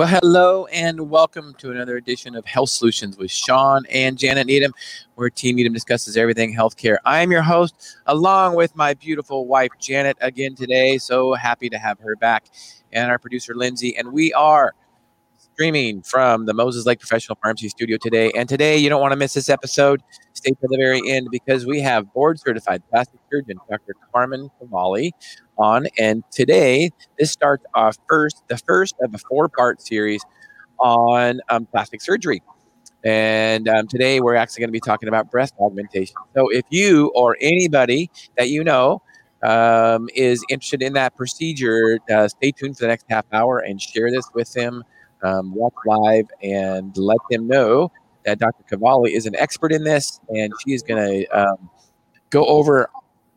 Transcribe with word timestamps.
Well, 0.00 0.08
hello 0.08 0.64
and 0.72 1.10
welcome 1.10 1.52
to 1.58 1.72
another 1.72 1.98
edition 1.98 2.34
of 2.34 2.46
Health 2.46 2.70
Solutions 2.70 3.18
with 3.18 3.30
Shawn 3.30 3.84
and 3.90 4.16
Janet 4.16 4.46
Needham, 4.46 4.72
where 5.16 5.28
Team 5.28 5.56
Needham 5.56 5.74
discusses 5.74 6.16
everything 6.16 6.56
healthcare. 6.56 6.96
I 7.04 7.20
am 7.20 7.30
your 7.30 7.42
host, 7.42 7.98
along 8.06 8.54
with 8.54 8.74
my 8.74 8.94
beautiful 8.94 9.46
wife, 9.46 9.72
Janet, 9.78 10.16
again 10.22 10.54
today. 10.54 10.96
So 10.96 11.34
happy 11.34 11.68
to 11.68 11.76
have 11.76 11.98
her 11.98 12.16
back, 12.16 12.46
and 12.90 13.10
our 13.10 13.18
producer, 13.18 13.54
Lindsay. 13.54 13.94
And 13.94 14.10
we 14.10 14.32
are 14.32 14.74
streaming 15.60 16.00
from 16.00 16.46
the 16.46 16.54
Moses 16.54 16.86
Lake 16.86 16.98
Professional 16.98 17.36
Pharmacy 17.42 17.68
Studio 17.68 17.98
today. 18.00 18.32
And 18.34 18.48
today, 18.48 18.78
you 18.78 18.88
don't 18.88 19.02
want 19.02 19.12
to 19.12 19.16
miss 19.16 19.34
this 19.34 19.50
episode. 19.50 20.02
Stay 20.32 20.52
to 20.52 20.56
the 20.62 20.78
very 20.78 21.02
end 21.06 21.28
because 21.30 21.66
we 21.66 21.82
have 21.82 22.10
board 22.14 22.40
certified 22.40 22.82
plastic 22.88 23.20
surgeon 23.30 23.58
Dr. 23.68 23.92
Carmen 24.10 24.48
Kavali 24.58 25.10
on. 25.58 25.86
And 25.98 26.24
today, 26.32 26.88
this 27.18 27.30
starts 27.30 27.66
off 27.74 27.98
first, 28.08 28.42
the 28.48 28.56
first 28.56 28.94
of 29.02 29.14
a 29.14 29.18
four 29.18 29.50
part 29.50 29.82
series 29.82 30.22
on 30.78 31.42
um, 31.50 31.66
plastic 31.66 32.00
surgery. 32.00 32.42
And 33.04 33.68
um, 33.68 33.86
today, 33.86 34.20
we're 34.20 34.36
actually 34.36 34.60
going 34.60 34.68
to 34.68 34.72
be 34.72 34.80
talking 34.80 35.10
about 35.10 35.30
breast 35.30 35.52
augmentation. 35.60 36.16
So, 36.34 36.48
if 36.48 36.64
you 36.70 37.12
or 37.14 37.36
anybody 37.38 38.10
that 38.38 38.48
you 38.48 38.64
know 38.64 39.02
um, 39.42 40.08
is 40.14 40.42
interested 40.48 40.80
in 40.80 40.94
that 40.94 41.16
procedure, 41.16 41.98
uh, 42.10 42.28
stay 42.28 42.50
tuned 42.50 42.78
for 42.78 42.84
the 42.84 42.88
next 42.88 43.04
half 43.10 43.26
hour 43.30 43.58
and 43.58 43.78
share 43.78 44.10
this 44.10 44.24
with 44.32 44.50
them 44.54 44.84
um, 45.22 45.54
watch 45.54 45.74
live 45.86 46.26
and 46.42 46.96
let 46.96 47.18
them 47.30 47.46
know 47.46 47.90
that 48.24 48.38
Dr. 48.38 48.64
Kavali 48.70 49.10
is 49.10 49.26
an 49.26 49.34
expert 49.36 49.72
in 49.72 49.84
this 49.84 50.20
and 50.28 50.52
she 50.64 50.72
is 50.72 50.82
going 50.82 51.02
to 51.02 51.26
um, 51.28 51.70
go 52.30 52.44
over 52.46 52.88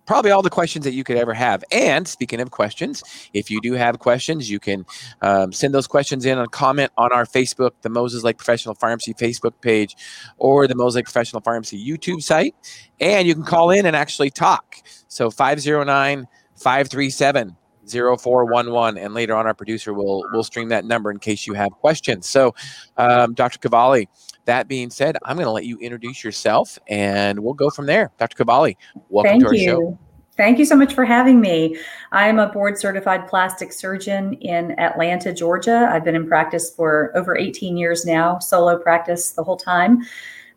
probably 0.05 0.31
all 0.31 0.41
the 0.41 0.49
questions 0.49 0.85
that 0.85 0.93
you 0.93 1.03
could 1.03 1.17
ever 1.17 1.33
have. 1.33 1.63
And 1.71 2.07
speaking 2.07 2.41
of 2.41 2.51
questions, 2.51 3.03
if 3.33 3.49
you 3.49 3.61
do 3.61 3.73
have 3.73 3.99
questions, 3.99 4.49
you 4.49 4.59
can 4.59 4.85
um, 5.21 5.53
send 5.53 5.73
those 5.73 5.87
questions 5.87 6.25
in 6.25 6.37
and 6.37 6.51
comment 6.51 6.91
on 6.97 7.11
our 7.13 7.25
Facebook, 7.25 7.71
the 7.81 7.89
Moses 7.89 8.23
Lake 8.23 8.37
Professional 8.37 8.75
Pharmacy 8.75 9.13
Facebook 9.13 9.53
page, 9.61 9.95
or 10.37 10.67
the 10.67 10.75
Moses 10.75 10.97
Lake 10.97 11.05
Professional 11.05 11.41
Pharmacy 11.41 11.83
YouTube 11.83 12.21
site. 12.21 12.55
And 12.99 13.27
you 13.27 13.33
can 13.33 13.45
call 13.45 13.71
in 13.71 13.85
and 13.85 13.95
actually 13.95 14.29
talk. 14.29 14.77
So 15.07 15.29
509 15.29 16.27
537 16.55 17.55
0411 17.87 18.97
and 19.01 19.13
later 19.13 19.35
on 19.35 19.45
our 19.45 19.53
producer 19.53 19.93
will 19.93 20.23
will 20.31 20.43
stream 20.43 20.69
that 20.69 20.85
number 20.85 21.11
in 21.11 21.19
case 21.19 21.47
you 21.47 21.53
have 21.53 21.71
questions 21.71 22.27
so 22.27 22.53
um, 22.97 23.33
dr 23.33 23.57
kavali 23.59 24.07
that 24.45 24.67
being 24.67 24.89
said 24.89 25.17
i'm 25.25 25.35
going 25.35 25.45
to 25.45 25.51
let 25.51 25.65
you 25.65 25.77
introduce 25.79 26.23
yourself 26.23 26.77
and 26.87 27.39
we'll 27.39 27.53
go 27.53 27.69
from 27.69 27.85
there 27.85 28.11
dr 28.17 28.43
kavali 28.43 28.75
welcome 29.09 29.31
Thank 29.31 29.43
to 29.43 29.47
our 29.47 29.55
you. 29.55 29.65
show 29.65 29.99
Thank 30.35 30.57
you 30.57 30.65
so 30.65 30.75
much 30.75 30.95
for 30.95 31.05
having 31.05 31.41
me. 31.41 31.77
I 32.11 32.27
am 32.27 32.39
a 32.39 32.47
board 32.47 32.79
certified 32.79 33.27
plastic 33.27 33.71
surgeon 33.71 34.33
in 34.41 34.77
Atlanta, 34.79 35.31
Georgia. 35.31 35.87
I've 35.91 36.03
been 36.03 36.15
in 36.15 36.27
practice 36.27 36.73
for 36.73 37.15
over 37.15 37.37
18 37.37 37.77
years 37.77 38.03
now, 38.03 38.39
solo 38.39 38.79
practice 38.79 39.33
the 39.33 39.43
whole 39.43 39.57
time 39.57 40.01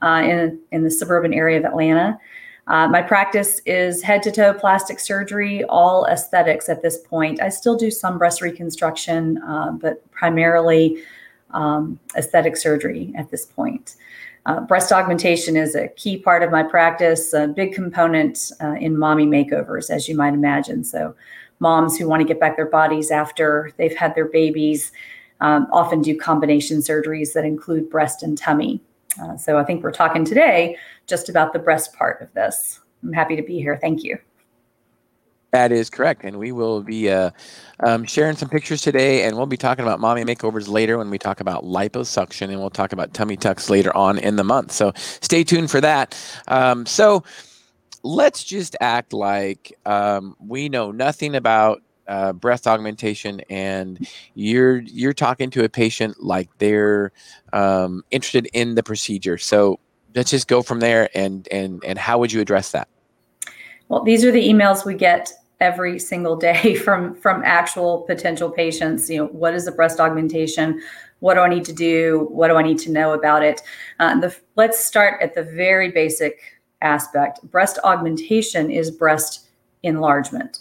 uh, 0.00 0.22
in, 0.24 0.58
in 0.72 0.82
the 0.82 0.90
suburban 0.90 1.34
area 1.34 1.58
of 1.58 1.66
Atlanta. 1.66 2.18
Uh, 2.68 2.88
my 2.88 3.00
practice 3.00 3.60
is 3.64 4.02
head 4.02 4.22
to 4.24 4.32
toe 4.32 4.52
plastic 4.52 4.98
surgery, 4.98 5.62
all 5.64 6.04
aesthetics 6.06 6.68
at 6.68 6.82
this 6.82 6.98
point. 6.98 7.40
I 7.40 7.48
still 7.48 7.76
do 7.76 7.90
some 7.90 8.18
breast 8.18 8.42
reconstruction, 8.42 9.38
uh, 9.38 9.70
but 9.72 10.08
primarily 10.10 11.02
um, 11.52 11.98
aesthetic 12.16 12.56
surgery 12.56 13.12
at 13.16 13.30
this 13.30 13.46
point. 13.46 13.94
Uh, 14.46 14.60
breast 14.60 14.92
augmentation 14.92 15.56
is 15.56 15.74
a 15.74 15.88
key 15.88 16.16
part 16.16 16.42
of 16.42 16.50
my 16.50 16.62
practice, 16.62 17.32
a 17.32 17.48
big 17.48 17.72
component 17.72 18.52
uh, 18.60 18.74
in 18.74 18.96
mommy 18.96 19.26
makeovers, 19.26 19.90
as 19.90 20.08
you 20.08 20.16
might 20.16 20.34
imagine. 20.34 20.84
So, 20.84 21.14
moms 21.58 21.96
who 21.96 22.06
want 22.08 22.20
to 22.20 22.28
get 22.28 22.38
back 22.38 22.56
their 22.56 22.66
bodies 22.68 23.10
after 23.10 23.72
they've 23.76 23.96
had 23.96 24.14
their 24.14 24.26
babies 24.26 24.92
um, 25.40 25.66
often 25.72 26.02
do 26.02 26.16
combination 26.16 26.78
surgeries 26.78 27.32
that 27.32 27.44
include 27.44 27.90
breast 27.90 28.22
and 28.22 28.36
tummy. 28.36 28.80
Uh, 29.20 29.36
so, 29.36 29.58
I 29.58 29.64
think 29.64 29.82
we're 29.82 29.92
talking 29.92 30.24
today 30.24 30.76
just 31.06 31.28
about 31.28 31.52
the 31.52 31.58
breast 31.58 31.94
part 31.94 32.20
of 32.22 32.32
this. 32.34 32.80
I'm 33.02 33.12
happy 33.12 33.36
to 33.36 33.42
be 33.42 33.58
here. 33.58 33.78
Thank 33.80 34.02
you. 34.02 34.18
that 35.52 35.72
is 35.72 35.88
correct 35.88 36.22
and 36.24 36.38
we 36.38 36.52
will 36.52 36.82
be 36.82 37.08
uh, 37.10 37.30
um, 37.80 38.04
sharing 38.04 38.36
some 38.36 38.48
pictures 38.48 38.82
today 38.82 39.22
and 39.22 39.36
we'll 39.36 39.46
be 39.46 39.56
talking 39.56 39.84
about 39.84 40.00
mommy 40.00 40.22
makeovers 40.24 40.68
later 40.68 40.98
when 40.98 41.08
we 41.08 41.18
talk 41.18 41.40
about 41.40 41.64
liposuction 41.64 42.50
and 42.50 42.58
we'll 42.58 42.68
talk 42.68 42.92
about 42.92 43.14
tummy 43.14 43.36
tucks 43.36 43.70
later 43.70 43.96
on 43.96 44.18
in 44.18 44.36
the 44.36 44.44
month 44.44 44.70
so 44.72 44.92
stay 44.96 45.42
tuned 45.44 45.70
for 45.70 45.80
that 45.80 46.14
um, 46.48 46.84
so 46.84 47.22
let's 48.02 48.44
just 48.44 48.76
act 48.80 49.12
like 49.12 49.72
um, 49.86 50.36
we 50.38 50.68
know 50.68 50.90
nothing 50.90 51.34
about 51.34 51.80
uh, 52.08 52.32
breast 52.32 52.66
augmentation 52.66 53.40
and 53.50 54.08
you're 54.34 54.78
you're 54.78 55.12
talking 55.12 55.50
to 55.50 55.64
a 55.64 55.68
patient 55.68 56.22
like 56.22 56.48
they're 56.58 57.12
um, 57.52 58.04
interested 58.10 58.48
in 58.52 58.74
the 58.74 58.82
procedure 58.82 59.38
so 59.38 59.78
let's 60.14 60.30
just 60.30 60.48
go 60.48 60.62
from 60.62 60.80
there 60.80 61.08
and 61.14 61.48
and 61.50 61.82
and 61.84 61.98
how 61.98 62.18
would 62.18 62.32
you 62.32 62.40
address 62.40 62.72
that 62.72 62.88
Well, 63.88 64.02
these 64.02 64.24
are 64.24 64.32
the 64.32 64.46
emails 64.48 64.84
we 64.84 64.94
get 64.94 65.32
every 65.60 65.98
single 65.98 66.36
day 66.36 66.74
from 66.84 67.14
from 67.14 67.42
actual 67.44 68.02
potential 68.02 68.50
patients. 68.50 69.08
You 69.08 69.18
know, 69.18 69.26
what 69.26 69.54
is 69.54 69.66
a 69.66 69.72
breast 69.72 70.00
augmentation? 70.00 70.80
What 71.20 71.34
do 71.34 71.40
I 71.40 71.48
need 71.48 71.64
to 71.66 71.72
do? 71.72 72.28
What 72.30 72.48
do 72.48 72.56
I 72.56 72.62
need 72.62 72.78
to 72.80 72.92
know 72.92 73.14
about 73.14 73.42
it? 73.42 73.62
Uh, 73.98 74.20
the, 74.20 74.36
let's 74.56 74.78
start 74.78 75.22
at 75.22 75.34
the 75.34 75.42
very 75.42 75.90
basic 75.90 76.40
aspect. 76.82 77.42
Breast 77.50 77.78
augmentation 77.84 78.70
is 78.70 78.90
breast 78.90 79.48
enlargement. 79.82 80.58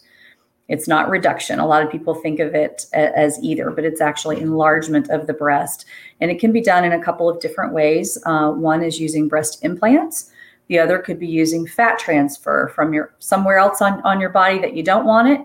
It's 0.68 0.88
not 0.88 1.10
reduction. 1.10 1.60
A 1.60 1.68
lot 1.68 1.84
of 1.84 1.92
people 1.92 2.16
think 2.16 2.40
of 2.40 2.56
it 2.56 2.88
as 2.94 3.38
either, 3.44 3.70
but 3.70 3.86
it's 3.86 4.02
actually 4.02 4.42
enlargement 4.42 5.10
of 5.10 5.28
the 5.28 5.34
breast. 5.34 5.86
And 6.20 6.32
it 6.32 6.40
can 6.40 6.52
be 6.52 6.62
done 6.62 6.84
in 6.84 6.94
a 6.94 7.04
couple 7.04 7.30
of 7.30 7.40
different 7.40 7.74
ways. 7.74 8.18
Uh, 8.26 8.52
one 8.52 8.84
is 8.84 9.00
using 9.00 9.28
breast 9.28 9.64
implants. 9.64 10.32
The 10.68 10.80
other 10.80 10.98
could 10.98 11.20
be 11.20 11.28
using 11.28 11.68
fat 11.68 12.00
transfer 12.00 12.72
from 12.74 12.94
your 12.94 13.14
somewhere 13.20 13.60
else 13.60 13.82
on, 13.82 14.02
on 14.02 14.20
your 14.20 14.32
body 14.32 14.58
that 14.60 14.76
you 14.76 14.82
don't 14.82 15.06
want 15.06 15.28
it. 15.28 15.42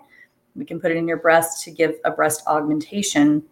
We 0.56 0.64
can 0.64 0.80
put 0.80 0.90
it 0.90 0.96
in 0.96 1.06
your 1.06 1.18
breast 1.18 1.62
to 1.64 1.70
give 1.70 1.96
a 2.04 2.10
breast 2.10 2.42
augmentation 2.46 3.42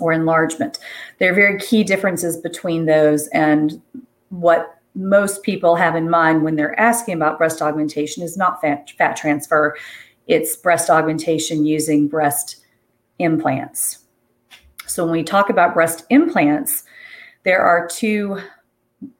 or 0.00 0.12
enlargement. 0.12 0.78
There 1.18 1.32
are 1.32 1.34
very 1.34 1.58
key 1.58 1.82
differences 1.82 2.36
between 2.36 2.86
those 2.86 3.26
and 3.28 3.82
what 4.28 4.78
most 4.94 5.42
people 5.42 5.76
have 5.76 5.96
in 5.96 6.08
mind 6.08 6.42
when 6.42 6.56
they're 6.56 6.78
asking 6.78 7.14
about 7.14 7.38
breast 7.38 7.60
augmentation 7.62 8.22
is 8.22 8.36
not 8.36 8.60
fat, 8.60 8.90
fat 8.96 9.16
transfer, 9.16 9.76
it's 10.30 10.54
breast 10.54 10.88
augmentation 10.88 11.66
using 11.66 12.06
breast 12.06 12.64
implants. 13.18 14.04
So 14.86 15.04
when 15.04 15.12
we 15.12 15.24
talk 15.24 15.50
about 15.50 15.74
breast 15.74 16.04
implants, 16.08 16.84
there 17.42 17.60
are 17.60 17.88
two 17.88 18.40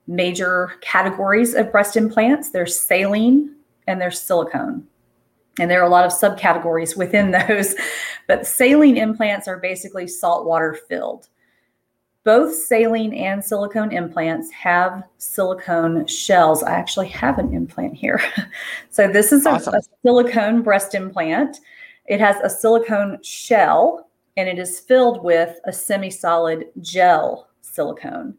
major 0.06 0.74
categories 0.82 1.54
of 1.54 1.72
breast 1.72 1.96
implants 1.96 2.50
there's 2.50 2.80
saline 2.80 3.56
and 3.88 4.00
there's 4.00 4.20
silicone. 4.20 4.86
And 5.58 5.68
there 5.68 5.80
are 5.80 5.86
a 5.86 5.90
lot 5.90 6.04
of 6.04 6.12
subcategories 6.12 6.96
within 6.96 7.30
those, 7.48 7.74
but 8.28 8.46
saline 8.46 8.96
implants 8.96 9.48
are 9.48 9.58
basically 9.58 10.06
saltwater 10.06 10.78
filled. 10.88 11.28
Both 12.22 12.54
saline 12.54 13.14
and 13.14 13.42
silicone 13.42 13.92
implants 13.92 14.50
have 14.50 15.04
silicone 15.16 16.06
shells. 16.06 16.62
I 16.62 16.72
actually 16.72 17.08
have 17.08 17.38
an 17.38 17.54
implant 17.54 17.94
here. 17.94 18.20
so, 18.90 19.08
this 19.08 19.32
is 19.32 19.46
a, 19.46 19.52
a 19.52 19.80
silicone 20.02 20.62
breast 20.62 20.94
implant. 20.94 21.58
It 22.06 22.20
has 22.20 22.36
a 22.42 22.50
silicone 22.50 23.22
shell 23.22 24.10
and 24.36 24.48
it 24.48 24.58
is 24.58 24.80
filled 24.80 25.22
with 25.22 25.58
a 25.64 25.72
semi 25.72 26.10
solid 26.10 26.66
gel 26.80 27.48
silicone. 27.62 28.34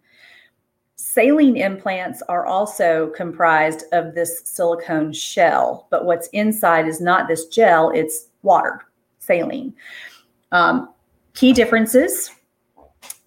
Saline 0.96 1.58
implants 1.58 2.22
are 2.30 2.46
also 2.46 3.12
comprised 3.16 3.86
of 3.92 4.14
this 4.14 4.42
silicone 4.46 5.12
shell, 5.12 5.88
but 5.90 6.06
what's 6.06 6.28
inside 6.28 6.88
is 6.88 7.02
not 7.02 7.28
this 7.28 7.48
gel, 7.48 7.90
it's 7.90 8.28
water, 8.44 8.86
saline. 9.20 9.74
Um, 10.52 10.94
key 11.34 11.54
differences 11.54 12.30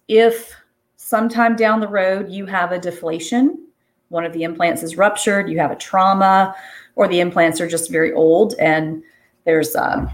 if 0.07 0.53
sometime 0.97 1.55
down 1.55 1.79
the 1.79 1.87
road 1.87 2.29
you 2.29 2.45
have 2.45 2.71
a 2.71 2.79
deflation, 2.79 3.67
one 4.09 4.25
of 4.25 4.33
the 4.33 4.43
implants 4.43 4.83
is 4.83 4.97
ruptured, 4.97 5.49
you 5.49 5.59
have 5.59 5.71
a 5.71 5.75
trauma, 5.75 6.55
or 6.95 7.07
the 7.07 7.19
implants 7.19 7.59
are 7.59 7.67
just 7.67 7.91
very 7.91 8.13
old 8.13 8.55
and 8.59 9.03
there's, 9.45 9.75
um, 9.75 10.09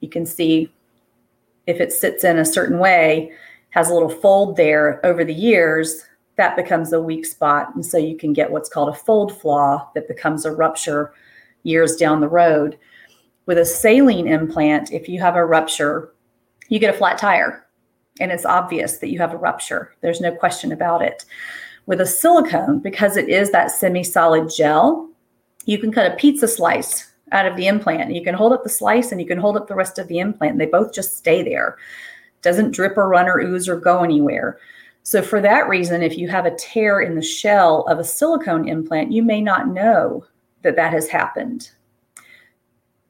you 0.00 0.08
can 0.08 0.24
see 0.24 0.72
if 1.66 1.80
it 1.80 1.92
sits 1.92 2.24
in 2.24 2.38
a 2.38 2.44
certain 2.44 2.78
way, 2.78 3.32
has 3.70 3.90
a 3.90 3.94
little 3.94 4.08
fold 4.08 4.56
there 4.56 5.04
over 5.04 5.24
the 5.24 5.34
years, 5.34 6.04
that 6.36 6.56
becomes 6.56 6.92
a 6.92 7.00
weak 7.00 7.24
spot. 7.24 7.74
And 7.74 7.84
so 7.84 7.96
you 7.96 8.16
can 8.16 8.32
get 8.32 8.50
what's 8.50 8.68
called 8.68 8.88
a 8.88 8.98
fold 8.98 9.38
flaw 9.40 9.90
that 9.94 10.08
becomes 10.08 10.44
a 10.44 10.52
rupture 10.52 11.12
years 11.62 11.96
down 11.96 12.20
the 12.20 12.28
road. 12.28 12.78
With 13.46 13.58
a 13.58 13.64
saline 13.64 14.26
implant, 14.26 14.92
if 14.92 15.08
you 15.08 15.20
have 15.20 15.36
a 15.36 15.44
rupture, 15.44 16.12
you 16.68 16.78
get 16.78 16.94
a 16.94 16.98
flat 16.98 17.18
tire 17.18 17.63
and 18.20 18.30
it's 18.30 18.44
obvious 18.44 18.98
that 18.98 19.10
you 19.10 19.18
have 19.18 19.32
a 19.32 19.38
rupture. 19.38 19.94
There's 20.00 20.20
no 20.20 20.34
question 20.34 20.72
about 20.72 21.02
it. 21.02 21.24
With 21.86 22.00
a 22.00 22.06
silicone, 22.06 22.78
because 22.78 23.16
it 23.16 23.28
is 23.28 23.50
that 23.50 23.70
semi 23.70 24.02
solid 24.02 24.50
gel, 24.54 25.10
you 25.66 25.78
can 25.78 25.92
cut 25.92 26.10
a 26.10 26.16
pizza 26.16 26.48
slice 26.48 27.12
out 27.32 27.46
of 27.46 27.56
the 27.56 27.66
implant. 27.66 28.14
You 28.14 28.22
can 28.22 28.34
hold 28.34 28.52
up 28.52 28.62
the 28.62 28.70
slice 28.70 29.12
and 29.12 29.20
you 29.20 29.26
can 29.26 29.38
hold 29.38 29.56
up 29.56 29.66
the 29.66 29.74
rest 29.74 29.98
of 29.98 30.08
the 30.08 30.18
implant. 30.18 30.58
They 30.58 30.66
both 30.66 30.92
just 30.92 31.16
stay 31.16 31.42
there. 31.42 31.76
doesn't 32.42 32.72
drip 32.72 32.96
or 32.96 33.08
run 33.08 33.28
or 33.28 33.40
ooze 33.40 33.68
or 33.68 33.76
go 33.76 34.02
anywhere. 34.02 34.58
So, 35.02 35.20
for 35.20 35.40
that 35.42 35.68
reason, 35.68 36.02
if 36.02 36.16
you 36.16 36.28
have 36.28 36.46
a 36.46 36.56
tear 36.56 37.00
in 37.00 37.14
the 37.14 37.22
shell 37.22 37.82
of 37.88 37.98
a 37.98 38.04
silicone 38.04 38.68
implant, 38.68 39.12
you 39.12 39.22
may 39.22 39.40
not 39.40 39.68
know 39.68 40.24
that 40.62 40.76
that 40.76 40.94
has 40.94 41.08
happened. 41.08 41.70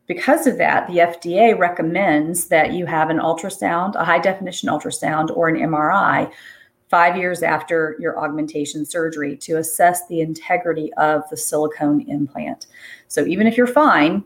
Because 0.06 0.46
of 0.46 0.58
that, 0.58 0.86
the 0.86 0.98
FDA 0.98 1.58
recommends 1.58 2.48
that 2.48 2.72
you 2.72 2.84
have 2.86 3.08
an 3.08 3.18
ultrasound, 3.18 3.94
a 3.94 4.04
high 4.04 4.18
definition 4.18 4.68
ultrasound, 4.68 5.34
or 5.34 5.48
an 5.48 5.56
MRI 5.56 6.30
five 6.90 7.16
years 7.16 7.42
after 7.42 7.96
your 7.98 8.18
augmentation 8.18 8.84
surgery 8.84 9.36
to 9.36 9.56
assess 9.56 10.06
the 10.06 10.20
integrity 10.20 10.92
of 10.94 11.22
the 11.30 11.36
silicone 11.36 12.02
implant. 12.02 12.66
So, 13.08 13.24
even 13.26 13.46
if 13.46 13.56
you're 13.56 13.66
fine, 13.66 14.24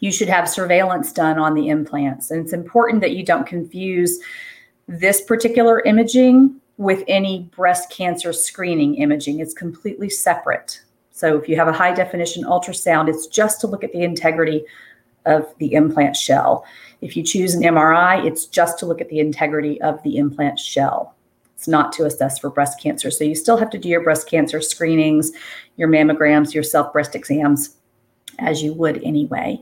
you 0.00 0.12
should 0.12 0.28
have 0.28 0.48
surveillance 0.48 1.12
done 1.12 1.38
on 1.38 1.54
the 1.54 1.68
implants. 1.68 2.30
And 2.30 2.40
it's 2.40 2.52
important 2.52 3.00
that 3.00 3.12
you 3.12 3.24
don't 3.24 3.46
confuse 3.46 4.20
this 4.86 5.20
particular 5.20 5.80
imaging 5.80 6.60
with 6.76 7.02
any 7.08 7.50
breast 7.56 7.90
cancer 7.90 8.32
screening 8.32 8.94
imaging. 8.94 9.40
It's 9.40 9.52
completely 9.52 10.08
separate. 10.08 10.80
So 11.10 11.36
if 11.36 11.48
you 11.48 11.56
have 11.56 11.66
a 11.66 11.72
high 11.72 11.92
definition 11.92 12.44
ultrasound, 12.44 13.08
it's 13.08 13.26
just 13.26 13.60
to 13.62 13.66
look 13.66 13.82
at 13.82 13.92
the 13.92 14.02
integrity 14.02 14.64
of 15.28 15.46
the 15.58 15.74
implant 15.74 16.16
shell. 16.16 16.64
If 17.00 17.16
you 17.16 17.22
choose 17.22 17.54
an 17.54 17.62
MRI, 17.62 18.24
it's 18.24 18.46
just 18.46 18.78
to 18.80 18.86
look 18.86 19.00
at 19.00 19.08
the 19.08 19.20
integrity 19.20 19.80
of 19.82 20.02
the 20.02 20.16
implant 20.16 20.58
shell. 20.58 21.14
It's 21.54 21.68
not 21.68 21.92
to 21.92 22.04
assess 22.04 22.38
for 22.38 22.50
breast 22.50 22.80
cancer. 22.80 23.10
So 23.10 23.24
you 23.24 23.34
still 23.34 23.56
have 23.56 23.70
to 23.70 23.78
do 23.78 23.88
your 23.88 24.02
breast 24.02 24.28
cancer 24.28 24.60
screenings, 24.60 25.32
your 25.76 25.88
mammograms, 25.88 26.54
your 26.54 26.62
self 26.62 26.92
breast 26.92 27.14
exams 27.14 27.76
as 28.38 28.62
you 28.62 28.72
would 28.74 29.02
anyway. 29.02 29.60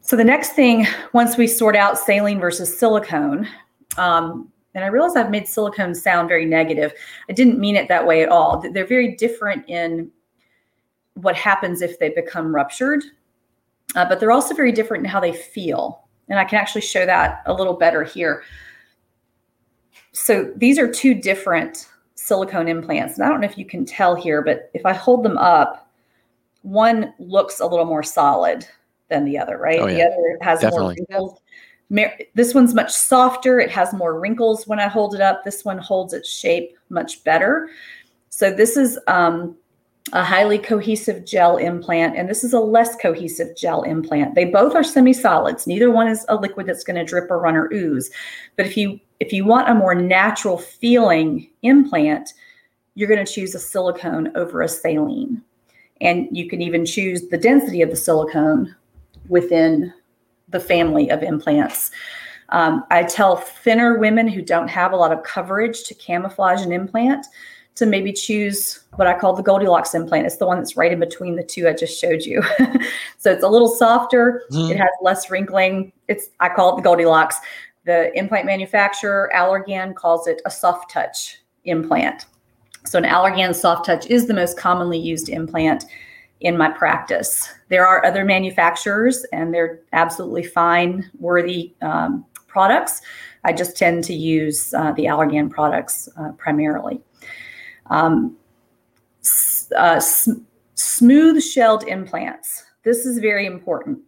So 0.00 0.16
the 0.16 0.24
next 0.24 0.50
thing, 0.50 0.86
once 1.12 1.36
we 1.36 1.46
sort 1.46 1.76
out 1.76 1.98
saline 1.98 2.38
versus 2.38 2.76
silicone, 2.76 3.48
um, 3.96 4.52
and 4.74 4.84
I 4.84 4.88
realize 4.88 5.16
I've 5.16 5.30
made 5.30 5.48
silicone 5.48 5.94
sound 5.94 6.28
very 6.28 6.44
negative. 6.44 6.92
I 7.28 7.32
didn't 7.32 7.58
mean 7.58 7.76
it 7.76 7.88
that 7.88 8.06
way 8.06 8.22
at 8.22 8.28
all. 8.28 8.60
They're 8.60 8.86
very 8.86 9.14
different 9.16 9.68
in 9.68 10.10
what 11.14 11.36
happens 11.36 11.80
if 11.80 11.98
they 11.98 12.10
become 12.10 12.54
ruptured, 12.54 13.04
uh, 13.94 14.04
but 14.08 14.20
they're 14.20 14.32
also 14.32 14.54
very 14.54 14.72
different 14.72 15.04
in 15.04 15.10
how 15.10 15.20
they 15.20 15.32
feel. 15.32 16.04
And 16.28 16.38
I 16.38 16.44
can 16.44 16.58
actually 16.58 16.80
show 16.80 17.04
that 17.06 17.42
a 17.46 17.52
little 17.52 17.74
better 17.74 18.02
here. 18.02 18.42
So 20.12 20.52
these 20.56 20.78
are 20.78 20.90
two 20.90 21.14
different 21.14 21.88
silicone 22.14 22.68
implants. 22.68 23.18
And 23.18 23.26
I 23.26 23.28
don't 23.28 23.40
know 23.40 23.46
if 23.46 23.58
you 23.58 23.66
can 23.66 23.84
tell 23.84 24.14
here, 24.14 24.42
but 24.42 24.70
if 24.74 24.86
I 24.86 24.92
hold 24.92 25.24
them 25.24 25.36
up, 25.36 25.90
one 26.62 27.12
looks 27.18 27.60
a 27.60 27.66
little 27.66 27.84
more 27.84 28.02
solid 28.02 28.66
than 29.08 29.24
the 29.24 29.38
other, 29.38 29.58
right? 29.58 29.80
Oh, 29.80 29.86
yeah. 29.86 30.08
The 30.08 30.14
other 30.14 30.38
has 30.40 30.60
Definitely. 30.60 30.96
more 31.10 31.38
wrinkles. 31.90 32.26
This 32.34 32.54
one's 32.54 32.74
much 32.74 32.90
softer. 32.90 33.60
It 33.60 33.70
has 33.70 33.92
more 33.92 34.18
wrinkles 34.18 34.66
when 34.66 34.80
I 34.80 34.88
hold 34.88 35.14
it 35.14 35.20
up. 35.20 35.44
This 35.44 35.64
one 35.64 35.78
holds 35.78 36.14
its 36.14 36.28
shape 36.28 36.76
much 36.88 37.22
better. 37.24 37.68
So 38.30 38.50
this 38.50 38.76
is 38.76 38.98
um, 39.06 39.56
a 40.12 40.22
highly 40.22 40.58
cohesive 40.58 41.24
gel 41.24 41.56
implant, 41.56 42.16
and 42.16 42.28
this 42.28 42.44
is 42.44 42.52
a 42.52 42.60
less 42.60 42.94
cohesive 42.96 43.56
gel 43.56 43.82
implant. 43.82 44.34
They 44.34 44.44
both 44.44 44.74
are 44.74 44.84
semi-solids. 44.84 45.66
Neither 45.66 45.90
one 45.90 46.08
is 46.08 46.26
a 46.28 46.36
liquid 46.36 46.66
that's 46.66 46.84
going 46.84 46.96
to 46.96 47.04
drip 47.04 47.30
or 47.30 47.38
run 47.38 47.56
or 47.56 47.72
ooze. 47.72 48.10
But 48.56 48.66
if 48.66 48.76
you 48.76 49.00
if 49.20 49.32
you 49.32 49.44
want 49.44 49.70
a 49.70 49.74
more 49.74 49.94
natural 49.94 50.58
feeling 50.58 51.48
implant, 51.62 52.34
you're 52.94 53.08
going 53.08 53.24
to 53.24 53.32
choose 53.32 53.54
a 53.54 53.58
silicone 53.58 54.36
over 54.36 54.60
a 54.60 54.68
saline. 54.68 55.40
And 56.00 56.28
you 56.30 56.48
can 56.48 56.60
even 56.60 56.84
choose 56.84 57.28
the 57.28 57.38
density 57.38 57.80
of 57.80 57.90
the 57.90 57.96
silicone 57.96 58.74
within 59.28 59.92
the 60.48 60.60
family 60.60 61.10
of 61.10 61.22
implants. 61.22 61.90
Um, 62.50 62.84
I 62.90 63.04
tell 63.04 63.36
thinner 63.36 63.98
women 63.98 64.28
who 64.28 64.42
don't 64.42 64.68
have 64.68 64.92
a 64.92 64.96
lot 64.96 65.12
of 65.12 65.22
coverage 65.22 65.84
to 65.84 65.94
camouflage 65.94 66.62
an 66.62 66.72
implant 66.72 67.26
to 67.76 67.86
maybe 67.86 68.12
choose 68.12 68.84
what 68.94 69.08
I 69.08 69.18
call 69.18 69.34
the 69.34 69.42
Goldilocks 69.42 69.94
implant. 69.94 70.26
It's 70.26 70.36
the 70.36 70.46
one 70.46 70.58
that's 70.58 70.76
right 70.76 70.92
in 70.92 71.00
between 71.00 71.36
the 71.36 71.42
two 71.42 71.68
I 71.68 71.72
just 71.72 72.00
showed 72.00 72.22
you. 72.22 72.42
so 73.18 73.32
it's 73.32 73.42
a 73.42 73.48
little 73.48 73.68
softer, 73.68 74.44
mm-hmm. 74.52 74.72
it 74.72 74.78
has 74.78 74.90
less 75.02 75.30
wrinkling. 75.30 75.92
It's 76.08 76.28
I 76.40 76.48
call 76.48 76.72
it 76.72 76.76
the 76.76 76.82
Goldilocks. 76.82 77.36
The 77.84 78.16
implant 78.16 78.46
manufacturer, 78.46 79.30
Allergan, 79.34 79.94
calls 79.94 80.26
it 80.26 80.40
a 80.46 80.50
soft 80.50 80.90
touch 80.90 81.38
implant. 81.64 82.26
So 82.86 82.98
an 82.98 83.04
Allergan 83.04 83.54
soft 83.54 83.86
touch 83.86 84.06
is 84.06 84.26
the 84.26 84.34
most 84.34 84.58
commonly 84.58 84.98
used 84.98 85.28
implant 85.28 85.84
in 86.40 86.56
my 86.56 86.70
practice. 86.70 87.48
There 87.68 87.86
are 87.86 88.04
other 88.04 88.24
manufacturers, 88.24 89.24
and 89.32 89.52
they're 89.52 89.80
absolutely 89.92 90.44
fine, 90.44 91.10
worthy 91.18 91.74
um, 91.82 92.24
products. 92.46 93.00
I 93.44 93.52
just 93.52 93.76
tend 93.76 94.04
to 94.04 94.14
use 94.14 94.72
uh, 94.74 94.92
the 94.92 95.04
Allergan 95.04 95.50
products 95.50 96.08
uh, 96.16 96.32
primarily. 96.32 97.00
Um, 97.86 98.36
uh, 99.76 100.00
smooth 100.74 101.42
shelled 101.42 101.84
implants. 101.84 102.64
This 102.82 103.06
is 103.06 103.18
very 103.18 103.46
important. 103.46 103.98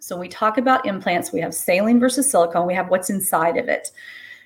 So, 0.00 0.18
we 0.18 0.28
talk 0.28 0.58
about 0.58 0.84
implants, 0.84 1.32
we 1.32 1.40
have 1.40 1.54
saline 1.54 2.00
versus 2.00 2.28
silicone, 2.28 2.66
we 2.66 2.74
have 2.74 2.90
what's 2.90 3.08
inside 3.10 3.56
of 3.56 3.68
it. 3.68 3.92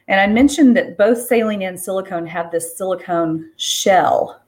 And 0.09 0.21
I 0.21 0.27
mentioned 0.27 0.77
that 0.77 0.97
both 0.97 1.27
saline 1.27 1.63
and 1.63 1.81
silicone 1.81 2.27
have 2.27 2.51
this 2.51 2.77
silicone 2.77 3.51
shell, 3.57 4.43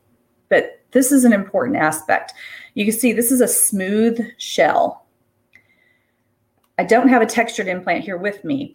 but 0.49 0.83
this 0.93 1.11
is 1.11 1.25
an 1.25 1.33
important 1.33 1.77
aspect. 1.77 2.33
You 2.75 2.85
can 2.85 2.95
see 2.95 3.13
this 3.13 3.33
is 3.33 3.41
a 3.41 3.49
smooth 3.49 4.21
shell. 4.39 5.07
I 6.79 6.85
don't 6.85 7.09
have 7.09 7.23
a 7.23 7.27
textured 7.27 7.67
implant 7.67 8.05
here 8.05 8.19
with 8.19 8.45
me, 8.45 8.75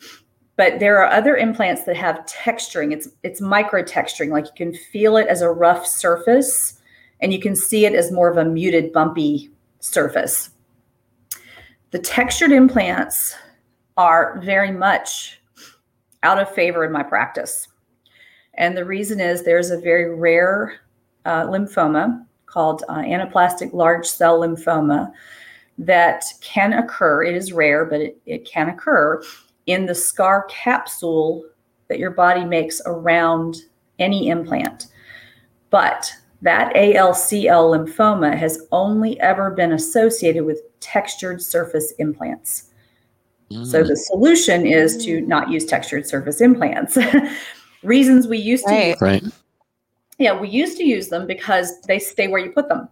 but 0.56 0.80
there 0.80 0.98
are 0.98 1.12
other 1.12 1.36
implants 1.36 1.84
that 1.84 1.96
have 1.96 2.26
texturing. 2.26 2.94
It's 2.94 3.10
it's 3.24 3.42
micro 3.42 3.84
texturing, 3.84 4.30
like 4.30 4.46
you 4.46 4.52
can 4.56 4.74
feel 4.74 5.18
it 5.18 5.28
as 5.28 5.42
a 5.42 5.50
rough 5.50 5.86
surface 5.86 6.80
and 7.22 7.34
you 7.34 7.40
can 7.40 7.56
see 7.56 7.86
it 7.86 7.94
as 7.94 8.12
more 8.12 8.30
of 8.30 8.38
a 8.38 8.46
muted 8.46 8.92
bumpy 8.92 9.50
surface. 9.80 10.50
The 11.92 12.00
textured 12.00 12.52
implants 12.52 13.36
are 13.98 14.40
very 14.44 14.72
much 14.72 15.40
out 16.24 16.40
of 16.40 16.54
favor 16.54 16.84
in 16.84 16.92
my 16.92 17.04
practice. 17.04 17.68
And 18.56 18.76
the 18.76 18.86
reason 18.86 19.20
is 19.20 19.44
there's 19.44 19.72
a 19.72 19.80
very 19.80 20.14
rare 20.14 20.80
uh, 21.26 21.44
lymphoma 21.44 22.26
called 22.46 22.84
uh, 22.90 22.98
anaplastic 22.98 23.74
large 23.74 24.06
cell 24.06 24.42
lymphoma 24.42 25.12
that 25.78 26.26
can 26.42 26.74
occur. 26.74 27.24
It 27.24 27.36
is 27.36 27.52
rare, 27.54 27.86
but 27.86 28.02
it, 28.02 28.22
it 28.26 28.46
can 28.46 28.70
occur 28.70 29.22
in 29.66 29.86
the 29.86 29.96
scar 29.96 30.46
capsule 30.50 31.46
that 31.88 32.00
your 32.00 32.12
body 32.12 32.46
makes 32.46 32.82
around 32.86 33.58
any 34.00 34.30
implant. 34.30 34.88
But 35.70 36.12
that 36.42 36.76
ALCL 36.76 37.88
lymphoma 37.88 38.36
has 38.38 38.68
only 38.72 39.20
ever 39.22 39.52
been 39.52 39.72
associated 39.72 40.44
with 40.44 40.62
textured 40.82 41.42
surface 41.42 41.94
implants. 42.00 42.70
Mm. 43.52 43.66
So 43.66 43.84
the 43.84 43.96
solution 43.96 44.66
is 44.66 45.04
to 45.06 45.22
not 45.22 45.50
use 45.50 45.66
textured 45.66 46.06
surface 46.06 46.42
implants. 46.42 46.98
Reasons 47.84 48.28
we 48.28 48.38
used 48.38 48.66
to 48.68 48.88
use 48.88 49.02
right 49.02 49.24
yeah, 50.18 50.40
we 50.40 50.50
used 50.50 50.78
to 50.78 50.84
use 50.84 51.10
them 51.10 51.28
because 51.28 51.82
they 51.82 52.00
stay 52.00 52.28
where 52.28 52.44
you 52.44 52.52
put 52.52 52.70
them. 52.70 52.88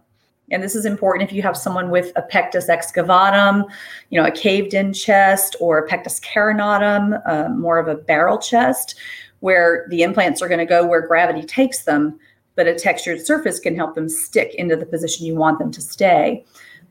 And 0.52 0.62
this 0.62 0.74
is 0.74 0.84
important 0.84 1.28
if 1.28 1.34
you 1.34 1.42
have 1.42 1.56
someone 1.56 1.90
with 1.90 2.12
a 2.16 2.22
pectus 2.22 2.68
excavatum, 2.68 3.64
you 4.10 4.20
know, 4.20 4.26
a 4.26 4.30
caved 4.30 4.74
in 4.74 4.92
chest 4.92 5.56
or 5.60 5.78
a 5.78 5.88
pectus 5.88 6.20
carinatum, 6.20 7.20
uh, 7.26 7.48
more 7.48 7.78
of 7.78 7.88
a 7.88 7.94
barrel 7.94 8.38
chest, 8.38 8.94
where 9.40 9.86
the 9.90 10.02
implants 10.02 10.40
are 10.40 10.48
going 10.48 10.58
to 10.58 10.66
go 10.66 10.86
where 10.86 11.06
gravity 11.06 11.42
takes 11.42 11.82
them, 11.82 12.18
but 12.54 12.68
a 12.68 12.74
textured 12.74 13.24
surface 13.24 13.58
can 13.58 13.74
help 13.74 13.94
them 13.94 14.08
stick 14.08 14.54
into 14.54 14.76
the 14.76 14.86
position 14.86 15.26
you 15.26 15.34
want 15.34 15.58
them 15.58 15.70
to 15.72 15.80
stay. 15.80 16.44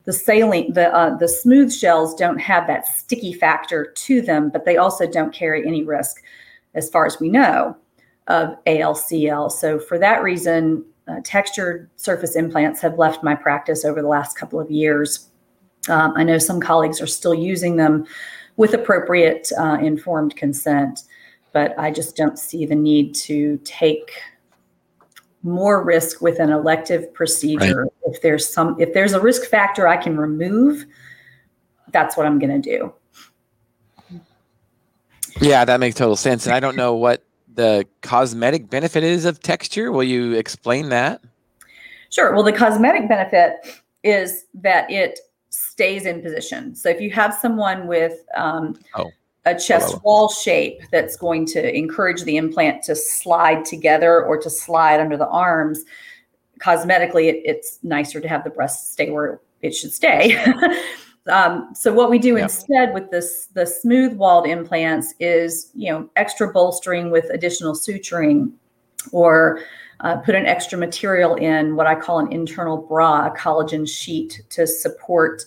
The 0.04 0.12
saline, 0.12 0.72
the 0.72 0.92
uh, 0.94 1.16
the 1.16 1.28
smooth 1.28 1.72
shells 1.72 2.14
don't 2.14 2.38
have 2.38 2.66
that 2.66 2.86
sticky 2.86 3.32
factor 3.32 3.86
to 3.86 4.20
them, 4.20 4.50
but 4.50 4.64
they 4.64 4.76
also 4.76 5.06
don't 5.06 5.32
carry 5.32 5.66
any 5.66 5.84
risk, 5.84 6.22
as 6.74 6.90
far 6.90 7.06
as 7.06 7.20
we 7.20 7.28
know 7.28 7.76
of 8.26 8.56
ALCL. 8.64 9.52
So, 9.52 9.78
for 9.78 9.98
that 9.98 10.22
reason, 10.22 10.84
uh, 11.08 11.20
textured 11.24 11.90
surface 11.96 12.36
implants 12.36 12.80
have 12.80 12.98
left 12.98 13.22
my 13.22 13.34
practice 13.34 13.84
over 13.84 14.02
the 14.02 14.08
last 14.08 14.36
couple 14.36 14.60
of 14.60 14.70
years. 14.70 15.28
Um, 15.88 16.12
I 16.16 16.22
know 16.22 16.38
some 16.38 16.60
colleagues 16.60 17.00
are 17.00 17.06
still 17.06 17.34
using 17.34 17.76
them 17.76 18.06
with 18.56 18.74
appropriate 18.74 19.50
uh, 19.58 19.78
informed 19.80 20.36
consent, 20.36 21.04
but 21.52 21.76
I 21.78 21.90
just 21.90 22.16
don't 22.16 22.38
see 22.38 22.66
the 22.66 22.74
need 22.74 23.14
to 23.16 23.58
take 23.64 24.12
more 25.42 25.82
risk 25.82 26.20
with 26.20 26.38
an 26.38 26.50
elective 26.50 27.12
procedure. 27.14 27.82
Right. 27.82 27.92
If 28.06 28.22
there's 28.22 28.48
some, 28.48 28.80
if 28.80 28.92
there's 28.94 29.12
a 29.12 29.20
risk 29.20 29.50
factor 29.50 29.88
I 29.88 29.96
can 29.96 30.16
remove, 30.16 30.84
that's 31.90 32.16
what 32.16 32.26
I'm 32.26 32.38
going 32.38 32.62
to 32.62 32.70
do. 32.70 32.94
Yeah, 35.40 35.64
that 35.64 35.80
makes 35.80 35.96
total 35.96 36.16
sense. 36.16 36.46
And 36.46 36.54
I 36.54 36.60
don't 36.60 36.76
know 36.76 36.94
what 36.94 37.24
the 37.54 37.86
cosmetic 38.02 38.70
benefit 38.70 39.04
is 39.04 39.24
of 39.24 39.40
texture. 39.40 39.92
Will 39.92 40.04
you 40.04 40.32
explain 40.32 40.88
that? 40.90 41.20
Sure. 42.10 42.32
Well, 42.34 42.42
the 42.42 42.52
cosmetic 42.52 43.08
benefit 43.08 43.82
is 44.02 44.44
that 44.54 44.90
it 44.90 45.18
stays 45.50 46.06
in 46.06 46.22
position. 46.22 46.74
So 46.74 46.88
if 46.88 47.00
you 47.00 47.10
have 47.10 47.34
someone 47.34 47.86
with 47.86 48.24
um, 48.36 48.78
oh. 48.94 49.10
a 49.44 49.54
chest 49.54 50.02
wall 50.02 50.28
shape 50.28 50.82
that's 50.90 51.16
going 51.16 51.46
to 51.46 51.76
encourage 51.76 52.22
the 52.24 52.36
implant 52.36 52.82
to 52.84 52.94
slide 52.94 53.64
together 53.64 54.24
or 54.24 54.38
to 54.40 54.50
slide 54.50 55.00
under 55.00 55.16
the 55.16 55.28
arms. 55.28 55.84
Cosmetically, 56.58 57.28
it, 57.28 57.42
it's 57.44 57.78
nicer 57.82 58.20
to 58.20 58.28
have 58.28 58.44
the 58.44 58.50
breast 58.50 58.92
stay 58.92 59.10
where 59.10 59.40
it 59.62 59.74
should 59.74 59.92
stay. 59.92 60.42
um, 61.30 61.70
so 61.74 61.92
what 61.92 62.10
we 62.10 62.18
do 62.18 62.36
yeah. 62.36 62.44
instead 62.44 62.92
with 62.94 63.10
this 63.10 63.48
the 63.54 63.66
smooth 63.66 64.14
walled 64.14 64.46
implants 64.46 65.14
is 65.20 65.70
you 65.74 65.90
know 65.90 66.08
extra 66.16 66.52
bolstering 66.52 67.10
with 67.10 67.26
additional 67.30 67.74
suturing 67.74 68.52
or 69.12 69.60
uh, 70.00 70.16
put 70.16 70.34
an 70.34 70.46
extra 70.46 70.76
material 70.76 71.36
in 71.36 71.76
what 71.76 71.86
I 71.86 71.94
call 71.94 72.18
an 72.18 72.32
internal 72.32 72.76
bra, 72.76 73.26
a 73.26 73.30
collagen 73.30 73.88
sheet 73.88 74.42
to 74.50 74.66
support 74.66 75.44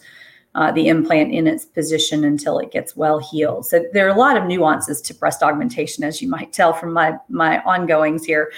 uh, 0.55 0.71
the 0.71 0.87
implant 0.87 1.33
in 1.33 1.47
its 1.47 1.65
position 1.65 2.23
until 2.23 2.59
it 2.59 2.71
gets 2.71 2.95
well 2.95 3.19
healed. 3.19 3.65
So 3.65 3.83
there 3.91 4.07
are 4.07 4.15
a 4.15 4.17
lot 4.17 4.37
of 4.37 4.45
nuances 4.45 5.01
to 5.01 5.13
breast 5.13 5.43
augmentation, 5.43 6.05
as 6.05 6.21
you 6.21 6.29
might 6.29 6.53
tell 6.53 6.71
from 6.71 6.93
my 6.93 7.17
my 7.27 7.61
ongoings 7.63 8.23
here. 8.23 8.53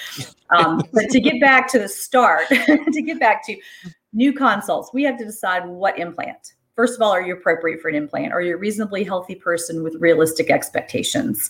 Um, 0.56 0.84
but 0.94 1.10
to 1.10 1.20
get 1.20 1.42
back 1.42 1.68
to 1.72 1.80
the 1.80 1.90
start, 1.90 2.48
to 2.50 3.02
get 3.02 3.20
back 3.20 3.44
to 3.48 3.58
new 4.14 4.32
consults, 4.32 4.92
we 4.94 5.04
have 5.04 5.18
to 5.18 5.26
decide 5.26 5.66
what 5.66 5.98
implant. 5.98 6.54
First 6.78 6.94
of 6.94 7.02
all, 7.02 7.12
are 7.12 7.24
you 7.24 7.34
appropriate 7.34 7.82
for 7.82 7.90
an 7.90 7.96
implant? 7.96 8.32
Are 8.34 8.42
you 8.42 8.54
a 8.54 8.58
reasonably 8.58 9.04
healthy 9.04 9.34
person 9.34 9.82
with 9.82 9.96
realistic 9.96 10.52
expectations? 10.52 11.50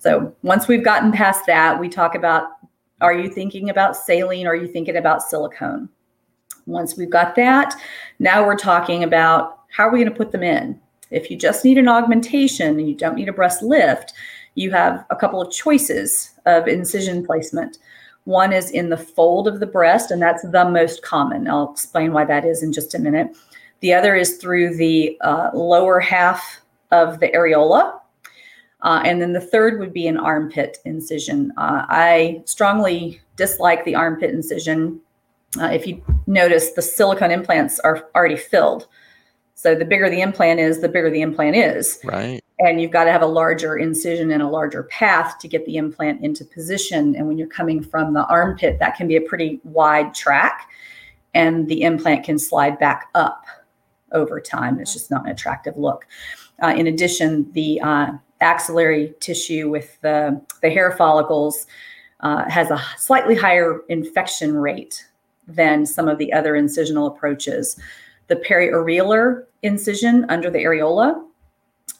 So 0.00 0.34
once 0.42 0.66
we've 0.66 0.82
gotten 0.82 1.12
past 1.12 1.46
that, 1.46 1.78
we 1.78 1.88
talk 1.88 2.16
about 2.16 2.48
are 3.00 3.14
you 3.14 3.30
thinking 3.30 3.70
about 3.70 3.96
saline? 3.96 4.48
Are 4.48 4.56
you 4.56 4.66
thinking 4.66 4.96
about 4.96 5.22
silicone? 5.22 5.88
Once 6.66 6.96
we've 6.96 7.10
got 7.10 7.36
that, 7.36 7.74
now 8.18 8.44
we're 8.44 8.56
talking 8.56 9.04
about 9.04 9.60
how 9.70 9.86
are 9.86 9.92
we 9.92 10.00
going 10.00 10.10
to 10.10 10.16
put 10.16 10.32
them 10.32 10.42
in? 10.42 10.80
If 11.12 11.30
you 11.30 11.36
just 11.36 11.64
need 11.64 11.78
an 11.78 11.86
augmentation 11.86 12.76
and 12.76 12.88
you 12.88 12.96
don't 12.96 13.14
need 13.14 13.28
a 13.28 13.32
breast 13.32 13.62
lift, 13.62 14.12
you 14.56 14.72
have 14.72 15.04
a 15.10 15.16
couple 15.16 15.40
of 15.40 15.52
choices 15.52 16.32
of 16.46 16.66
incision 16.66 17.24
placement. 17.24 17.78
One 18.24 18.52
is 18.52 18.70
in 18.70 18.88
the 18.88 18.96
fold 18.96 19.46
of 19.46 19.60
the 19.60 19.66
breast, 19.66 20.10
and 20.10 20.20
that's 20.20 20.42
the 20.42 20.68
most 20.68 21.02
common. 21.02 21.46
I'll 21.46 21.70
explain 21.70 22.12
why 22.12 22.24
that 22.24 22.44
is 22.44 22.62
in 22.62 22.72
just 22.72 22.94
a 22.94 22.98
minute. 22.98 23.36
The 23.84 23.92
other 23.92 24.16
is 24.16 24.38
through 24.38 24.76
the 24.78 25.14
uh, 25.20 25.50
lower 25.52 26.00
half 26.00 26.62
of 26.90 27.20
the 27.20 27.28
areola. 27.28 28.00
Uh, 28.80 29.02
and 29.04 29.20
then 29.20 29.34
the 29.34 29.42
third 29.42 29.78
would 29.78 29.92
be 29.92 30.06
an 30.06 30.16
armpit 30.16 30.78
incision. 30.86 31.52
Uh, 31.58 31.84
I 31.90 32.42
strongly 32.46 33.20
dislike 33.36 33.84
the 33.84 33.94
armpit 33.94 34.30
incision. 34.30 35.02
Uh, 35.60 35.66
if 35.66 35.86
you 35.86 36.02
notice, 36.26 36.70
the 36.70 36.80
silicone 36.80 37.30
implants 37.30 37.78
are 37.80 38.08
already 38.14 38.38
filled. 38.38 38.88
So 39.54 39.74
the 39.74 39.84
bigger 39.84 40.08
the 40.08 40.22
implant 40.22 40.60
is, 40.60 40.80
the 40.80 40.88
bigger 40.88 41.10
the 41.10 41.20
implant 41.20 41.54
is. 41.54 42.00
Right. 42.04 42.42
And 42.60 42.80
you've 42.80 42.90
got 42.90 43.04
to 43.04 43.12
have 43.12 43.20
a 43.20 43.26
larger 43.26 43.76
incision 43.76 44.30
and 44.30 44.40
a 44.40 44.48
larger 44.48 44.84
path 44.84 45.38
to 45.40 45.46
get 45.46 45.66
the 45.66 45.76
implant 45.76 46.24
into 46.24 46.46
position. 46.46 47.14
And 47.16 47.28
when 47.28 47.36
you're 47.36 47.48
coming 47.48 47.82
from 47.82 48.14
the 48.14 48.24
armpit, 48.28 48.78
that 48.78 48.96
can 48.96 49.08
be 49.08 49.16
a 49.16 49.20
pretty 49.20 49.60
wide 49.62 50.14
track. 50.14 50.70
And 51.34 51.68
the 51.68 51.82
implant 51.82 52.24
can 52.24 52.38
slide 52.38 52.78
back 52.78 53.10
up 53.14 53.44
over 54.14 54.40
time. 54.40 54.80
It's 54.80 54.92
just 54.92 55.10
not 55.10 55.24
an 55.24 55.30
attractive 55.30 55.76
look. 55.76 56.06
Uh, 56.62 56.74
in 56.76 56.86
addition, 56.86 57.50
the 57.52 57.80
uh, 57.80 58.12
axillary 58.40 59.14
tissue 59.20 59.68
with 59.68 60.00
the, 60.00 60.40
the 60.62 60.70
hair 60.70 60.92
follicles 60.92 61.66
uh, 62.20 62.48
has 62.48 62.70
a 62.70 62.80
slightly 62.96 63.34
higher 63.34 63.80
infection 63.88 64.56
rate 64.56 65.06
than 65.46 65.84
some 65.84 66.08
of 66.08 66.18
the 66.18 66.32
other 66.32 66.54
incisional 66.54 67.08
approaches. 67.08 67.78
The 68.28 68.36
periareolar 68.36 69.44
incision 69.62 70.24
under 70.28 70.50
the 70.50 70.60
areola 70.60 71.22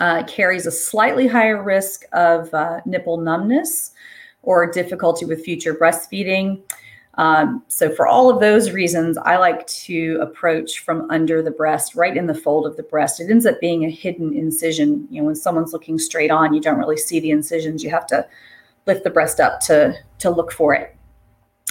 uh, 0.01 0.23
carries 0.25 0.67
a 0.67 0.71
slightly 0.71 1.27
higher 1.27 1.63
risk 1.63 2.05
of 2.13 2.53
uh, 2.55 2.81
nipple 2.87 3.19
numbness 3.19 3.93
or 4.43 4.71
difficulty 4.71 5.25
with 5.25 5.45
future 5.45 5.75
breastfeeding. 5.75 6.63
Um, 7.17 7.63
so, 7.69 7.95
for 7.95 8.07
all 8.07 8.29
of 8.29 8.41
those 8.41 8.73
reasons, 8.73 9.17
I 9.19 9.37
like 9.37 9.67
to 9.67 10.19
approach 10.21 10.81
from 10.81 11.09
under 11.11 11.43
the 11.43 11.51
breast, 11.51 11.95
right 11.95 12.17
in 12.17 12.27
the 12.27 12.35
fold 12.35 12.67
of 12.67 12.77
the 12.77 12.83
breast. 12.83 13.21
It 13.21 13.31
ends 13.31 13.47
up 13.47 13.61
being 13.61 13.85
a 13.85 13.91
hidden 13.91 14.35
incision. 14.35 15.07
You 15.11 15.21
know, 15.21 15.27
when 15.27 15.37
someone's 15.37 15.73
looking 15.73 15.99
straight 15.99 16.31
on, 16.31 16.55
you 16.55 16.61
don't 16.61 16.79
really 16.79 16.97
see 16.97 17.21
the 17.21 17.31
incisions. 17.31 17.85
You 17.85 17.91
have 17.91 18.07
to 18.09 18.27
lift 18.87 19.05
the 19.05 19.11
breast 19.11 19.41
up 19.41 19.61
to 19.61 19.95
to 20.19 20.31
look 20.31 20.53
for 20.53 20.75
it. 20.75 20.97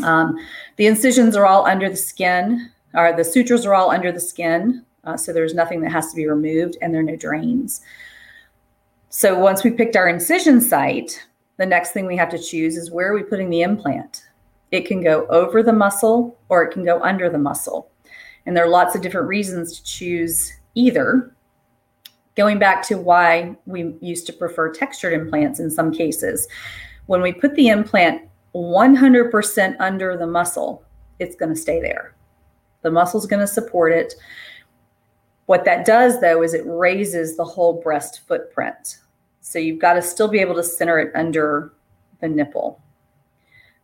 Um, 0.01 0.37
the 0.77 0.87
incisions 0.87 1.35
are 1.35 1.45
all 1.45 1.65
under 1.65 1.89
the 1.89 1.95
skin 1.95 2.71
or 2.93 3.15
the 3.15 3.23
sutures 3.23 3.65
are 3.65 3.73
all 3.73 3.91
under 3.91 4.11
the 4.11 4.19
skin, 4.19 4.85
uh, 5.03 5.17
so 5.17 5.33
there's 5.33 5.53
nothing 5.53 5.81
that 5.81 5.91
has 5.91 6.09
to 6.09 6.15
be 6.15 6.27
removed, 6.27 6.77
and 6.81 6.93
there 6.93 7.01
are 7.01 7.03
no 7.05 7.15
drains. 7.15 7.81
So 9.09 9.37
once 9.37 9.63
we 9.63 9.71
picked 9.71 9.95
our 9.95 10.07
incision 10.07 10.61
site, 10.61 11.25
the 11.57 11.65
next 11.65 11.91
thing 11.91 12.05
we 12.05 12.17
have 12.17 12.29
to 12.29 12.39
choose 12.39 12.77
is 12.77 12.91
where 12.91 13.11
are 13.11 13.13
we 13.13 13.23
putting 13.23 13.49
the 13.49 13.61
implant? 13.61 14.23
It 14.73 14.87
can 14.87 15.03
go 15.03 15.27
over 15.27 15.61
the 15.61 15.71
muscle 15.71 16.35
or 16.49 16.63
it 16.63 16.73
can 16.73 16.83
go 16.83 16.99
under 17.03 17.29
the 17.29 17.37
muscle. 17.37 17.91
And 18.47 18.57
there 18.57 18.65
are 18.65 18.69
lots 18.69 18.95
of 18.95 19.03
different 19.03 19.27
reasons 19.27 19.77
to 19.77 19.83
choose 19.83 20.51
either. 20.73 21.35
Going 22.35 22.57
back 22.57 22.81
to 22.87 22.97
why 22.97 23.55
we 23.67 23.93
used 24.01 24.25
to 24.25 24.33
prefer 24.33 24.73
textured 24.73 25.13
implants 25.13 25.59
in 25.59 25.69
some 25.69 25.93
cases, 25.93 26.47
when 27.05 27.21
we 27.21 27.31
put 27.31 27.53
the 27.53 27.67
implant 27.67 28.23
100% 28.55 29.75
under 29.79 30.17
the 30.17 30.25
muscle, 30.25 30.83
it's 31.19 31.35
going 31.35 31.53
to 31.53 31.59
stay 31.59 31.79
there. 31.79 32.15
The 32.81 32.89
muscle's 32.89 33.27
going 33.27 33.41
to 33.41 33.47
support 33.47 33.91
it. 33.91 34.15
What 35.45 35.65
that 35.65 35.85
does, 35.85 36.19
though, 36.19 36.41
is 36.41 36.55
it 36.55 36.65
raises 36.65 37.37
the 37.37 37.45
whole 37.45 37.79
breast 37.79 38.21
footprint. 38.27 38.97
So 39.41 39.59
you've 39.59 39.77
got 39.77 39.93
to 39.93 40.01
still 40.01 40.29
be 40.29 40.39
able 40.39 40.55
to 40.55 40.63
center 40.63 40.97
it 40.97 41.11
under 41.13 41.73
the 42.21 42.27
nipple. 42.27 42.82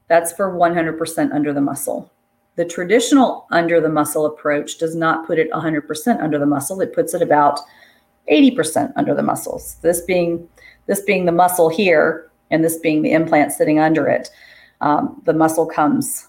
That's 0.10 0.34
for 0.34 0.52
100% 0.52 1.32
under 1.32 1.54
the 1.54 1.62
muscle. 1.62 2.12
The 2.56 2.66
traditional 2.66 3.48
under 3.52 3.80
the 3.80 3.90
muscle 3.90 4.26
approach 4.26 4.78
does 4.78 4.96
not 4.96 5.26
put 5.26 5.40
it 5.40 5.50
100% 5.52 6.22
under 6.22 6.38
the 6.38 6.46
muscle. 6.46 6.82
It 6.82 6.94
puts 6.94 7.14
it 7.14 7.22
about 7.22 7.62
80% 8.30 8.92
under 8.98 9.16
the 9.16 9.24
muscles. 9.24 9.78
This 9.82 10.02
being 10.02 10.50
this 10.88 11.02
being 11.02 11.26
the 11.26 11.32
muscle 11.32 11.70
here, 11.70 12.30
and 12.50 12.64
this 12.64 12.78
being 12.78 13.02
the 13.02 13.12
implant 13.12 13.52
sitting 13.52 13.80
under 13.80 14.08
it. 14.08 14.30
Um, 14.82 15.22
the 15.26 15.34
muscle 15.34 15.66
comes 15.66 16.28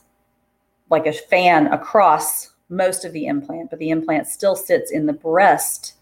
like 0.90 1.06
a 1.06 1.12
fan 1.12 1.68
across 1.68 2.52
most 2.68 3.04
of 3.04 3.12
the 3.12 3.26
implant, 3.26 3.70
but 3.70 3.78
the 3.78 3.90
implant 3.90 4.28
still 4.28 4.54
sits 4.54 4.90
in 4.90 5.06
the 5.06 5.12
breast 5.12 5.94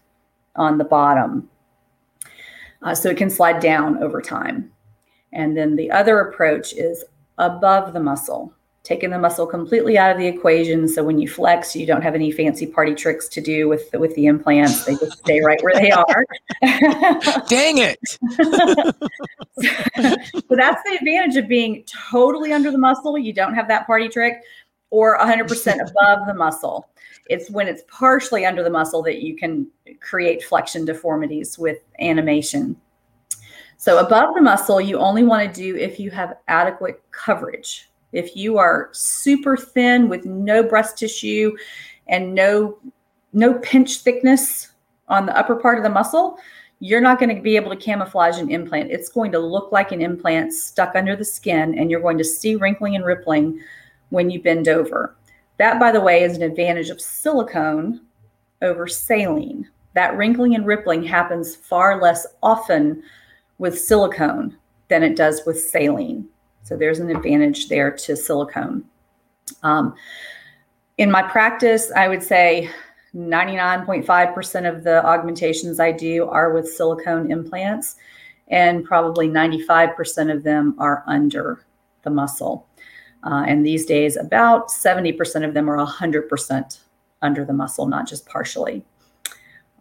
on 0.55 0.77
the 0.77 0.83
bottom. 0.83 1.49
Uh, 2.81 2.95
so 2.95 3.09
it 3.09 3.17
can 3.17 3.29
slide 3.29 3.61
down 3.61 4.01
over 4.03 4.21
time. 4.21 4.71
And 5.31 5.55
then 5.55 5.75
the 5.75 5.91
other 5.91 6.19
approach 6.19 6.73
is 6.73 7.03
above 7.39 7.93
the 7.93 7.99
muscle, 7.99 8.53
taking 8.83 9.09
the 9.09 9.17
muscle 9.17 9.47
completely 9.47 9.97
out 9.97 10.11
of 10.11 10.17
the 10.17 10.27
equation. 10.27 10.87
So 10.87 11.03
when 11.03 11.19
you 11.19 11.27
flex, 11.27 11.75
you 11.75 11.85
don't 11.85 12.01
have 12.01 12.15
any 12.15 12.31
fancy 12.31 12.67
party 12.67 12.93
tricks 12.93 13.27
to 13.29 13.41
do 13.41 13.67
with 13.67 13.89
the, 13.91 13.99
with 13.99 14.13
the 14.15 14.27
implants. 14.27 14.85
They 14.85 14.95
just 14.95 15.17
stay 15.19 15.41
right 15.41 15.61
where 15.63 15.73
they 15.73 15.91
are. 15.91 16.25
Dang 17.47 17.79
it. 17.79 17.99
so 19.61 20.55
that's 20.55 20.83
the 20.83 20.97
advantage 20.99 21.37
of 21.37 21.47
being 21.47 21.83
totally 21.85 22.53
under 22.53 22.71
the 22.71 22.77
muscle. 22.77 23.17
You 23.17 23.33
don't 23.33 23.55
have 23.55 23.67
that 23.69 23.87
party 23.87 24.09
trick 24.09 24.41
or 24.91 25.17
100% 25.19 25.89
above 25.89 26.27
the 26.27 26.33
muscle. 26.33 26.87
It's 27.29 27.49
when 27.51 27.67
it's 27.67 27.83
partially 27.87 28.45
under 28.45 28.63
the 28.63 28.69
muscle 28.69 29.03
that 29.03 29.21
you 29.21 29.35
can 29.35 29.67
create 30.01 30.43
flexion 30.43 30.83
deformities 30.83 31.59
with 31.59 31.77
animation. 31.99 32.75
So, 33.79 34.05
above 34.05 34.35
the 34.35 34.41
muscle, 34.41 34.81
you 34.81 34.97
only 34.97 35.23
want 35.23 35.41
to 35.41 35.61
do 35.61 35.77
if 35.77 36.01
you 36.01 36.11
have 36.11 36.35
adequate 36.49 37.01
coverage. 37.11 37.89
If 38.11 38.35
you 38.35 38.57
are 38.57 38.89
super 38.91 39.55
thin 39.55 40.09
with 40.09 40.25
no 40.25 40.61
breast 40.61 40.97
tissue 40.97 41.55
and 42.07 42.35
no 42.35 42.77
no 43.31 43.53
pinch 43.59 43.99
thickness 43.99 44.73
on 45.07 45.25
the 45.25 45.37
upper 45.37 45.55
part 45.55 45.77
of 45.77 45.85
the 45.85 45.89
muscle, 45.89 46.37
you're 46.81 46.99
not 46.99 47.19
going 47.19 47.33
to 47.33 47.41
be 47.41 47.55
able 47.55 47.69
to 47.69 47.77
camouflage 47.77 48.37
an 48.37 48.51
implant. 48.51 48.91
It's 48.91 49.07
going 49.07 49.31
to 49.31 49.39
look 49.39 49.71
like 49.71 49.93
an 49.93 50.01
implant 50.01 50.51
stuck 50.51 50.93
under 50.95 51.15
the 51.15 51.23
skin, 51.23 51.79
and 51.79 51.89
you're 51.89 52.01
going 52.01 52.17
to 52.17 52.25
see 52.25 52.55
wrinkling 52.55 52.97
and 52.97 53.05
rippling 53.05 53.61
when 54.09 54.29
you 54.29 54.41
bend 54.41 54.67
over. 54.67 55.15
That, 55.55 55.79
by 55.79 55.93
the 55.93 56.01
way, 56.01 56.23
is 56.23 56.35
an 56.35 56.43
advantage 56.43 56.89
of 56.89 56.99
silicone 56.99 58.01
over 58.61 58.87
saline. 58.87 59.69
That 59.93 60.17
wrinkling 60.17 60.55
and 60.55 60.65
rippling 60.65 61.01
happens 61.01 61.55
far 61.55 62.01
less 62.01 62.27
often 62.43 63.03
with 63.59 63.79
silicone 63.79 64.57
than 64.87 65.03
it 65.03 65.15
does 65.15 65.43
with 65.45 65.61
saline. 65.61 66.27
So 66.63 66.75
there's 66.75 66.99
an 66.99 67.15
advantage 67.15 67.69
there 67.69 67.91
to 67.91 68.15
silicone. 68.15 68.83
Um, 69.63 69.95
in 70.97 71.11
my 71.11 71.21
practice, 71.21 71.91
I 71.95 72.07
would 72.07 72.23
say 72.23 72.69
99.5% 73.15 74.69
of 74.69 74.83
the 74.83 75.05
augmentations 75.05 75.79
I 75.79 75.91
do 75.91 76.27
are 76.27 76.53
with 76.53 76.67
silicone 76.67 77.31
implants, 77.31 77.95
and 78.49 78.83
probably 78.83 79.29
95% 79.29 80.33
of 80.33 80.43
them 80.43 80.75
are 80.77 81.03
under 81.07 81.65
the 82.03 82.09
muscle. 82.09 82.67
Uh, 83.23 83.43
and 83.47 83.65
these 83.65 83.85
days, 83.85 84.15
about 84.15 84.69
70% 84.69 85.47
of 85.47 85.53
them 85.53 85.69
are 85.69 85.77
100% 85.77 86.79
under 87.21 87.45
the 87.45 87.53
muscle, 87.53 87.85
not 87.85 88.07
just 88.07 88.25
partially. 88.25 88.85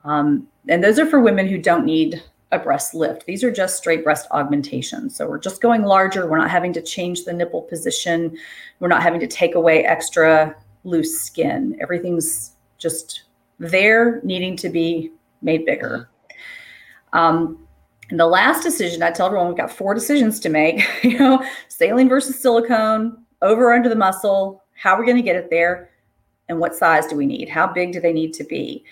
Um, 0.04 0.48
and 0.68 0.82
those 0.82 0.98
are 0.98 1.06
for 1.06 1.20
women 1.20 1.46
who 1.46 1.58
don't 1.58 1.84
need 1.84 2.22
a 2.50 2.58
breast 2.58 2.94
lift. 2.94 3.26
These 3.26 3.44
are 3.44 3.50
just 3.50 3.76
straight 3.76 4.02
breast 4.02 4.26
augmentations. 4.30 5.14
So 5.14 5.28
we're 5.28 5.38
just 5.38 5.60
going 5.60 5.82
larger. 5.82 6.26
We're 6.26 6.38
not 6.38 6.50
having 6.50 6.72
to 6.74 6.82
change 6.82 7.24
the 7.24 7.32
nipple 7.32 7.62
position. 7.62 8.36
We're 8.80 8.88
not 8.88 9.02
having 9.02 9.20
to 9.20 9.26
take 9.26 9.54
away 9.54 9.84
extra 9.84 10.56
loose 10.84 11.20
skin. 11.20 11.76
Everything's 11.80 12.52
just 12.78 13.24
there, 13.58 14.20
needing 14.22 14.56
to 14.56 14.68
be 14.68 15.12
made 15.42 15.66
bigger. 15.66 16.08
Um, 17.12 17.58
and 18.10 18.18
the 18.18 18.26
last 18.26 18.62
decision, 18.62 19.02
I 19.02 19.10
tell 19.10 19.26
everyone 19.26 19.48
we've 19.48 19.56
got 19.56 19.70
four 19.70 19.92
decisions 19.92 20.40
to 20.40 20.48
make. 20.48 20.82
you 21.02 21.18
know, 21.18 21.44
saline 21.68 22.08
versus 22.08 22.40
silicone, 22.40 23.24
over 23.42 23.72
under 23.72 23.88
the 23.88 23.96
muscle. 23.96 24.62
How 24.74 24.94
we're 24.94 25.00
we 25.00 25.06
going 25.06 25.16
to 25.16 25.22
get 25.22 25.36
it 25.36 25.50
there? 25.50 25.90
And 26.48 26.58
what 26.58 26.74
size 26.74 27.06
do 27.06 27.16
we 27.16 27.26
need? 27.26 27.48
How 27.48 27.66
big 27.66 27.92
do 27.92 28.00
they 28.00 28.12
need 28.12 28.32
to 28.34 28.44
be? 28.44 28.84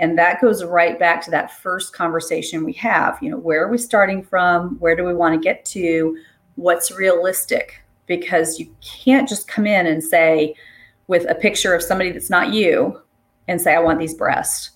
And 0.00 0.18
that 0.18 0.40
goes 0.40 0.64
right 0.64 0.98
back 0.98 1.22
to 1.24 1.30
that 1.30 1.60
first 1.60 1.92
conversation 1.92 2.64
we 2.64 2.72
have. 2.72 3.18
You 3.20 3.30
know, 3.30 3.38
where 3.38 3.62
are 3.62 3.68
we 3.68 3.76
starting 3.76 4.22
from? 4.22 4.76
Where 4.80 4.96
do 4.96 5.04
we 5.04 5.14
want 5.14 5.34
to 5.34 5.40
get 5.40 5.64
to? 5.66 6.16
What's 6.56 6.90
realistic? 6.90 7.82
Because 8.06 8.58
you 8.58 8.74
can't 8.80 9.28
just 9.28 9.46
come 9.46 9.66
in 9.66 9.86
and 9.86 10.02
say, 10.02 10.54
with 11.06 11.28
a 11.28 11.34
picture 11.34 11.74
of 11.74 11.82
somebody 11.82 12.10
that's 12.10 12.30
not 12.30 12.52
you, 12.52 13.00
and 13.46 13.60
say, 13.60 13.74
I 13.74 13.80
want 13.80 13.98
these 13.98 14.14
breasts. 14.14 14.70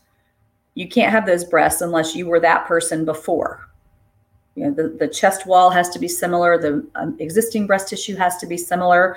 You 0.74 0.88
can't 0.88 1.12
have 1.12 1.26
those 1.26 1.44
breasts 1.44 1.80
unless 1.80 2.14
you 2.14 2.26
were 2.26 2.40
that 2.40 2.66
person 2.66 3.04
before. 3.04 3.68
You 4.56 4.64
know, 4.64 4.74
the, 4.74 4.88
the 4.88 5.08
chest 5.08 5.46
wall 5.46 5.70
has 5.70 5.88
to 5.90 5.98
be 5.98 6.08
similar, 6.08 6.58
the 6.58 6.86
um, 6.96 7.16
existing 7.18 7.66
breast 7.66 7.88
tissue 7.88 8.16
has 8.16 8.36
to 8.38 8.46
be 8.46 8.56
similar, 8.56 9.16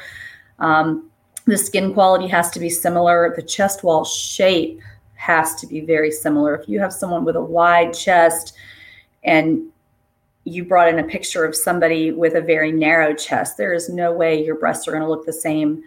um, 0.60 1.10
the 1.46 1.58
skin 1.58 1.94
quality 1.94 2.28
has 2.28 2.50
to 2.52 2.60
be 2.60 2.70
similar, 2.70 3.34
the 3.36 3.42
chest 3.42 3.84
wall 3.84 4.06
shape 4.06 4.80
has 5.18 5.56
to 5.56 5.68
be 5.68 5.82
very 5.82 6.12
similar. 6.12 6.56
If 6.56 6.70
you 6.70 6.80
have 6.80 6.94
someone 6.94 7.26
with 7.26 7.36
a 7.36 7.44
wide 7.44 7.94
chest 7.94 8.54
and 9.24 9.64
you 10.46 10.64
brought 10.64 10.88
in 10.88 11.00
a 11.00 11.04
picture 11.04 11.44
of 11.44 11.56
somebody 11.56 12.12
with 12.12 12.36
a 12.36 12.42
very 12.42 12.72
narrow 12.72 13.14
chest, 13.14 13.58
there 13.58 13.74
is 13.74 13.90
no 13.90 14.14
way 14.14 14.44
your 14.44 14.56
breasts 14.56 14.88
are 14.88 14.92
going 14.92 15.04
to 15.04 15.10
look 15.10 15.26
the 15.26 15.34
same 15.34 15.84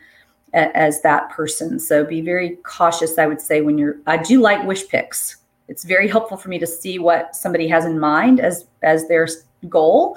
as 0.52 1.00
that 1.02 1.30
person. 1.30 1.78
So 1.78 2.04
be 2.04 2.20
very 2.20 2.56
cautious, 2.64 3.18
I 3.18 3.26
would 3.26 3.40
say, 3.40 3.60
when 3.62 3.78
you're. 3.78 3.96
I 4.06 4.16
do 4.16 4.40
like 4.40 4.66
wish 4.66 4.86
picks. 4.88 5.36
It's 5.68 5.84
very 5.84 6.08
helpful 6.08 6.36
for 6.36 6.48
me 6.48 6.58
to 6.58 6.66
see 6.66 6.98
what 6.98 7.36
somebody 7.36 7.68
has 7.68 7.84
in 7.84 7.98
mind 7.98 8.40
as 8.40 8.66
as 8.82 9.06
their 9.08 9.28
goal, 9.68 10.16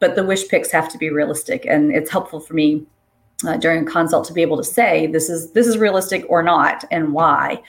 but 0.00 0.16
the 0.16 0.24
wish 0.24 0.48
picks 0.48 0.70
have 0.72 0.88
to 0.90 0.98
be 0.98 1.10
realistic, 1.10 1.64
and 1.64 1.94
it's 1.94 2.10
helpful 2.10 2.40
for 2.40 2.54
me 2.54 2.84
uh, 3.46 3.56
during 3.56 3.86
a 3.86 3.90
consult 3.90 4.26
to 4.26 4.32
be 4.32 4.42
able 4.42 4.56
to 4.56 4.64
say 4.64 5.06
this 5.06 5.30
is 5.30 5.52
this 5.52 5.66
is 5.66 5.78
realistic 5.78 6.26
or 6.28 6.42
not, 6.42 6.84
and 6.90 7.12
why. 7.12 7.62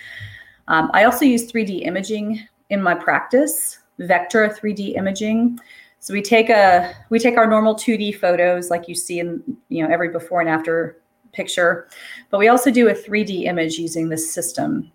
Um, 0.68 0.90
I 0.94 1.04
also 1.04 1.26
use 1.26 1.52
3D 1.52 1.86
imaging 1.86 2.46
in 2.70 2.82
my 2.82 2.96
practice, 2.96 3.80
Vectra 4.00 4.58
3D 4.58 4.98
imaging. 4.98 5.60
So 6.00 6.14
we 6.14 6.22
take 6.22 6.50
a 6.50 6.94
we 7.10 7.20
take 7.20 7.38
our 7.38 7.48
normal 7.48 7.76
2D 7.76 8.20
photos 8.20 8.70
like 8.70 8.88
you 8.88 8.96
see 8.96 9.20
in 9.20 9.42
you 9.70 9.84
know 9.84 9.94
every 9.94 10.10
before 10.10 10.42
and 10.42 10.50
after 10.50 10.98
picture, 11.32 11.88
but 12.30 12.40
we 12.40 12.48
also 12.48 12.72
do 12.72 12.90
a 12.90 12.94
3D 12.94 13.46
image 13.46 13.78
using 13.78 14.10
this 14.10 14.32
system. 14.32 14.92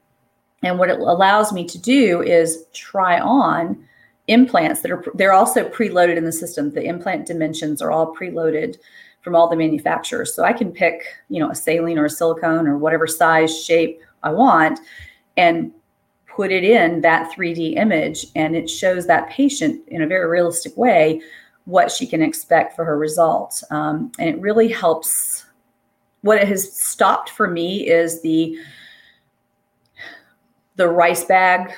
And 0.62 0.78
what 0.78 0.90
it 0.90 0.98
allows 0.98 1.52
me 1.52 1.64
to 1.66 1.78
do 1.78 2.22
is 2.22 2.64
try 2.72 3.20
on 3.20 3.84
implants 4.26 4.80
that 4.82 4.90
are 4.90 5.04
they're 5.14 5.32
also 5.32 5.68
preloaded 5.68 6.16
in 6.16 6.24
the 6.24 6.32
system. 6.32 6.70
The 6.70 6.84
implant 6.84 7.26
dimensions 7.26 7.80
are 7.80 7.90
all 7.90 8.14
preloaded 8.14 8.76
from 9.22 9.34
all 9.34 9.48
the 9.48 9.56
manufacturers. 9.56 10.34
So 10.34 10.44
I 10.44 10.52
can 10.52 10.72
pick, 10.72 11.02
you 11.28 11.40
know, 11.40 11.50
a 11.50 11.54
saline 11.54 11.98
or 11.98 12.06
a 12.06 12.10
silicone 12.10 12.66
or 12.66 12.78
whatever 12.78 13.06
size 13.06 13.64
shape 13.64 14.00
I 14.22 14.30
want 14.30 14.80
and 15.38 15.72
put 16.26 16.52
it 16.52 16.62
in 16.62 17.00
that 17.00 17.32
3D 17.32 17.76
image 17.76 18.26
and 18.36 18.54
it 18.54 18.68
shows 18.68 19.06
that 19.06 19.30
patient 19.30 19.82
in 19.88 20.02
a 20.02 20.06
very 20.06 20.28
realistic 20.28 20.76
way 20.76 21.20
what 21.64 21.90
she 21.90 22.06
can 22.06 22.22
expect 22.22 22.76
for 22.76 22.84
her 22.84 22.96
results. 22.96 23.64
Um, 23.70 24.12
and 24.18 24.28
it 24.28 24.40
really 24.40 24.68
helps. 24.68 25.44
What 26.22 26.38
it 26.38 26.48
has 26.48 26.72
stopped 26.72 27.30
for 27.30 27.48
me 27.48 27.88
is 27.88 28.22
the 28.22 28.58
the 30.76 30.88
rice 30.88 31.24
bag 31.24 31.72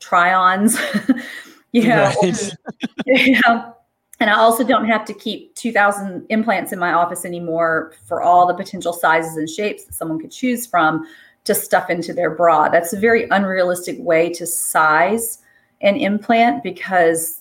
try-ons. 0.00 0.78
you 1.72 1.88
know, 1.88 2.12
right. 2.22 2.52
you 3.06 3.40
know, 3.42 3.74
and 4.20 4.30
I 4.30 4.34
also 4.34 4.64
don't 4.64 4.86
have 4.86 5.04
to 5.06 5.14
keep 5.14 5.54
2,000 5.56 6.26
implants 6.30 6.72
in 6.72 6.78
my 6.78 6.92
office 6.92 7.24
anymore 7.24 7.92
for 8.06 8.22
all 8.22 8.46
the 8.46 8.54
potential 8.54 8.92
sizes 8.92 9.36
and 9.36 9.48
shapes 9.48 9.84
that 9.84 9.94
someone 9.94 10.18
could 10.18 10.30
choose 10.30 10.66
from 10.66 11.06
to 11.46 11.54
stuff 11.54 11.88
into 11.88 12.12
their 12.12 12.30
bra. 12.30 12.68
That's 12.68 12.92
a 12.92 12.98
very 12.98 13.28
unrealistic 13.30 13.96
way 14.00 14.32
to 14.34 14.46
size 14.46 15.38
an 15.80 15.96
implant 15.96 16.62
because, 16.62 17.40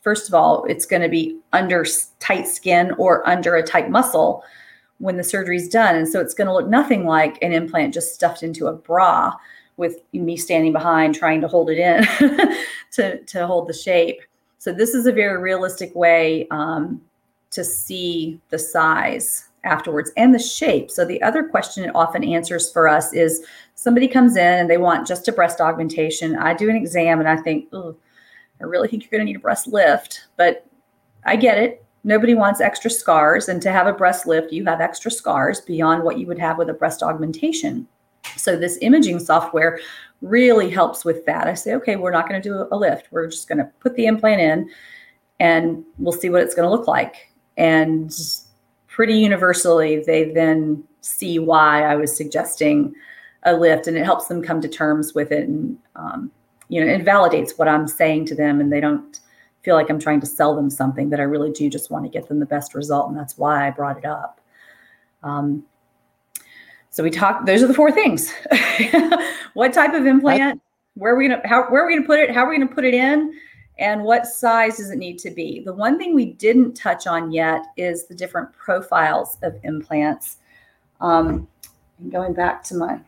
first 0.00 0.28
of 0.28 0.34
all, 0.34 0.64
it's 0.64 0.86
going 0.86 1.02
to 1.02 1.08
be 1.08 1.38
under 1.52 1.84
tight 2.20 2.48
skin 2.48 2.92
or 2.98 3.28
under 3.28 3.56
a 3.56 3.62
tight 3.62 3.90
muscle 3.90 4.44
when 4.98 5.16
the 5.16 5.24
surgery 5.24 5.56
is 5.56 5.68
done. 5.68 5.96
And 5.96 6.08
so 6.08 6.20
it's 6.20 6.34
going 6.34 6.46
to 6.46 6.54
look 6.54 6.68
nothing 6.68 7.04
like 7.04 7.36
an 7.42 7.52
implant 7.52 7.94
just 7.94 8.14
stuffed 8.14 8.42
into 8.42 8.68
a 8.68 8.72
bra 8.72 9.34
with 9.76 9.96
me 10.12 10.36
standing 10.36 10.72
behind 10.72 11.14
trying 11.14 11.40
to 11.40 11.48
hold 11.48 11.68
it 11.70 11.78
in 11.78 12.04
to, 12.92 13.18
to 13.24 13.46
hold 13.46 13.68
the 13.68 13.72
shape. 13.72 14.20
So 14.58 14.72
this 14.72 14.94
is 14.94 15.06
a 15.06 15.12
very 15.12 15.42
realistic 15.42 15.92
way 15.96 16.46
um, 16.52 17.00
to 17.50 17.64
see 17.64 18.40
the 18.50 18.58
size 18.58 19.48
afterwards 19.64 20.10
and 20.16 20.34
the 20.34 20.38
shape. 20.38 20.90
So 20.90 21.04
the 21.04 21.22
other 21.22 21.44
question 21.44 21.84
it 21.84 21.94
often 21.94 22.24
answers 22.24 22.70
for 22.72 22.88
us 22.88 23.12
is 23.12 23.44
somebody 23.74 24.08
comes 24.08 24.36
in 24.36 24.58
and 24.58 24.70
they 24.70 24.78
want 24.78 25.06
just 25.06 25.28
a 25.28 25.32
breast 25.32 25.60
augmentation. 25.60 26.36
I 26.36 26.54
do 26.54 26.68
an 26.68 26.76
exam 26.76 27.20
and 27.20 27.28
I 27.28 27.36
think, 27.36 27.68
oh, 27.72 27.96
I 28.60 28.64
really 28.64 28.88
think 28.88 29.02
you're 29.02 29.10
going 29.10 29.26
to 29.26 29.32
need 29.32 29.36
a 29.36 29.40
breast 29.40 29.66
lift, 29.66 30.26
but 30.36 30.66
I 31.24 31.36
get 31.36 31.58
it. 31.58 31.84
Nobody 32.04 32.34
wants 32.34 32.60
extra 32.60 32.90
scars. 32.90 33.48
And 33.48 33.62
to 33.62 33.70
have 33.70 33.86
a 33.86 33.92
breast 33.92 34.26
lift, 34.26 34.52
you 34.52 34.64
have 34.64 34.80
extra 34.80 35.10
scars 35.10 35.60
beyond 35.60 36.02
what 36.02 36.18
you 36.18 36.26
would 36.26 36.38
have 36.38 36.58
with 36.58 36.68
a 36.68 36.74
breast 36.74 37.02
augmentation. 37.02 37.86
So 38.36 38.56
this 38.56 38.78
imaging 38.80 39.20
software 39.20 39.80
really 40.20 40.70
helps 40.70 41.04
with 41.04 41.24
that. 41.26 41.46
I 41.46 41.54
say, 41.54 41.74
okay, 41.74 41.96
we're 41.96 42.12
not 42.12 42.28
going 42.28 42.40
to 42.40 42.48
do 42.48 42.66
a 42.70 42.76
lift. 42.76 43.08
We're 43.10 43.28
just 43.28 43.48
going 43.48 43.58
to 43.58 43.70
put 43.80 43.94
the 43.96 44.06
implant 44.06 44.40
in 44.40 44.70
and 45.40 45.84
we'll 45.98 46.12
see 46.12 46.30
what 46.30 46.42
it's 46.42 46.54
going 46.54 46.66
to 46.66 46.70
look 46.70 46.86
like. 46.86 47.32
And 47.56 48.12
pretty 48.92 49.14
universally, 49.14 50.02
they 50.06 50.30
then 50.32 50.84
see 51.00 51.38
why 51.38 51.82
I 51.82 51.96
was 51.96 52.14
suggesting 52.14 52.94
a 53.44 53.54
lift, 53.54 53.86
and 53.86 53.96
it 53.96 54.04
helps 54.04 54.26
them 54.26 54.42
come 54.42 54.60
to 54.60 54.68
terms 54.68 55.14
with 55.14 55.32
it, 55.32 55.48
and 55.48 55.76
um, 55.96 56.30
you 56.68 56.84
know, 56.84 56.92
it 56.92 57.04
validates 57.04 57.58
what 57.58 57.68
I'm 57.68 57.88
saying 57.88 58.26
to 58.26 58.34
them, 58.34 58.60
and 58.60 58.72
they 58.72 58.80
don't 58.80 59.18
feel 59.62 59.74
like 59.74 59.90
I'm 59.90 59.98
trying 59.98 60.20
to 60.20 60.26
sell 60.26 60.54
them 60.54 60.70
something. 60.70 61.10
That 61.10 61.20
I 61.20 61.24
really 61.24 61.50
do 61.50 61.68
just 61.68 61.90
want 61.90 62.04
to 62.04 62.10
get 62.10 62.28
them 62.28 62.38
the 62.38 62.46
best 62.46 62.74
result, 62.74 63.08
and 63.08 63.18
that's 63.18 63.36
why 63.36 63.66
I 63.66 63.70
brought 63.70 63.98
it 63.98 64.04
up. 64.04 64.40
Um, 65.22 65.64
so 66.90 67.02
we 67.02 67.10
talk. 67.10 67.46
Those 67.46 67.62
are 67.62 67.66
the 67.66 67.74
four 67.74 67.90
things. 67.90 68.32
what 69.54 69.72
type 69.72 69.94
of 69.94 70.06
implant? 70.06 70.60
Where 70.94 71.14
are 71.14 71.16
we 71.16 71.28
gonna? 71.28 71.40
How? 71.46 71.64
Where 71.70 71.82
are 71.82 71.86
we 71.86 71.96
gonna 71.96 72.06
put 72.06 72.20
it? 72.20 72.30
How 72.30 72.44
are 72.44 72.50
we 72.50 72.58
gonna 72.58 72.72
put 72.72 72.84
it 72.84 72.94
in? 72.94 73.32
And 73.78 74.04
what 74.04 74.26
size 74.26 74.76
does 74.76 74.90
it 74.90 74.98
need 74.98 75.18
to 75.20 75.30
be? 75.30 75.60
The 75.60 75.72
one 75.72 75.98
thing 75.98 76.14
we 76.14 76.26
didn't 76.26 76.74
touch 76.74 77.06
on 77.06 77.32
yet 77.32 77.66
is 77.76 78.06
the 78.06 78.14
different 78.14 78.52
profiles 78.52 79.38
of 79.42 79.58
implants. 79.64 80.38
Um, 81.00 81.48
going 82.10 82.34
back 82.34 82.62
to 82.64 82.76
my, 82.76 83.00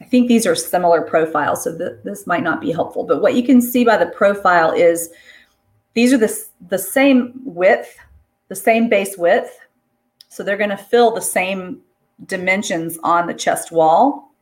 I 0.00 0.04
think 0.04 0.28
these 0.28 0.46
are 0.46 0.54
similar 0.54 1.02
profiles, 1.02 1.64
so 1.64 1.76
th- 1.76 1.98
this 2.04 2.26
might 2.26 2.42
not 2.42 2.60
be 2.60 2.70
helpful. 2.70 3.04
But 3.04 3.22
what 3.22 3.34
you 3.34 3.42
can 3.42 3.60
see 3.60 3.84
by 3.84 3.96
the 3.96 4.06
profile 4.06 4.72
is 4.72 5.10
these 5.94 6.12
are 6.12 6.18
the, 6.18 6.32
the 6.68 6.78
same 6.78 7.32
width, 7.44 7.96
the 8.48 8.56
same 8.56 8.88
base 8.88 9.16
width. 9.16 9.58
So 10.28 10.42
they're 10.42 10.56
going 10.56 10.70
to 10.70 10.76
fill 10.76 11.14
the 11.14 11.20
same 11.20 11.80
dimensions 12.26 12.98
on 13.02 13.26
the 13.26 13.34
chest 13.34 13.72
wall. 13.72 14.32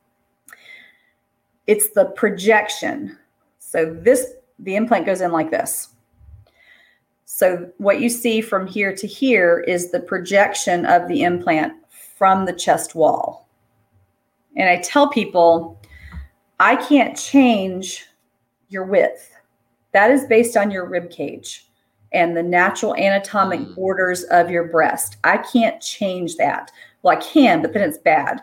It's 1.66 1.90
the 1.90 2.06
projection. 2.06 3.16
So 3.58 3.92
this 3.92 4.34
the 4.62 4.76
implant 4.76 5.06
goes 5.06 5.20
in 5.20 5.32
like 5.32 5.50
this. 5.50 5.88
So 7.24 7.70
what 7.78 8.00
you 8.00 8.08
see 8.08 8.40
from 8.40 8.66
here 8.66 8.94
to 8.94 9.06
here 9.06 9.60
is 9.60 9.90
the 9.90 10.00
projection 10.00 10.84
of 10.84 11.08
the 11.08 11.22
implant 11.22 11.74
from 11.88 12.44
the 12.44 12.52
chest 12.52 12.94
wall. 12.94 13.48
And 14.56 14.68
I 14.68 14.78
tell 14.78 15.08
people, 15.08 15.80
I 16.58 16.76
can't 16.76 17.16
change 17.16 18.04
your 18.68 18.84
width. 18.84 19.30
That 19.92 20.10
is 20.10 20.26
based 20.26 20.56
on 20.56 20.70
your 20.70 20.86
rib 20.86 21.10
cage 21.10 21.66
and 22.12 22.36
the 22.36 22.42
natural 22.42 22.94
anatomic 22.96 23.60
mm. 23.60 23.74
borders 23.74 24.24
of 24.24 24.50
your 24.50 24.64
breast. 24.64 25.16
I 25.24 25.38
can't 25.38 25.80
change 25.80 26.36
that. 26.36 26.70
Well, 27.02 27.16
I 27.16 27.20
can, 27.20 27.62
but 27.62 27.72
then 27.72 27.88
it's 27.88 27.98
bad. 27.98 28.42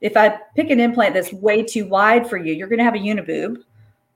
If 0.00 0.16
I 0.16 0.38
pick 0.54 0.70
an 0.70 0.80
implant 0.80 1.14
that's 1.14 1.32
way 1.32 1.62
too 1.62 1.86
wide 1.86 2.28
for 2.28 2.36
you, 2.36 2.54
you're 2.54 2.68
going 2.68 2.78
to 2.78 2.84
have 2.84 2.94
a 2.94 2.98
uniboob 2.98 3.62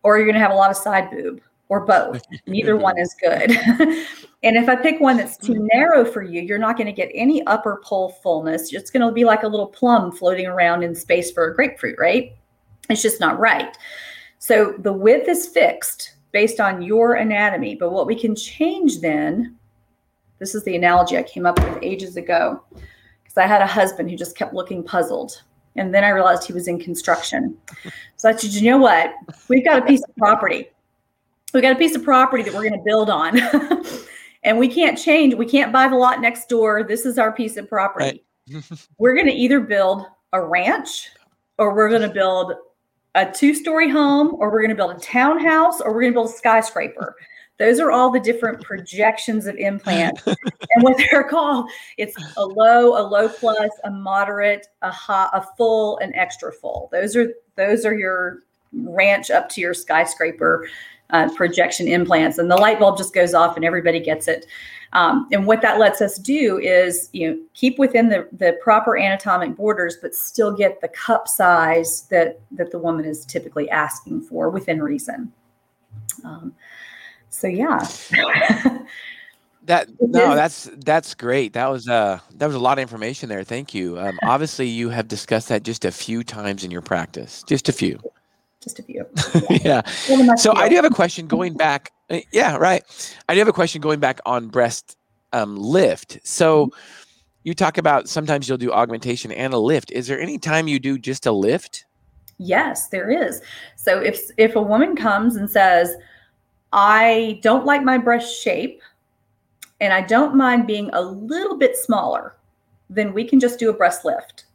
or 0.02 0.16
you're 0.16 0.26
going 0.26 0.34
to 0.34 0.40
have 0.40 0.50
a 0.50 0.54
lot 0.54 0.70
of 0.70 0.76
side 0.76 1.10
boob 1.10 1.40
or 1.68 1.86
both. 1.86 2.22
Neither 2.46 2.76
one 2.76 2.98
is 2.98 3.14
good. 3.20 3.50
and 4.42 4.56
if 4.56 4.68
I 4.68 4.76
pick 4.76 5.00
one 5.00 5.16
that's 5.16 5.36
too 5.36 5.68
narrow 5.72 6.04
for 6.04 6.22
you, 6.22 6.42
you're 6.42 6.58
not 6.58 6.76
going 6.76 6.86
to 6.86 6.92
get 6.92 7.10
any 7.14 7.44
upper 7.46 7.80
pole 7.82 8.10
fullness. 8.22 8.72
It's 8.72 8.90
going 8.90 9.06
to 9.06 9.12
be 9.12 9.24
like 9.24 9.42
a 9.42 9.48
little 9.48 9.68
plum 9.68 10.12
floating 10.12 10.46
around 10.46 10.82
in 10.82 10.94
space 10.94 11.30
for 11.30 11.46
a 11.46 11.54
grapefruit, 11.54 11.96
right? 11.98 12.34
It's 12.90 13.02
just 13.02 13.20
not 13.20 13.38
right. 13.38 13.76
So 14.38 14.74
the 14.78 14.92
width 14.92 15.28
is 15.28 15.46
fixed 15.46 16.16
based 16.32 16.60
on 16.60 16.82
your 16.82 17.14
anatomy. 17.14 17.76
But 17.76 17.92
what 17.92 18.06
we 18.06 18.16
can 18.16 18.34
change 18.34 19.00
then, 19.00 19.56
this 20.38 20.54
is 20.54 20.64
the 20.64 20.76
analogy 20.76 21.16
I 21.16 21.22
came 21.22 21.46
up 21.46 21.58
with 21.62 21.78
ages 21.82 22.16
ago, 22.16 22.62
because 23.22 23.36
I 23.36 23.46
had 23.46 23.62
a 23.62 23.66
husband 23.66 24.10
who 24.10 24.16
just 24.16 24.36
kept 24.36 24.54
looking 24.54 24.82
puzzled. 24.82 25.42
And 25.76 25.94
then 25.94 26.04
I 26.04 26.10
realized 26.10 26.44
he 26.44 26.52
was 26.52 26.68
in 26.68 26.78
construction. 26.78 27.56
So 28.16 28.28
I 28.28 28.36
said, 28.36 28.52
you 28.52 28.70
know 28.70 28.78
what? 28.78 29.14
We've 29.48 29.64
got 29.64 29.82
a 29.82 29.86
piece 29.86 30.02
of 30.02 30.14
property. 30.16 30.68
We've 31.54 31.62
got 31.62 31.72
a 31.72 31.78
piece 31.78 31.94
of 31.94 32.02
property 32.02 32.42
that 32.42 32.52
we're 32.52 32.68
going 32.68 32.78
to 32.78 32.84
build 32.84 33.10
on. 33.10 33.40
and 34.42 34.58
we 34.58 34.68
can't 34.68 34.98
change. 34.98 35.34
We 35.34 35.46
can't 35.46 35.72
buy 35.72 35.88
the 35.88 35.96
lot 35.96 36.20
next 36.20 36.48
door. 36.48 36.82
This 36.82 37.06
is 37.06 37.18
our 37.18 37.32
piece 37.32 37.56
of 37.56 37.68
property. 37.68 38.22
Right. 38.50 38.64
we're 38.98 39.14
going 39.14 39.26
to 39.26 39.32
either 39.32 39.60
build 39.60 40.06
a 40.32 40.42
ranch 40.42 41.10
or 41.58 41.74
we're 41.74 41.88
going 41.88 42.02
to 42.02 42.08
build 42.08 42.54
a 43.14 43.30
two 43.30 43.54
story 43.54 43.88
home 43.88 44.34
or 44.38 44.50
we're 44.50 44.60
going 44.60 44.70
to 44.70 44.76
build 44.76 44.96
a 44.96 45.00
townhouse 45.00 45.80
or 45.80 45.92
we're 45.92 46.00
going 46.00 46.12
to 46.12 46.16
build 46.16 46.30
a 46.30 46.32
skyscraper. 46.32 47.14
Those 47.62 47.78
are 47.78 47.92
all 47.92 48.10
the 48.10 48.18
different 48.18 48.60
projections 48.60 49.46
of 49.46 49.54
implant 49.54 50.20
and 50.26 50.82
what 50.82 50.96
they're 50.98 51.22
called. 51.22 51.70
It's 51.96 52.16
a 52.36 52.44
low, 52.44 53.00
a 53.00 53.04
low 53.06 53.28
plus, 53.28 53.70
a 53.84 53.90
moderate, 53.90 54.66
a 54.82 54.90
high, 54.90 55.28
a 55.32 55.44
full, 55.56 55.98
an 55.98 56.12
extra 56.16 56.52
full. 56.52 56.88
Those 56.90 57.14
are 57.14 57.32
those 57.54 57.86
are 57.86 57.94
your 57.94 58.40
ranch 58.72 59.30
up 59.30 59.48
to 59.50 59.60
your 59.60 59.74
skyscraper 59.74 60.68
uh, 61.10 61.28
projection 61.36 61.86
implants, 61.86 62.38
and 62.38 62.50
the 62.50 62.56
light 62.56 62.80
bulb 62.80 62.98
just 62.98 63.14
goes 63.14 63.32
off 63.32 63.54
and 63.54 63.64
everybody 63.64 64.00
gets 64.00 64.26
it. 64.26 64.46
Um, 64.92 65.28
and 65.30 65.46
what 65.46 65.62
that 65.62 65.78
lets 65.78 66.00
us 66.00 66.18
do 66.18 66.58
is, 66.58 67.10
you 67.12 67.30
know, 67.30 67.38
keep 67.54 67.78
within 67.78 68.08
the, 68.08 68.26
the 68.32 68.58
proper 68.60 68.98
anatomic 68.98 69.54
borders, 69.54 69.98
but 70.02 70.16
still 70.16 70.52
get 70.52 70.80
the 70.80 70.88
cup 70.88 71.28
size 71.28 72.08
that 72.10 72.40
that 72.50 72.72
the 72.72 72.78
woman 72.80 73.04
is 73.04 73.24
typically 73.24 73.70
asking 73.70 74.22
for 74.22 74.50
within 74.50 74.82
reason. 74.82 75.32
Um, 76.24 76.54
so 77.32 77.46
yeah. 77.46 77.78
that 79.64 79.88
no 80.00 80.34
that's 80.34 80.70
that's 80.78 81.14
great 81.14 81.52
that 81.52 81.66
was 81.68 81.88
uh 81.88 82.18
that 82.34 82.46
was 82.46 82.54
a 82.54 82.58
lot 82.58 82.78
of 82.78 82.82
information 82.82 83.28
there 83.28 83.42
thank 83.42 83.74
you 83.74 83.98
um, 83.98 84.18
obviously 84.22 84.66
you 84.66 84.88
have 84.88 85.08
discussed 85.08 85.48
that 85.48 85.62
just 85.62 85.84
a 85.84 85.90
few 85.90 86.22
times 86.22 86.62
in 86.64 86.70
your 86.70 86.82
practice 86.82 87.42
just 87.46 87.68
a 87.68 87.72
few 87.72 87.98
just 88.62 88.78
a 88.78 88.82
few. 88.84 89.04
yeah. 89.64 89.84
So 90.36 90.54
I 90.54 90.68
do 90.68 90.76
have 90.76 90.84
a 90.84 90.90
question 90.90 91.26
going 91.26 91.54
back. 91.54 91.92
Uh, 92.08 92.20
yeah, 92.32 92.56
right. 92.56 92.84
I 93.28 93.34
do 93.34 93.40
have 93.40 93.48
a 93.48 93.52
question 93.52 93.80
going 93.80 93.98
back 93.98 94.20
on 94.24 94.48
breast 94.48 94.96
um, 95.32 95.56
lift. 95.56 96.20
So 96.22 96.66
mm-hmm. 96.66 96.78
you 97.42 97.54
talk 97.54 97.76
about 97.76 98.08
sometimes 98.08 98.48
you'll 98.48 98.58
do 98.58 98.72
augmentation 98.72 99.32
and 99.32 99.52
a 99.52 99.58
lift. 99.58 99.90
Is 99.90 100.06
there 100.06 100.20
any 100.20 100.38
time 100.38 100.68
you 100.68 100.78
do 100.78 100.96
just 100.96 101.26
a 101.26 101.32
lift? 101.32 101.86
Yes, 102.38 102.88
there 102.88 103.10
is. 103.10 103.40
So 103.76 104.00
if 104.00 104.30
if 104.36 104.54
a 104.54 104.62
woman 104.62 104.96
comes 104.96 105.36
and 105.36 105.50
says, 105.50 105.96
"I 106.72 107.40
don't 107.42 107.66
like 107.66 107.82
my 107.82 107.98
breast 107.98 108.42
shape, 108.42 108.82
and 109.80 109.92
I 109.92 110.00
don't 110.00 110.34
mind 110.34 110.66
being 110.66 110.90
a 110.92 111.00
little 111.00 111.56
bit 111.56 111.76
smaller," 111.76 112.36
then 112.88 113.12
we 113.12 113.24
can 113.24 113.40
just 113.40 113.58
do 113.58 113.70
a 113.70 113.74
breast 113.74 114.04
lift. 114.04 114.46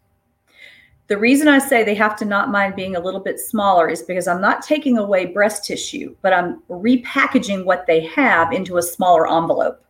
The 1.08 1.18
reason 1.18 1.48
I 1.48 1.60
say 1.60 1.84
they 1.84 1.96
have 1.96 2.18
to 2.18 2.26
not 2.26 2.52
mind 2.52 2.76
being 2.76 2.98
a 2.98 3.00
little 3.00 3.22
bit 3.22 3.40
smaller 3.40 3.88
is 3.88 4.02
because 4.04 4.28
I'm 4.28 4.42
not 4.42 4.62
taking 4.62 4.98
away 4.98 5.26
breast 5.28 5.64
tissue, 5.64 6.16
but 6.22 6.34
I'm 6.34 6.62
repackaging 6.70 7.64
what 7.64 7.88
they 7.88 8.02
have 8.08 8.52
into 8.52 8.78
a 8.78 8.82
smaller 8.82 9.26
envelope. 9.32 9.82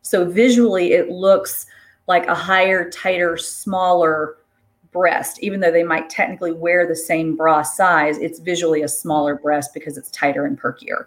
So 0.00 0.24
visually, 0.24 0.92
it 0.92 1.10
looks 1.10 1.66
like 2.06 2.26
a 2.26 2.34
higher, 2.34 2.90
tighter, 2.90 3.36
smaller 3.36 4.38
breast, 4.92 5.42
even 5.42 5.60
though 5.60 5.70
they 5.70 5.82
might 5.82 6.10
technically 6.10 6.52
wear 6.52 6.86
the 6.86 6.96
same 6.96 7.36
bra 7.36 7.62
size, 7.62 8.18
it's 8.18 8.38
visually 8.38 8.82
a 8.82 8.88
smaller 8.88 9.34
breast 9.36 9.74
because 9.74 9.96
it's 9.96 10.10
tighter 10.10 10.46
and 10.46 10.60
perkier. 10.60 11.04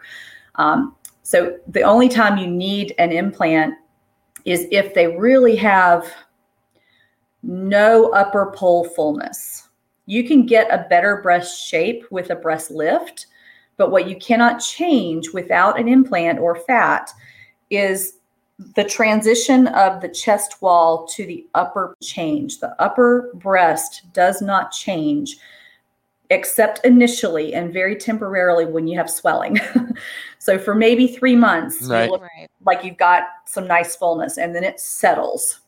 Um, 0.58 0.96
so 1.24 1.58
the 1.68 1.82
only 1.82 2.10
time 2.10 2.38
you 2.38 2.48
need 2.48 2.94
an 2.98 3.12
implant 3.12 3.74
is 4.46 4.68
if 4.72 4.94
they 4.94 5.08
really 5.18 5.56
have 5.56 6.12
no 7.42 8.10
upper 8.10 8.52
pole 8.56 8.84
fullness. 8.84 9.70
You 10.08 10.28
can 10.28 10.46
get 10.46 10.72
a 10.72 10.88
better 10.90 11.22
breast 11.22 11.66
shape 11.68 12.06
with 12.12 12.30
a 12.30 12.36
breast 12.36 12.72
lift, 12.72 13.28
but 13.78 13.92
what 13.92 14.08
you 14.08 14.16
cannot 14.18 14.60
change 14.60 15.32
without 15.32 15.80
an 15.80 15.88
implant 15.88 16.40
or 16.40 16.56
fat 16.56 17.10
is 17.70 18.20
the 18.76 18.84
transition 18.84 19.68
of 19.68 20.02
the 20.02 20.10
chest 20.10 20.62
wall 20.62 21.08
to 21.08 21.26
the 21.26 21.46
upper 21.56 21.96
change. 22.02 22.60
The 22.60 22.80
upper 22.82 23.32
breast 23.36 24.04
does 24.14 24.42
not 24.42 24.72
change 24.72 25.38
except 26.30 26.84
initially 26.86 27.54
and 27.54 27.72
very 27.72 27.96
temporarily 27.96 28.66
when 28.66 28.88
you 28.88 28.98
have 28.98 29.10
swelling. 29.10 29.60
so 30.40 30.58
for 30.58 30.74
maybe 30.74 31.08
three 31.08 31.36
months, 31.36 31.84
right. 31.84 32.06
you 32.06 32.12
look 32.12 32.22
right. 32.22 32.50
like 32.66 32.84
you've 32.84 32.98
got 32.98 33.24
some 33.46 33.68
nice 33.68 33.96
fullness 33.96 34.38
and 34.38 34.56
then 34.56 34.64
it 34.64 34.80
settles 34.80 35.60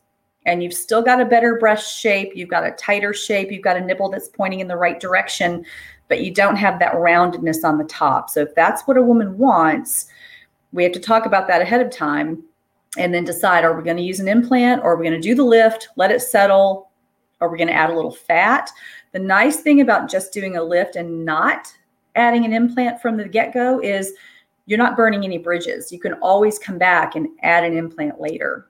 and 0.46 0.62
you've 0.62 0.74
still 0.74 1.02
got 1.02 1.20
a 1.20 1.24
better 1.24 1.56
breast 1.56 2.00
shape, 2.00 2.32
you've 2.34 2.48
got 2.48 2.66
a 2.66 2.70
tighter 2.72 3.12
shape, 3.12 3.52
you've 3.52 3.62
got 3.62 3.76
a 3.76 3.80
nipple 3.80 4.08
that's 4.08 4.28
pointing 4.28 4.60
in 4.60 4.68
the 4.68 4.76
right 4.76 4.98
direction, 4.98 5.64
but 6.08 6.22
you 6.22 6.32
don't 6.32 6.56
have 6.56 6.78
that 6.78 6.94
roundedness 6.94 7.64
on 7.64 7.78
the 7.78 7.84
top. 7.84 8.30
So 8.30 8.40
if 8.40 8.54
that's 8.54 8.82
what 8.82 8.96
a 8.96 9.02
woman 9.02 9.36
wants, 9.36 10.06
we 10.72 10.82
have 10.82 10.92
to 10.92 11.00
talk 11.00 11.26
about 11.26 11.48
that 11.48 11.60
ahead 11.60 11.80
of 11.80 11.90
time 11.90 12.42
and 12.96 13.12
then 13.12 13.24
decide 13.24 13.64
are 13.64 13.76
we 13.76 13.82
going 13.82 13.96
to 13.96 14.02
use 14.02 14.20
an 14.20 14.28
implant 14.28 14.82
or 14.82 14.92
are 14.92 14.96
we 14.96 15.06
going 15.06 15.20
to 15.20 15.28
do 15.28 15.34
the 15.34 15.44
lift, 15.44 15.88
let 15.96 16.10
it 16.10 16.20
settle, 16.22 16.87
are 17.40 17.48
we 17.48 17.58
going 17.58 17.68
to 17.68 17.74
add 17.74 17.90
a 17.90 17.94
little 17.94 18.12
fat? 18.12 18.70
The 19.12 19.18
nice 19.18 19.60
thing 19.60 19.80
about 19.80 20.10
just 20.10 20.32
doing 20.32 20.56
a 20.56 20.62
lift 20.62 20.96
and 20.96 21.24
not 21.24 21.72
adding 22.14 22.44
an 22.44 22.52
implant 22.52 23.00
from 23.00 23.16
the 23.16 23.28
get 23.28 23.54
go 23.54 23.80
is 23.80 24.12
you're 24.66 24.78
not 24.78 24.96
burning 24.96 25.24
any 25.24 25.38
bridges. 25.38 25.92
You 25.92 26.00
can 26.00 26.14
always 26.14 26.58
come 26.58 26.78
back 26.78 27.14
and 27.14 27.28
add 27.42 27.64
an 27.64 27.76
implant 27.76 28.20
later. 28.20 28.68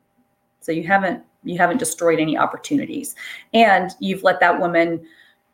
So 0.60 0.72
you 0.72 0.84
haven't 0.84 1.24
you 1.44 1.56
haven't 1.58 1.78
destroyed 1.78 2.18
any 2.18 2.36
opportunities 2.36 3.14
and 3.54 3.92
you've 4.00 4.22
let 4.22 4.40
that 4.40 4.60
woman 4.60 5.00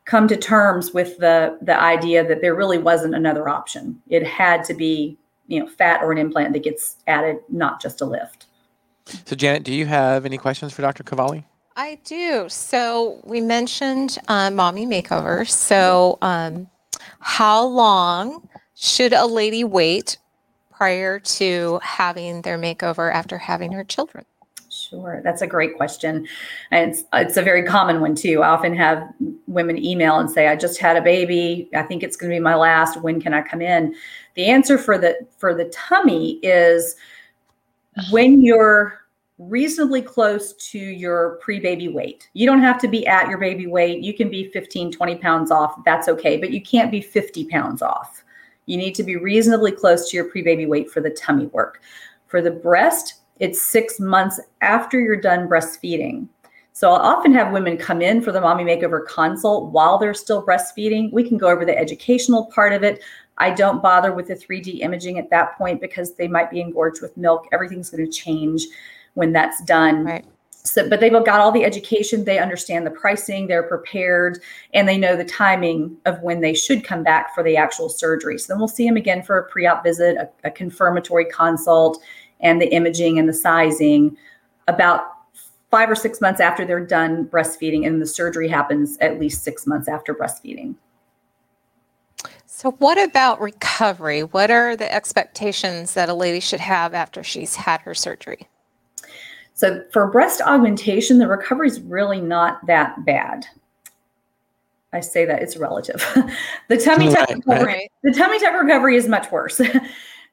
come 0.05 0.27
to 0.27 0.37
terms 0.37 0.93
with 0.93 1.17
the 1.17 1.57
the 1.61 1.79
idea 1.79 2.27
that 2.27 2.41
there 2.41 2.55
really 2.55 2.77
wasn't 2.77 3.13
another 3.13 3.47
option 3.47 4.01
it 4.07 4.25
had 4.25 4.63
to 4.63 4.73
be 4.73 5.17
you 5.47 5.59
know 5.59 5.67
fat 5.67 6.01
or 6.03 6.11
an 6.11 6.17
implant 6.17 6.53
that 6.53 6.63
gets 6.63 6.97
added 7.07 7.37
not 7.49 7.81
just 7.81 8.01
a 8.01 8.05
lift 8.05 8.47
so 9.25 9.35
janet 9.35 9.63
do 9.63 9.73
you 9.73 9.85
have 9.85 10.25
any 10.25 10.37
questions 10.37 10.73
for 10.73 10.81
dr 10.81 11.03
kavali 11.03 11.43
i 11.75 11.97
do 12.03 12.47
so 12.49 13.19
we 13.23 13.41
mentioned 13.41 14.17
uh, 14.27 14.49
mommy 14.49 14.85
makeover 14.85 15.47
so 15.47 16.17
um, 16.21 16.67
how 17.19 17.65
long 17.65 18.47
should 18.75 19.13
a 19.13 19.25
lady 19.25 19.63
wait 19.63 20.17
prior 20.71 21.19
to 21.19 21.79
having 21.81 22.41
their 22.41 22.57
makeover 22.57 23.13
after 23.13 23.37
having 23.37 23.71
her 23.71 23.83
children 23.83 24.25
Sure, 24.75 25.21
that's 25.23 25.41
a 25.41 25.47
great 25.47 25.77
question. 25.77 26.27
And 26.71 26.91
it's, 26.91 27.03
it's 27.13 27.37
a 27.37 27.41
very 27.41 27.63
common 27.63 28.01
one 28.01 28.13
too. 28.13 28.43
I 28.43 28.49
often 28.49 28.75
have 28.75 29.07
women 29.47 29.83
email 29.83 30.19
and 30.19 30.29
say, 30.29 30.47
I 30.47 30.55
just 30.55 30.79
had 30.79 30.97
a 30.97 31.01
baby. 31.01 31.69
I 31.73 31.83
think 31.83 32.03
it's 32.03 32.17
going 32.17 32.29
to 32.29 32.35
be 32.35 32.41
my 32.41 32.55
last. 32.55 33.01
When 33.01 33.21
can 33.21 33.33
I 33.33 33.41
come 33.41 33.61
in? 33.61 33.95
The 34.35 34.45
answer 34.45 34.77
for 34.77 34.97
the 34.97 35.15
for 35.37 35.53
the 35.53 35.65
tummy 35.65 36.39
is 36.43 36.95
when 38.11 38.41
you're 38.41 39.04
reasonably 39.37 40.01
close 40.01 40.53
to 40.53 40.79
your 40.79 41.37
pre-baby 41.41 41.89
weight. 41.89 42.29
You 42.33 42.45
don't 42.45 42.61
have 42.61 42.79
to 42.79 42.87
be 42.87 43.05
at 43.05 43.27
your 43.27 43.37
baby 43.37 43.67
weight. 43.67 44.01
You 44.01 44.13
can 44.13 44.29
be 44.29 44.49
15, 44.51 44.91
20 44.91 45.15
pounds 45.17 45.51
off. 45.51 45.75
That's 45.83 46.07
okay, 46.07 46.37
but 46.37 46.51
you 46.51 46.61
can't 46.61 46.91
be 46.91 47.01
50 47.01 47.45
pounds 47.45 47.81
off. 47.81 48.23
You 48.65 48.77
need 48.77 48.95
to 48.95 49.03
be 49.03 49.17
reasonably 49.17 49.71
close 49.71 50.09
to 50.09 50.17
your 50.17 50.29
pre-baby 50.29 50.65
weight 50.65 50.89
for 50.89 51.01
the 51.01 51.09
tummy 51.11 51.47
work. 51.47 51.81
For 52.27 52.41
the 52.41 52.51
breast, 52.51 53.21
it's 53.39 53.61
six 53.61 53.99
months 53.99 54.39
after 54.61 54.99
you're 54.99 55.19
done 55.19 55.49
breastfeeding. 55.49 56.27
So 56.71 56.91
I'll 56.91 57.15
often 57.15 57.33
have 57.33 57.53
women 57.53 57.77
come 57.77 58.01
in 58.01 58.21
for 58.21 58.31
the 58.31 58.41
mommy 58.41 58.63
makeover 58.63 59.05
consult 59.05 59.71
while 59.71 59.97
they're 59.97 60.13
still 60.13 60.45
breastfeeding. 60.45 61.11
We 61.11 61.27
can 61.27 61.37
go 61.37 61.47
over 61.47 61.65
the 61.65 61.77
educational 61.77 62.45
part 62.47 62.73
of 62.73 62.83
it. 62.83 63.01
I 63.37 63.51
don't 63.51 63.81
bother 63.81 64.13
with 64.13 64.27
the 64.27 64.35
3D 64.35 64.79
imaging 64.79 65.19
at 65.19 65.29
that 65.29 65.57
point 65.57 65.81
because 65.81 66.15
they 66.15 66.27
might 66.27 66.49
be 66.49 66.61
engorged 66.61 67.01
with 67.01 67.15
milk. 67.17 67.47
Everything's 67.51 67.89
going 67.89 68.05
to 68.05 68.11
change 68.11 68.65
when 69.15 69.33
that's 69.33 69.61
done. 69.63 70.05
Right. 70.05 70.25
So, 70.63 70.89
but 70.89 70.99
they've 70.99 71.11
got 71.11 71.39
all 71.39 71.51
the 71.51 71.63
education, 71.63 72.25
they 72.25 72.39
understand 72.39 72.87
the 72.87 72.91
pricing, 72.91 73.47
they're 73.47 73.63
prepared, 73.63 74.39
and 74.73 74.87
they 74.87 74.97
know 74.97 75.15
the 75.15 75.25
timing 75.25 75.95
of 76.05 76.19
when 76.21 76.41
they 76.41 76.55
should 76.55 76.83
come 76.83 77.03
back 77.03 77.35
for 77.35 77.43
the 77.43 77.55
actual 77.55 77.87
surgery. 77.87 78.39
So 78.39 78.53
then 78.53 78.59
we'll 78.59 78.67
see 78.67 78.87
them 78.87 78.97
again 78.97 79.21
for 79.21 79.37
a 79.37 79.47
pre-op 79.47 79.83
visit, 79.83 80.17
a, 80.17 80.29
a 80.43 80.51
confirmatory 80.51 81.25
consult, 81.25 82.01
and 82.39 82.59
the 82.59 82.73
imaging 82.73 83.19
and 83.19 83.29
the 83.29 83.33
sizing 83.33 84.17
about 84.67 85.03
five 85.69 85.89
or 85.89 85.95
six 85.95 86.19
months 86.19 86.39
after 86.39 86.65
they're 86.65 86.85
done 86.85 87.25
breastfeeding, 87.25 87.85
and 87.85 88.01
the 88.01 88.07
surgery 88.07 88.47
happens 88.47 88.97
at 89.01 89.19
least 89.19 89.43
six 89.43 89.67
months 89.67 89.87
after 89.87 90.15
breastfeeding. 90.15 90.75
So, 92.45 92.71
what 92.71 92.97
about 92.97 93.41
recovery? 93.41 94.21
What 94.21 94.49
are 94.49 94.75
the 94.75 94.91
expectations 94.91 95.93
that 95.93 96.09
a 96.09 96.13
lady 96.13 96.39
should 96.39 96.61
have 96.61 96.93
after 96.93 97.21
she's 97.23 97.55
had 97.55 97.81
her 97.81 97.93
surgery? 97.93 98.47
So, 99.55 99.83
for 99.91 100.07
breast 100.11 100.41
augmentation, 100.41 101.17
the 101.17 101.27
recovery 101.27 101.69
is 101.69 101.79
really 101.81 102.19
not 102.19 102.65
that 102.67 103.05
bad. 103.05 103.45
I 104.91 104.99
say 104.99 105.25
that 105.25 105.41
it's 105.41 105.57
relative. 105.57 106.05
the 106.67 106.77
tummy 106.77 107.11
tuck 107.11 107.29
recovery, 107.29 107.89
the 108.03 108.11
tummy 108.11 108.39
tuck 108.39 108.61
recovery 108.61 108.95
is 108.95 109.07
much 109.07 109.31
worse. 109.31 109.59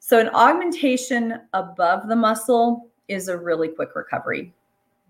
So, 0.04 0.18
an 0.18 0.30
augmentation 0.30 1.40
above 1.52 2.08
the 2.08 2.16
muscle 2.16 2.90
is 3.06 3.28
a 3.28 3.38
really 3.38 3.68
quick 3.68 3.94
recovery, 3.94 4.52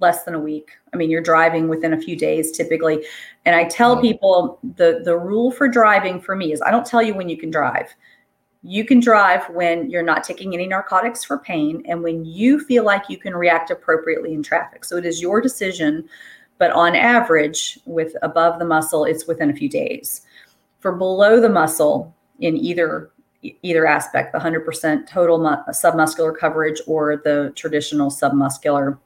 less 0.00 0.24
than 0.24 0.34
a 0.34 0.38
week. 0.38 0.72
I 0.92 0.98
mean, 0.98 1.08
you're 1.08 1.22
driving 1.22 1.66
within 1.66 1.94
a 1.94 2.00
few 2.00 2.14
days 2.14 2.52
typically. 2.52 3.06
And 3.46 3.56
I 3.56 3.64
tell 3.64 3.98
people 3.98 4.58
the, 4.76 5.00
the 5.02 5.16
rule 5.16 5.50
for 5.50 5.66
driving 5.66 6.20
for 6.20 6.36
me 6.36 6.52
is 6.52 6.60
I 6.60 6.70
don't 6.70 6.84
tell 6.84 7.02
you 7.02 7.14
when 7.14 7.30
you 7.30 7.38
can 7.38 7.50
drive. 7.50 7.88
You 8.62 8.84
can 8.84 9.00
drive 9.00 9.48
when 9.50 9.90
you're 9.90 10.02
not 10.02 10.22
taking 10.22 10.54
any 10.54 10.66
narcotics 10.66 11.24
for 11.24 11.38
pain 11.38 11.82
and 11.86 12.02
when 12.02 12.24
you 12.24 12.60
feel 12.60 12.84
like 12.84 13.08
you 13.08 13.18
can 13.18 13.34
react 13.34 13.70
appropriately 13.70 14.34
in 14.34 14.42
traffic. 14.42 14.84
So, 14.84 14.96
it 14.96 15.04
is 15.04 15.20
your 15.20 15.40
decision. 15.40 16.08
But 16.58 16.70
on 16.70 16.94
average, 16.94 17.80
with 17.86 18.14
above 18.22 18.60
the 18.60 18.64
muscle, 18.64 19.04
it's 19.04 19.26
within 19.26 19.50
a 19.50 19.54
few 19.54 19.68
days. 19.68 20.22
For 20.78 20.92
below 20.92 21.40
the 21.40 21.48
muscle, 21.48 22.14
in 22.38 22.56
either 22.56 23.10
either 23.42 23.86
aspect, 23.86 24.32
the 24.32 24.38
100% 24.38 25.06
total 25.06 25.38
mu- 25.38 25.72
submuscular 25.72 26.36
coverage 26.36 26.80
or 26.86 27.16
the 27.24 27.52
traditional 27.56 28.10
submuscular, 28.10 28.98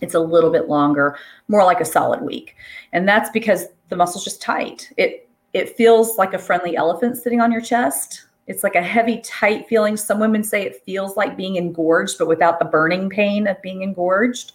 it's 0.00 0.14
a 0.14 0.20
little 0.20 0.50
bit 0.50 0.68
longer, 0.68 1.16
more 1.48 1.64
like 1.64 1.80
a 1.80 1.84
solid 1.84 2.22
week. 2.22 2.54
And 2.92 3.08
that's 3.08 3.30
because 3.30 3.66
the 3.88 3.96
muscle's 3.96 4.24
just 4.24 4.40
tight. 4.40 4.92
It 4.96 5.28
it 5.52 5.76
feels 5.76 6.16
like 6.16 6.32
a 6.32 6.38
friendly 6.38 6.76
elephant 6.76 7.16
sitting 7.16 7.40
on 7.40 7.50
your 7.50 7.60
chest. 7.60 8.26
It's 8.50 8.64
like 8.64 8.74
a 8.74 8.82
heavy, 8.82 9.18
tight 9.18 9.68
feeling. 9.68 9.96
Some 9.96 10.18
women 10.18 10.42
say 10.42 10.62
it 10.62 10.82
feels 10.84 11.16
like 11.16 11.36
being 11.36 11.54
engorged, 11.54 12.18
but 12.18 12.26
without 12.26 12.58
the 12.58 12.64
burning 12.64 13.08
pain 13.08 13.46
of 13.46 13.62
being 13.62 13.82
engorged. 13.82 14.52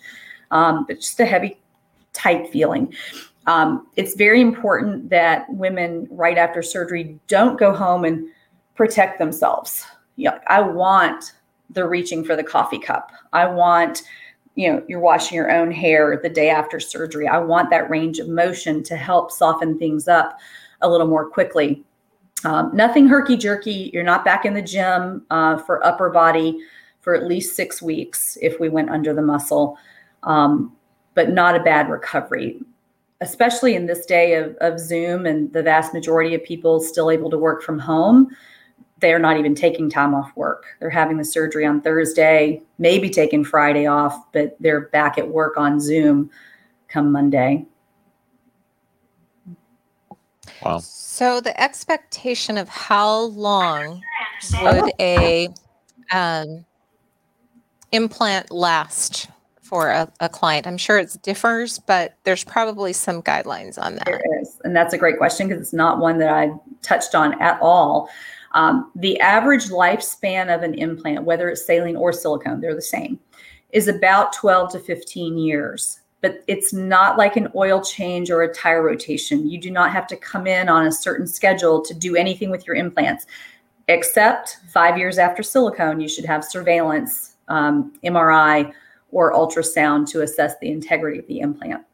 Um, 0.51 0.85
but 0.85 0.97
just 0.97 1.17
a 1.21 1.25
heavy, 1.25 1.57
tight 2.11 2.51
feeling. 2.51 2.93
Um, 3.47 3.87
it's 3.95 4.13
very 4.15 4.41
important 4.41 5.09
that 5.11 5.45
women 5.49 6.09
right 6.11 6.37
after 6.37 6.61
surgery 6.61 7.17
don't 7.27 7.57
go 7.57 7.73
home 7.73 8.03
and 8.03 8.27
protect 8.75 9.17
themselves. 9.17 9.85
Yeah, 10.17 10.39
I 10.47 10.59
want 10.59 11.31
the 11.69 11.87
reaching 11.87 12.25
for 12.25 12.35
the 12.35 12.43
coffee 12.43 12.79
cup. 12.79 13.13
I 13.31 13.47
want, 13.47 14.03
you 14.55 14.69
know, 14.69 14.83
you're 14.89 14.99
washing 14.99 15.37
your 15.37 15.49
own 15.49 15.71
hair 15.71 16.19
the 16.21 16.27
day 16.27 16.49
after 16.49 16.81
surgery. 16.81 17.29
I 17.29 17.37
want 17.37 17.69
that 17.69 17.89
range 17.89 18.19
of 18.19 18.27
motion 18.27 18.83
to 18.83 18.97
help 18.97 19.31
soften 19.31 19.79
things 19.79 20.09
up 20.09 20.37
a 20.81 20.89
little 20.89 21.07
more 21.07 21.29
quickly. 21.29 21.81
Um, 22.43 22.71
nothing 22.73 23.07
herky 23.07 23.37
jerky. 23.37 23.89
You're 23.93 24.03
not 24.03 24.25
back 24.25 24.45
in 24.45 24.53
the 24.53 24.61
gym 24.61 25.25
uh, 25.29 25.57
for 25.57 25.85
upper 25.85 26.09
body 26.09 26.59
for 27.01 27.15
at 27.15 27.25
least 27.25 27.55
six 27.55 27.81
weeks 27.81 28.37
if 28.41 28.59
we 28.59 28.69
went 28.69 28.89
under 28.89 29.13
the 29.13 29.21
muscle, 29.21 29.77
um, 30.23 30.75
but 31.13 31.29
not 31.29 31.55
a 31.55 31.63
bad 31.63 31.89
recovery 31.89 32.59
especially 33.21 33.75
in 33.75 33.85
this 33.85 34.05
day 34.05 34.33
of, 34.33 34.57
of 34.57 34.77
Zoom 34.77 35.25
and 35.25 35.51
the 35.53 35.63
vast 35.63 35.93
majority 35.93 36.35
of 36.35 36.43
people 36.43 36.81
still 36.81 37.09
able 37.09 37.29
to 37.29 37.37
work 37.37 37.63
from 37.63 37.79
home 37.79 38.29
they're 38.99 39.19
not 39.19 39.37
even 39.37 39.53
taking 39.53 39.89
time 39.89 40.13
off 40.13 40.31
work. 40.35 40.65
They're 40.79 40.89
having 40.89 41.17
the 41.17 41.25
surgery 41.25 41.65
on 41.65 41.81
Thursday, 41.81 42.61
maybe 42.77 43.09
taking 43.09 43.43
Friday 43.43 43.87
off, 43.87 44.31
but 44.31 44.55
they're 44.59 44.87
back 44.89 45.17
at 45.17 45.27
work 45.27 45.57
on 45.57 45.79
Zoom 45.79 46.29
come 46.87 47.11
Monday. 47.11 47.65
Wow. 50.63 50.79
So 50.79 51.39
the 51.41 51.59
expectation 51.61 52.57
of 52.57 52.67
how 52.69 53.21
long 53.21 54.01
would 54.61 54.91
a 54.99 55.49
um, 56.11 56.65
implant 57.91 58.51
last 58.51 59.29
for 59.61 59.89
a, 59.89 60.11
a, 60.19 60.29
client? 60.29 60.67
I'm 60.67 60.77
sure 60.77 60.97
it 60.97 61.15
differs, 61.23 61.79
but 61.79 62.17
there's 62.23 62.43
probably 62.43 62.93
some 62.93 63.21
guidelines 63.21 63.81
on 63.81 63.95
that. 63.95 64.05
There 64.05 64.21
is, 64.41 64.59
and 64.63 64.75
that's 64.75 64.93
a 64.93 64.97
great 64.97 65.17
question 65.17 65.47
because 65.47 65.61
it's 65.61 65.73
not 65.73 65.99
one 65.99 66.17
that 66.19 66.29
I 66.29 66.51
touched 66.81 67.15
on 67.15 67.41
at 67.41 67.59
all. 67.61 68.09
Um, 68.51 68.91
the 68.95 69.19
average 69.19 69.65
lifespan 69.65 70.53
of 70.53 70.63
an 70.63 70.75
implant, 70.75 71.25
whether 71.25 71.49
it's 71.49 71.65
saline 71.65 71.97
or 71.97 72.13
silicone, 72.13 72.61
they're 72.61 72.75
the 72.75 72.81
same, 72.81 73.19
is 73.71 73.87
about 73.87 74.33
12 74.33 74.71
to 74.73 74.79
15 74.79 75.37
years. 75.37 75.99
But 76.25 76.43
it's 76.47 76.73
not 76.73 77.19
like 77.19 77.35
an 77.35 77.49
oil 77.55 77.83
change 77.83 78.31
or 78.31 78.41
a 78.41 78.51
tire 78.51 78.81
rotation. 78.81 79.47
You 79.47 79.59
do 79.59 79.69
not 79.69 79.91
have 79.91 80.07
to 80.07 80.17
come 80.17 80.47
in 80.47 80.69
on 80.69 80.87
a 80.87 80.91
certain 80.91 81.27
schedule 81.27 81.81
to 81.83 81.93
do 81.93 82.15
anything 82.15 82.49
with 82.49 82.65
your 82.65 82.75
implants, 82.75 83.27
except 83.89 84.57
five 84.73 84.97
years 84.97 85.19
after 85.19 85.43
silicone, 85.43 85.99
you 85.99 86.09
should 86.09 86.25
have 86.25 86.43
surveillance, 86.43 87.35
um, 87.47 87.93
MRI, 88.03 88.73
or 89.11 89.33
ultrasound 89.33 90.09
to 90.09 90.23
assess 90.23 90.57
the 90.57 90.71
integrity 90.71 91.19
of 91.19 91.27
the 91.27 91.41
implant. 91.41 91.85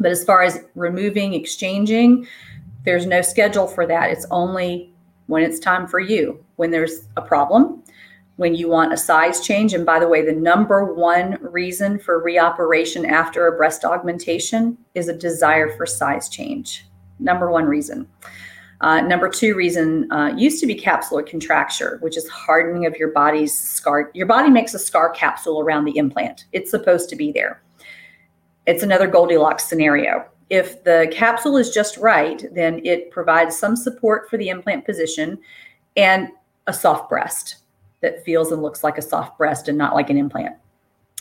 But 0.00 0.12
as 0.12 0.24
far 0.24 0.42
as 0.42 0.64
removing, 0.74 1.34
exchanging, 1.34 2.26
there's 2.86 3.04
no 3.04 3.20
schedule 3.20 3.66
for 3.66 3.86
that. 3.86 4.08
It's 4.08 4.24
only 4.30 4.94
when 5.26 5.42
it's 5.42 5.58
time 5.58 5.86
for 5.86 6.00
you, 6.00 6.42
when 6.56 6.70
there's 6.70 7.06
a 7.18 7.22
problem, 7.22 7.82
when 8.36 8.54
you 8.54 8.68
want 8.68 8.92
a 8.92 8.96
size 8.96 9.40
change. 9.40 9.74
And 9.74 9.86
by 9.86 10.00
the 10.00 10.08
way, 10.08 10.24
the 10.24 10.32
number 10.32 10.92
one 10.92 11.38
reason 11.40 11.98
for 11.98 12.22
reoperation 12.22 13.08
after 13.08 13.46
a 13.46 13.56
breast 13.56 13.84
augmentation 13.84 14.76
is 14.94 15.08
a 15.08 15.16
desire 15.16 15.74
for 15.76 15.86
size 15.86 16.28
change. 16.28 16.86
Number 17.18 17.50
one 17.50 17.66
reason. 17.66 18.08
Uh, 18.80 19.00
number 19.00 19.28
two 19.28 19.54
reason 19.54 20.10
uh, 20.10 20.34
used 20.36 20.60
to 20.60 20.66
be 20.66 20.74
capsular 20.74 21.26
contracture, 21.26 21.98
which 22.02 22.16
is 22.16 22.28
hardening 22.28 22.86
of 22.86 22.96
your 22.96 23.12
body's 23.12 23.56
scar. 23.56 24.10
Your 24.14 24.26
body 24.26 24.50
makes 24.50 24.74
a 24.74 24.78
scar 24.78 25.10
capsule 25.10 25.60
around 25.60 25.84
the 25.84 25.96
implant. 25.96 26.46
It's 26.52 26.70
supposed 26.70 27.08
to 27.10 27.16
be 27.16 27.30
there. 27.30 27.62
It's 28.66 28.82
another 28.82 29.06
Goldilocks 29.06 29.64
scenario. 29.64 30.26
If 30.50 30.82
the 30.84 31.10
capsule 31.12 31.56
is 31.56 31.70
just 31.70 31.96
right, 31.98 32.44
then 32.52 32.84
it 32.84 33.10
provides 33.10 33.56
some 33.56 33.76
support 33.76 34.28
for 34.28 34.36
the 34.36 34.48
implant 34.48 34.84
position 34.84 35.38
and 35.96 36.28
a 36.66 36.72
soft 36.72 37.08
breast 37.08 37.63
that 38.04 38.22
feels 38.22 38.52
and 38.52 38.62
looks 38.62 38.84
like 38.84 38.98
a 38.98 39.02
soft 39.02 39.38
breast 39.38 39.66
and 39.66 39.78
not 39.78 39.94
like 39.94 40.10
an 40.10 40.18
implant. 40.18 40.54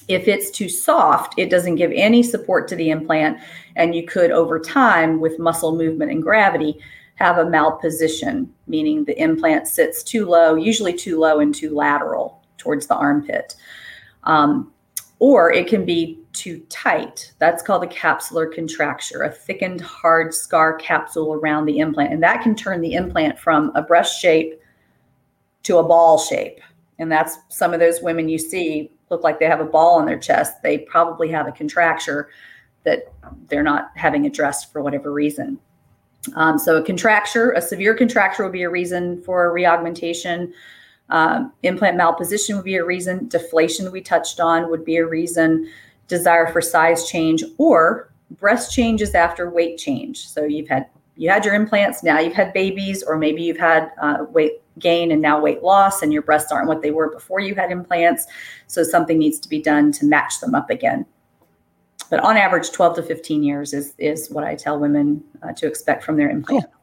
If 0.09 0.27
it's 0.27 0.51
too 0.51 0.67
soft, 0.67 1.39
it 1.39 1.49
doesn't 1.49 1.75
give 1.75 1.93
any 1.95 2.21
support 2.23 2.67
to 2.67 2.75
the 2.75 2.89
implant, 2.89 3.39
and 3.77 3.95
you 3.95 4.05
could, 4.05 4.31
over 4.31 4.59
time, 4.59 5.21
with 5.21 5.39
muscle 5.39 5.77
movement 5.77 6.11
and 6.11 6.21
gravity, 6.21 6.77
have 7.15 7.37
a 7.37 7.45
malposition, 7.45 8.49
meaning 8.67 9.05
the 9.05 9.17
implant 9.17 9.69
sits 9.69 10.03
too 10.03 10.25
low, 10.25 10.55
usually 10.55 10.91
too 10.91 11.17
low 11.17 11.39
and 11.39 11.55
too 11.55 11.73
lateral 11.73 12.43
towards 12.57 12.85
the 12.87 12.95
armpit. 12.95 13.55
Um, 14.25 14.73
or 15.19 15.53
it 15.53 15.67
can 15.67 15.85
be 15.85 16.19
too 16.33 16.59
tight. 16.67 17.31
That's 17.39 17.63
called 17.63 17.85
a 17.85 17.87
capsular 17.87 18.53
contracture, 18.53 19.21
a 19.21 19.31
thickened, 19.31 19.79
hard 19.79 20.33
scar 20.33 20.73
capsule 20.73 21.35
around 21.35 21.65
the 21.65 21.79
implant. 21.79 22.11
And 22.11 22.21
that 22.23 22.41
can 22.41 22.55
turn 22.55 22.81
the 22.81 22.95
implant 22.95 23.39
from 23.39 23.71
a 23.73 23.81
breast 23.81 24.19
shape 24.19 24.59
to 25.63 25.77
a 25.77 25.83
ball 25.83 26.19
shape. 26.19 26.59
And 27.03 27.11
that's 27.11 27.37
some 27.49 27.73
of 27.73 27.79
those 27.79 28.01
women 28.01 28.29
you 28.29 28.39
see 28.39 28.89
look 29.09 29.23
like 29.23 29.39
they 29.39 29.45
have 29.45 29.59
a 29.59 29.65
ball 29.65 29.99
on 29.99 30.05
their 30.05 30.17
chest. 30.17 30.63
They 30.63 30.79
probably 30.79 31.29
have 31.29 31.47
a 31.47 31.51
contracture 31.51 32.29
that 32.85 33.13
they're 33.49 33.61
not 33.61 33.91
having 33.95 34.25
addressed 34.25 34.71
for 34.71 34.81
whatever 34.81 35.11
reason. 35.11 35.59
Um, 36.35 36.57
so, 36.57 36.77
a 36.77 36.83
contracture, 36.83 37.51
a 37.51 37.61
severe 37.61 37.93
contracture 37.93 38.43
would 38.43 38.53
be 38.53 38.63
a 38.63 38.69
reason 38.69 39.21
for 39.23 39.53
reaugmentation. 39.53 40.53
Um, 41.09 41.51
implant 41.63 41.99
malposition 41.99 42.55
would 42.55 42.63
be 42.63 42.77
a 42.77 42.85
reason. 42.85 43.27
Deflation, 43.27 43.91
we 43.91 43.99
touched 43.99 44.39
on, 44.39 44.69
would 44.69 44.85
be 44.85 44.95
a 44.95 45.05
reason 45.05 45.69
desire 46.07 46.47
for 46.47 46.61
size 46.61 47.09
change 47.09 47.43
or 47.57 48.11
breast 48.31 48.71
changes 48.71 49.13
after 49.13 49.49
weight 49.49 49.77
change. 49.77 50.27
So 50.27 50.45
you've 50.45 50.69
had 50.69 50.87
you 51.15 51.29
had 51.29 51.45
your 51.45 51.53
implants, 51.53 52.01
now 52.01 52.19
you've 52.19 52.33
had 52.33 52.53
babies, 52.53 53.03
or 53.03 53.17
maybe 53.17 53.43
you've 53.43 53.57
had 53.57 53.91
uh, 54.01 54.25
weight 54.29 54.62
gain 54.79 55.11
and 55.11 55.21
now 55.21 55.39
weight 55.39 55.63
loss, 55.63 56.01
and 56.01 56.11
your 56.11 56.21
breasts 56.21 56.51
aren't 56.51 56.67
what 56.67 56.81
they 56.81 56.91
were 56.91 57.09
before 57.09 57.39
you 57.39 57.55
had 57.55 57.71
implants. 57.71 58.27
So 58.67 58.83
something 58.83 59.17
needs 59.17 59.39
to 59.39 59.49
be 59.49 59.61
done 59.61 59.91
to 59.93 60.05
match 60.05 60.39
them 60.39 60.55
up 60.55 60.69
again. 60.69 61.05
But 62.09 62.19
on 62.21 62.37
average, 62.37 62.71
12 62.71 62.97
to 62.97 63.03
15 63.03 63.43
years 63.43 63.73
is 63.73 63.93
is 63.97 64.29
what 64.29 64.43
I 64.43 64.55
tell 64.55 64.79
women 64.79 65.23
uh, 65.41 65.53
to 65.53 65.67
expect 65.67 66.03
from 66.03 66.17
their 66.17 66.29
implant. 66.29 66.65
Cool. 66.65 66.73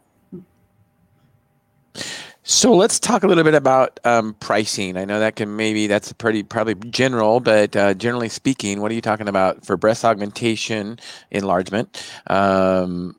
So 2.42 2.74
let's 2.74 2.98
talk 2.98 3.22
a 3.22 3.28
little 3.28 3.44
bit 3.44 3.54
about 3.54 4.00
um, 4.04 4.34
pricing. 4.40 4.96
I 4.96 5.04
know 5.04 5.20
that 5.20 5.36
can 5.36 5.54
maybe 5.54 5.86
that's 5.86 6.12
pretty 6.12 6.42
probably 6.42 6.74
general, 6.90 7.38
but 7.38 7.76
uh, 7.76 7.94
generally 7.94 8.28
speaking, 8.28 8.80
what 8.80 8.90
are 8.90 8.94
you 8.96 9.00
talking 9.00 9.28
about 9.28 9.64
for 9.64 9.76
breast 9.76 10.04
augmentation 10.04 10.98
enlargement 11.30 12.04
um, 12.26 13.14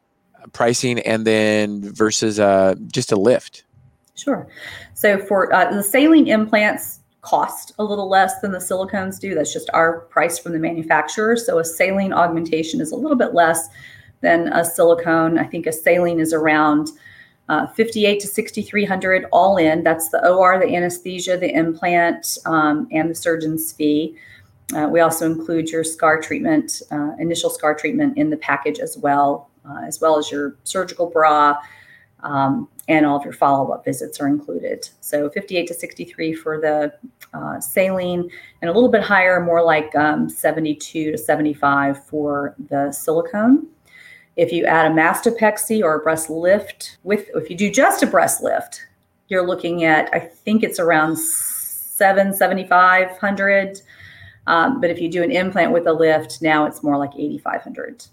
pricing, 0.52 1.00
and 1.00 1.26
then 1.26 1.94
versus 1.94 2.42
uh, 2.42 2.76
just 2.88 3.14
a 3.14 3.16
lift? 3.16 3.64
Sure. 4.16 4.48
So 4.94 5.18
for 5.18 5.54
uh, 5.54 5.72
the 5.72 5.84
saline 5.84 6.28
implants 6.28 7.00
cost 7.22 7.74
a 7.78 7.84
little 7.84 8.10
less 8.10 8.40
than 8.42 8.52
the 8.52 8.58
silicones 8.58 9.20
do. 9.20 9.36
That's 9.36 9.54
just 9.54 9.70
our 9.74 10.02
price 10.02 10.40
from 10.40 10.54
the 10.54 10.60
manufacturer. 10.60 11.38
So 11.38 11.60
a 11.60 11.66
saline 11.66 12.14
augmentation 12.14 12.82
is 12.82 12.92
a 12.92 12.96
little 12.96 13.18
bit 13.18 13.34
less 13.34 13.70
than 14.22 14.48
a 14.54 14.66
silicone. 14.66 15.38
I 15.38 15.46
think 15.46 15.68
a 15.68 15.72
saline 15.72 16.20
is 16.20 16.34
around 16.34 16.90
uh, 17.50 17.68
58 17.68 18.20
to 18.20 18.28
6300 18.28 19.26
all 19.32 19.58
in. 19.58 19.84
That's 19.84 20.10
the 20.10 20.26
OR, 20.28 20.60
the 20.60 20.76
anesthesia, 20.76 21.38
the 21.38 21.54
implant, 21.54 22.38
um, 22.46 22.88
and 22.92 23.10
the 23.10 23.16
surgeon's 23.16 23.72
fee. 23.72 24.16
Uh, 24.74 24.88
we 24.90 25.02
also 25.02 25.26
include 25.26 25.70
your 25.70 25.84
scar 25.84 26.22
treatment, 26.22 26.82
uh, 26.92 27.12
initial 27.20 27.50
scar 27.50 27.76
treatment 27.76 28.18
in 28.18 28.30
the 28.30 28.38
package 28.38 28.80
as 28.80 28.98
well, 28.98 29.50
uh, 29.70 29.82
as 29.86 30.00
well 30.00 30.18
as 30.18 30.32
your 30.32 30.56
surgical 30.64 31.08
bra, 31.08 31.58
um, 32.24 32.70
and 32.88 33.06
all 33.06 33.18
of 33.18 33.24
your 33.24 33.34
follow-up 33.34 33.86
visits 33.86 34.20
are 34.20 34.28
included. 34.28 34.90
So 35.02 35.30
58 35.30 35.68
to 35.68 35.74
63 35.74 36.34
for 36.34 36.60
the 36.60 36.94
uh, 37.34 37.60
saline, 37.60 38.30
and 38.62 38.70
a 38.70 38.74
little 38.74 38.90
bit 38.90 39.04
higher, 39.04 39.40
more 39.40 39.64
like 39.64 39.96
um, 39.96 40.30
72 40.30 41.12
to 41.12 41.18
75 41.18 42.04
for 42.06 42.56
the 42.70 42.92
silicone. 42.92 43.68
If 44.36 44.52
you 44.52 44.66
add 44.66 44.92
a 44.92 44.94
mastopexy 44.94 45.84
or 45.84 45.96
a 45.96 46.00
breast 46.00 46.30
lift 46.30 46.98
with, 47.04 47.30
if 47.36 47.50
you 47.50 47.58
do 47.58 47.70
just 47.70 48.02
a 48.02 48.08
breast 48.08 48.42
lift, 48.42 48.86
you're 49.28 49.46
looking 49.46 49.84
at, 49.84 50.10
I 50.14 50.20
think 50.20 50.64
it's 50.64 50.80
around 50.80 51.18
seven, 51.18 52.34
7,500. 52.34 53.82
Um, 54.48 54.82
but 54.82 54.90
if 54.90 55.00
you 55.00 55.10
do 55.10 55.22
an 55.22 55.32
implant 55.32 55.72
with 55.72 55.88
a 55.88 55.94
lift, 55.94 56.42
now 56.42 56.66
it's 56.66 56.82
more 56.82 56.98
like 56.98 57.12
8,500. 57.16 58.06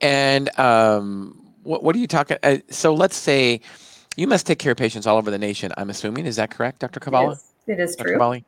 And 0.00 0.56
um, 0.58 1.52
what, 1.62 1.82
what 1.82 1.96
are 1.96 1.98
you 1.98 2.06
talking? 2.06 2.36
Uh, 2.42 2.58
so 2.70 2.94
let's 2.94 3.16
say 3.16 3.60
you 4.16 4.26
must 4.26 4.46
take 4.46 4.58
care 4.58 4.72
of 4.72 4.78
patients 4.78 5.06
all 5.06 5.16
over 5.16 5.30
the 5.30 5.38
nation. 5.38 5.72
I'm 5.76 5.90
assuming 5.90 6.26
is 6.26 6.36
that 6.36 6.50
correct, 6.50 6.80
Dr. 6.80 7.00
It 7.00 7.32
is, 7.32 7.52
it 7.66 7.80
is 7.80 7.96
Dr. 7.96 8.08
true. 8.08 8.18
Kavali? 8.18 8.44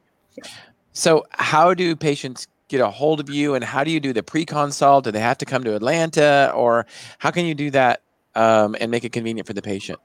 So 0.93 1.25
how 1.31 1.75
do 1.75 1.95
patients 1.95 2.47
get 2.69 2.81
a 2.81 2.91
hold 2.91 3.19
of 3.19 3.31
you, 3.31 3.55
and 3.55 3.65
how 3.65 3.83
do 3.83 3.91
you 3.91 3.99
do 3.99 4.13
the 4.13 4.23
pre-consult? 4.23 5.05
Do 5.05 5.11
they 5.11 5.21
have 5.21 5.39
to 5.39 5.47
come 5.47 5.65
to 5.65 5.75
Atlanta, 5.75 6.53
or 6.55 6.87
how 7.19 7.31
can 7.31 7.47
you 7.47 7.55
do 7.55 7.71
that 7.71 8.03
um, 8.35 8.77
and 8.81 8.91
make 8.91 9.05
it 9.05 9.13
convenient 9.13 9.47
for 9.47 9.55
the 9.55 9.63
patient? 9.63 9.99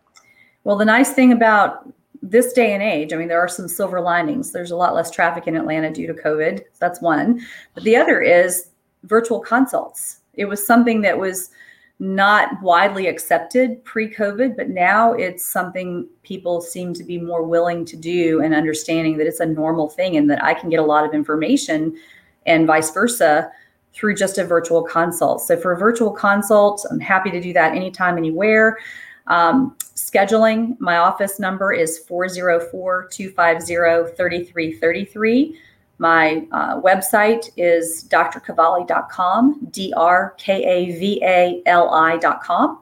Well, 0.64 0.78
the 0.78 0.86
nice 0.86 1.12
thing 1.12 1.34
about 1.34 1.90
this 2.22 2.54
day 2.54 2.74
and 2.74 2.82
age, 2.82 3.12
I 3.12 3.18
mean, 3.18 3.28
there 3.28 3.42
are 3.42 3.50
some 3.50 3.68
silver 3.68 4.00
linings. 4.00 4.54
There's 4.54 4.72
a 4.72 4.78
lot 4.78 4.96
less 4.96 5.12
traffic 5.12 5.46
in 5.46 5.58
Atlanta 5.58 5.92
due 5.92 6.08
to 6.08 6.14
COVID. 6.14 6.60
So 6.60 6.66
that's 6.80 7.02
one. 7.02 7.46
But 7.74 7.84
the 7.84 7.98
other 7.98 8.22
is 8.22 8.70
virtual 9.04 9.42
consults. 9.42 10.20
It 10.34 10.46
was 10.46 10.66
something 10.66 11.02
that 11.02 11.18
was 11.18 11.50
not 12.00 12.62
widely 12.62 13.08
accepted 13.08 13.84
pre-COVID, 13.86 14.58
but 14.58 14.70
now 14.70 15.14
it's 15.14 15.46
something 15.46 16.08
people 16.24 16.60
seem 16.60 16.94
to 16.94 17.04
be 17.04 17.18
more 17.18 17.44
willing 17.44 17.86
to 17.86 17.96
do 17.96 18.42
and 18.42 18.54
understanding 18.54 19.18
that 19.18 19.28
it's 19.28 19.40
a 19.40 19.46
normal 19.46 19.90
thing 19.90 20.18
and 20.18 20.30
that 20.30 20.44
I 20.44 20.54
can 20.54 20.70
get 20.70 20.80
a 20.80 20.84
lot 20.84 21.06
of 21.06 21.14
information 21.14 21.96
and 22.46 22.68
vice 22.68 22.92
versa 22.92 23.52
through 23.94 24.16
just 24.16 24.38
a 24.38 24.44
virtual 24.44 24.82
consult. 24.82 25.42
So 25.42 25.56
for 25.56 25.72
a 25.72 25.78
virtual 25.78 26.12
consult, 26.12 26.86
I'm 26.90 27.00
happy 27.00 27.30
to 27.32 27.40
do 27.40 27.54
that 27.54 27.76
anytime, 27.76 28.18
anywhere. 28.18 28.80
Um, 29.28 29.78
scheduling, 29.96 30.78
my 30.80 30.98
office 30.98 31.40
number 31.40 31.72
is 31.72 32.00
404 32.00 33.08
250 33.12 34.16
3333. 34.16 35.58
My 36.00 36.46
uh, 36.52 36.82
website 36.82 37.50
is 37.56 38.08
drkavali.com, 38.10 39.68
D 39.72 39.94
R 39.96 40.36
K 40.38 40.64
A 40.64 41.00
V 41.00 41.24
A 41.24 41.62
L 41.66 41.90
I.com. 41.90 42.80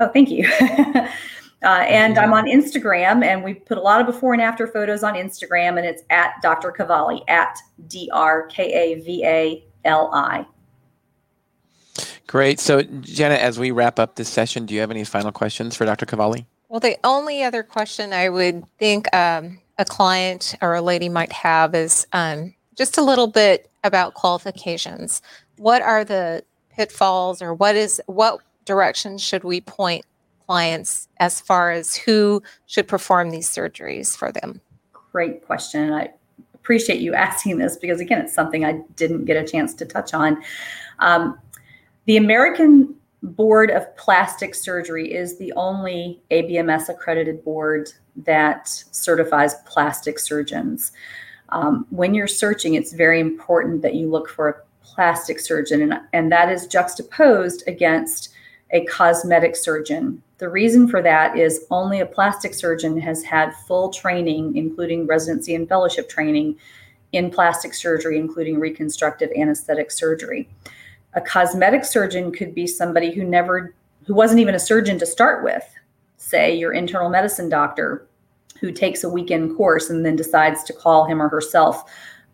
Oh, 0.00 0.08
thank 0.08 0.30
you. 0.30 0.48
uh, 0.60 1.06
and 1.62 2.18
I'm 2.18 2.32
on 2.32 2.46
Instagram, 2.46 3.24
and 3.24 3.42
we 3.44 3.54
put 3.54 3.78
a 3.78 3.80
lot 3.80 4.00
of 4.00 4.06
before 4.06 4.32
and 4.32 4.42
after 4.42 4.66
photos 4.66 5.02
on 5.02 5.14
Instagram, 5.14 5.76
and 5.76 5.86
it's 5.86 6.02
at 6.10 6.34
Dr. 6.42 6.72
Kavali, 6.72 7.22
at 7.28 7.56
D 7.88 8.10
R 8.12 8.46
K 8.46 8.72
A 8.72 9.00
V 9.00 9.24
A 9.24 9.64
L 9.84 10.10
I. 10.12 10.46
Great. 12.26 12.60
So, 12.60 12.82
Jenna, 12.82 13.34
as 13.34 13.58
we 13.58 13.70
wrap 13.70 13.98
up 13.98 14.16
this 14.16 14.28
session, 14.28 14.64
do 14.64 14.74
you 14.74 14.80
have 14.80 14.90
any 14.90 15.04
final 15.04 15.32
questions 15.32 15.76
for 15.76 15.84
Dr. 15.84 16.06
Kavali? 16.06 16.46
Well, 16.68 16.80
the 16.80 16.96
only 17.04 17.42
other 17.42 17.62
question 17.62 18.14
I 18.14 18.30
would 18.30 18.64
think 18.78 19.14
um, 19.14 19.60
a 19.78 19.84
client 19.84 20.54
or 20.60 20.74
a 20.74 20.82
lady 20.82 21.08
might 21.08 21.32
have 21.32 21.74
is 21.74 22.06
um, 22.12 22.54
just 22.76 22.98
a 22.98 23.02
little 23.02 23.26
bit 23.26 23.70
about 23.84 24.14
qualifications. 24.14 25.22
What 25.56 25.82
are 25.82 26.04
the 26.04 26.44
pitfalls, 26.70 27.42
or 27.42 27.54
what 27.54 27.76
is 27.76 28.00
what 28.06 28.40
direction 28.64 29.18
should 29.18 29.44
we 29.44 29.60
point 29.60 30.04
clients 30.46 31.08
as 31.18 31.40
far 31.40 31.70
as 31.70 31.96
who 31.96 32.42
should 32.66 32.88
perform 32.88 33.30
these 33.30 33.48
surgeries 33.48 34.16
for 34.16 34.32
them? 34.32 34.60
Great 34.92 35.44
question. 35.44 35.92
I 35.92 36.10
appreciate 36.54 37.00
you 37.00 37.14
asking 37.14 37.58
this 37.58 37.76
because 37.76 38.00
again, 38.00 38.20
it's 38.20 38.34
something 38.34 38.64
I 38.64 38.82
didn't 38.96 39.24
get 39.24 39.36
a 39.36 39.46
chance 39.46 39.74
to 39.74 39.84
touch 39.84 40.14
on. 40.14 40.42
Um, 40.98 41.38
the 42.06 42.16
American 42.16 42.94
Board 43.22 43.70
of 43.70 43.94
Plastic 43.96 44.54
Surgery 44.54 45.12
is 45.12 45.38
the 45.38 45.52
only 45.52 46.20
ABMS 46.30 46.88
accredited 46.88 47.44
board 47.44 47.92
that 48.16 48.68
certifies 48.68 49.54
plastic 49.66 50.18
surgeons. 50.18 50.92
Um, 51.48 51.86
when 51.90 52.14
you're 52.14 52.26
searching, 52.26 52.74
it's 52.74 52.92
very 52.92 53.20
important 53.20 53.82
that 53.82 53.94
you 53.94 54.08
look 54.08 54.28
for 54.28 54.48
a 54.48 54.56
plastic 54.82 55.40
surgeon, 55.40 55.82
and, 55.82 56.00
and 56.12 56.32
that 56.32 56.50
is 56.50 56.66
juxtaposed 56.66 57.64
against 57.66 58.30
a 58.70 58.84
cosmetic 58.86 59.54
surgeon. 59.54 60.22
The 60.38 60.48
reason 60.48 60.88
for 60.88 61.02
that 61.02 61.38
is 61.38 61.66
only 61.70 62.00
a 62.00 62.06
plastic 62.06 62.54
surgeon 62.54 62.98
has 63.00 63.22
had 63.22 63.54
full 63.66 63.90
training, 63.90 64.56
including 64.56 65.06
residency 65.06 65.54
and 65.54 65.68
fellowship 65.68 66.08
training 66.08 66.56
in 67.12 67.30
plastic 67.30 67.74
surgery, 67.74 68.18
including 68.18 68.58
reconstructive 68.58 69.30
anesthetic 69.36 69.90
surgery. 69.90 70.48
A 71.14 71.20
cosmetic 71.20 71.84
surgeon 71.84 72.32
could 72.32 72.54
be 72.54 72.66
somebody 72.66 73.12
who 73.12 73.24
never, 73.24 73.74
who 74.06 74.14
wasn't 74.14 74.40
even 74.40 74.54
a 74.54 74.58
surgeon 74.58 74.98
to 74.98 75.06
start 75.06 75.44
with. 75.44 75.62
Say 76.22 76.54
your 76.56 76.72
internal 76.72 77.10
medicine 77.10 77.48
doctor 77.48 78.06
who 78.60 78.70
takes 78.70 79.02
a 79.02 79.08
weekend 79.08 79.56
course 79.56 79.90
and 79.90 80.06
then 80.06 80.14
decides 80.14 80.62
to 80.64 80.72
call 80.72 81.04
him 81.04 81.20
or 81.20 81.28
herself 81.28 81.82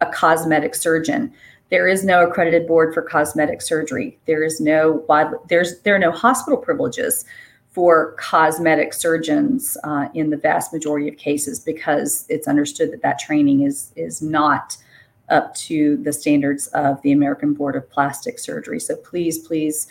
a 0.03 0.07
cosmetic 0.07 0.75
surgeon. 0.75 1.33
There 1.71 1.89
is 1.89 2.05
no 2.05 2.29
accredited 2.29 2.69
board 2.69 2.93
for 2.93 3.01
cosmetic 3.01 3.63
surgery. 3.63 4.19
There 4.27 4.45
is 4.45 4.61
no 4.61 5.05
there's 5.49 5.81
there 5.81 5.97
are 5.97 5.99
no 5.99 6.13
hospital 6.13 6.59
privileges 6.59 7.25
for 7.71 8.13
cosmetic 8.19 8.93
surgeons 8.93 9.77
uh, 9.85 10.09
in 10.13 10.29
the 10.29 10.37
vast 10.37 10.71
majority 10.73 11.09
of 11.09 11.17
cases 11.17 11.59
because 11.59 12.27
it's 12.29 12.47
understood 12.47 12.93
that 12.93 13.03
that 13.03 13.19
training 13.19 13.63
is 13.63 13.91
is 13.97 14.21
not 14.21 14.77
up 15.31 15.55
to 15.55 15.97
the 15.97 16.13
standards 16.13 16.67
of 16.69 17.01
the 17.01 17.13
American 17.13 17.55
Board 17.55 17.75
of 17.75 17.91
Plastic 17.91 18.39
Surgery. 18.39 18.81
So 18.81 18.97
please, 18.97 19.39
please 19.39 19.89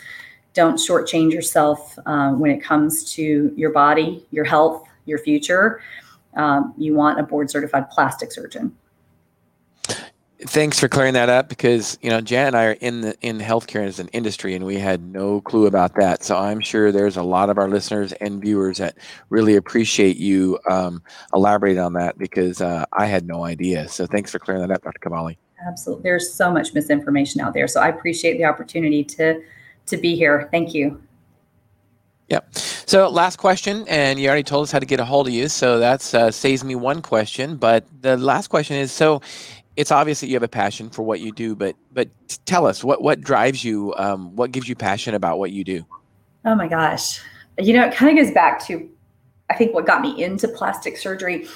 don't 0.57 0.77
shortchange 0.77 1.31
yourself 1.31 1.99
uh, 2.07 2.31
when 2.31 2.49
it 2.49 2.63
comes 2.63 3.13
to 3.13 3.53
your 3.55 3.71
body, 3.71 4.25
your 4.31 4.43
health, 4.43 4.87
your 5.05 5.19
future. 5.19 5.81
Um, 6.35 6.73
you 6.79 6.95
want 6.95 7.19
a 7.19 7.23
board 7.23 7.51
certified 7.51 7.91
plastic 7.91 8.31
surgeon. 8.31 8.75
Thanks 10.47 10.79
for 10.79 10.87
clearing 10.87 11.13
that 11.13 11.29
up 11.29 11.47
because 11.47 11.99
you 12.01 12.09
know 12.09 12.21
Jan 12.21 12.47
and 12.47 12.55
I 12.55 12.65
are 12.65 12.71
in 12.71 13.01
the 13.01 13.15
in 13.21 13.37
healthcare 13.39 13.85
as 13.85 13.99
an 13.99 14.07
industry 14.09 14.55
and 14.55 14.65
we 14.65 14.77
had 14.77 15.03
no 15.03 15.41
clue 15.41 15.67
about 15.67 15.93
that. 15.95 16.23
So 16.23 16.35
I'm 16.35 16.59
sure 16.59 16.91
there's 16.91 17.17
a 17.17 17.23
lot 17.23 17.51
of 17.51 17.59
our 17.59 17.69
listeners 17.69 18.13
and 18.13 18.41
viewers 18.41 18.79
that 18.79 18.97
really 19.29 19.55
appreciate 19.55 20.17
you 20.17 20.57
um, 20.67 21.03
elaborating 21.35 21.81
on 21.81 21.93
that 21.93 22.17
because 22.17 22.61
uh, 22.61 22.85
I 22.93 23.05
had 23.05 23.27
no 23.27 23.45
idea. 23.45 23.87
So 23.89 24.07
thanks 24.07 24.31
for 24.31 24.39
clearing 24.39 24.61
that 24.61 24.71
up, 24.71 24.83
Dr. 24.83 24.99
Kavali. 25.07 25.37
Absolutely, 25.67 26.03
there's 26.03 26.33
so 26.33 26.51
much 26.51 26.73
misinformation 26.73 27.41
out 27.41 27.53
there. 27.53 27.67
So 27.67 27.79
I 27.79 27.89
appreciate 27.89 28.37
the 28.37 28.45
opportunity 28.45 29.03
to 29.03 29.41
to 29.87 29.97
be 29.97 30.15
here. 30.15 30.47
Thank 30.51 30.73
you. 30.73 31.01
Yep. 32.29 32.55
So 32.55 33.09
last 33.09 33.37
question, 33.37 33.85
and 33.87 34.19
you 34.19 34.27
already 34.27 34.43
told 34.43 34.63
us 34.63 34.71
how 34.71 34.79
to 34.79 34.85
get 34.85 34.99
a 34.99 35.05
hold 35.05 35.27
of 35.27 35.33
you, 35.33 35.47
so 35.47 35.79
that 35.79 36.13
uh, 36.13 36.31
saves 36.31 36.63
me 36.63 36.75
one 36.75 37.01
question. 37.01 37.55
But 37.55 37.85
the 38.01 38.17
last 38.17 38.47
question 38.47 38.75
is: 38.75 38.91
so 38.91 39.21
it's 39.77 39.91
obvious 39.91 40.19
that 40.19 40.27
you 40.27 40.33
have 40.33 40.43
a 40.43 40.47
passion 40.47 40.89
for 40.89 41.03
what 41.03 41.21
you 41.21 41.31
do, 41.31 41.55
but 41.55 41.75
but 41.93 42.09
tell 42.45 42.65
us 42.65 42.83
what 42.83 43.01
what 43.01 43.21
drives 43.21 43.63
you, 43.63 43.93
um, 43.95 44.35
what 44.35 44.51
gives 44.51 44.67
you 44.67 44.75
passion 44.75 45.13
about 45.15 45.39
what 45.39 45.51
you 45.51 45.63
do. 45.63 45.85
Oh 46.43 46.55
my 46.55 46.67
gosh, 46.67 47.21
you 47.59 47.73
know, 47.73 47.85
it 47.85 47.93
kind 47.93 48.17
of 48.17 48.23
goes 48.23 48.33
back 48.33 48.65
to, 48.67 48.89
I 49.49 49.53
think 49.53 49.73
what 49.73 49.85
got 49.85 50.01
me 50.01 50.21
into 50.21 50.47
plastic 50.47 50.97
surgery. 50.97 51.47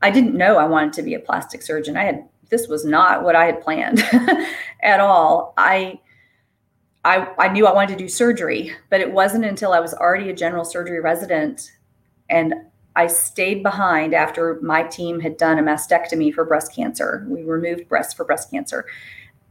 I 0.00 0.10
didn't 0.10 0.34
know 0.34 0.56
I 0.56 0.64
wanted 0.64 0.92
to 0.94 1.02
be 1.02 1.14
a 1.14 1.18
plastic 1.18 1.62
surgeon. 1.62 1.96
I 1.96 2.04
had 2.04 2.28
this 2.48 2.68
was 2.68 2.84
not 2.84 3.24
what 3.24 3.36
I 3.36 3.44
had 3.44 3.60
planned 3.60 4.00
at 4.82 5.00
all. 5.00 5.52
I. 5.58 5.98
I, 7.04 7.28
I 7.38 7.48
knew 7.48 7.66
I 7.66 7.72
wanted 7.72 7.96
to 7.96 8.04
do 8.04 8.08
surgery, 8.08 8.72
but 8.90 9.00
it 9.00 9.12
wasn't 9.12 9.44
until 9.44 9.72
I 9.72 9.80
was 9.80 9.94
already 9.94 10.30
a 10.30 10.34
general 10.34 10.64
surgery 10.64 11.00
resident 11.00 11.72
and 12.28 12.54
I 12.96 13.06
stayed 13.06 13.62
behind 13.62 14.12
after 14.12 14.58
my 14.60 14.82
team 14.82 15.20
had 15.20 15.36
done 15.36 15.58
a 15.58 15.62
mastectomy 15.62 16.34
for 16.34 16.44
breast 16.44 16.74
cancer. 16.74 17.24
We 17.28 17.44
removed 17.44 17.88
breasts 17.88 18.12
for 18.12 18.24
breast 18.24 18.50
cancer. 18.50 18.86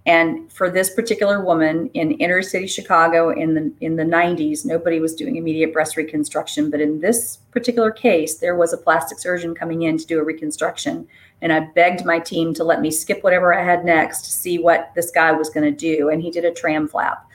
And 0.05 0.51
for 0.51 0.69
this 0.69 0.93
particular 0.93 1.43
woman 1.43 1.89
in 1.93 2.11
inner 2.11 2.41
city 2.41 2.67
Chicago 2.67 3.29
in 3.29 3.55
the 3.55 3.73
in 3.81 3.97
the 3.97 4.03
90s, 4.03 4.65
nobody 4.65 4.99
was 4.99 5.15
doing 5.15 5.35
immediate 5.35 5.73
breast 5.73 5.97
reconstruction. 5.97 6.69
But 6.69 6.81
in 6.81 6.99
this 6.99 7.37
particular 7.51 7.91
case, 7.91 8.37
there 8.37 8.55
was 8.55 8.73
a 8.73 8.77
plastic 8.77 9.19
surgeon 9.19 9.55
coming 9.55 9.81
in 9.83 9.97
to 9.97 10.05
do 10.05 10.19
a 10.19 10.23
reconstruction. 10.23 11.07
And 11.41 11.53
I 11.53 11.59
begged 11.59 12.05
my 12.05 12.19
team 12.19 12.53
to 12.53 12.63
let 12.63 12.81
me 12.81 12.89
skip 12.89 13.23
whatever 13.23 13.53
I 13.53 13.63
had 13.63 13.85
next 13.85 14.21
to 14.21 14.31
see 14.31 14.59
what 14.59 14.91
this 14.95 15.11
guy 15.11 15.31
was 15.31 15.49
going 15.49 15.65
to 15.65 15.77
do. 15.77 16.09
And 16.09 16.21
he 16.21 16.31
did 16.31 16.45
a 16.45 16.53
tram 16.53 16.87
flap 16.87 17.27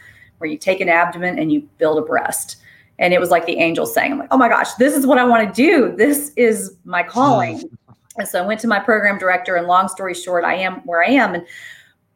where 0.43 0.51
you 0.51 0.59
take 0.59 0.81
an 0.81 0.91
abdomen 0.91 1.39
and 1.39 1.51
you 1.51 1.63
build 1.79 1.97
a 1.97 2.03
breast 2.03 2.57
and 2.99 3.13
it 3.13 3.21
was 3.21 3.31
like 3.31 3.47
the 3.47 3.59
angel 3.59 3.87
saying, 3.87 4.13
I'm 4.13 4.19
like, 4.19 4.29
oh 4.31 4.37
my 4.37 4.49
gosh, 4.49 4.75
this 4.75 4.95
is 4.95 5.07
what 5.07 5.19
I 5.19 5.25
want 5.25 5.49
to 5.49 5.53
do. 5.55 5.97
This 5.97 6.33
is 6.37 6.77
my 6.85 7.03
calling. 7.03 7.61
Hmm. 7.61 7.93
and 8.19 8.29
so 8.29 8.43
I 8.43 8.47
went 8.47 8.61
to 8.61 8.69
my 8.69 8.79
program 8.79 9.19
director, 9.19 9.57
and 9.57 9.67
long 9.67 9.89
story 9.89 10.15
short, 10.15 10.45
I 10.45 10.55
am 10.55 10.77
where 10.85 11.03
I 11.03 11.09
am. 11.09 11.35
And 11.35 11.47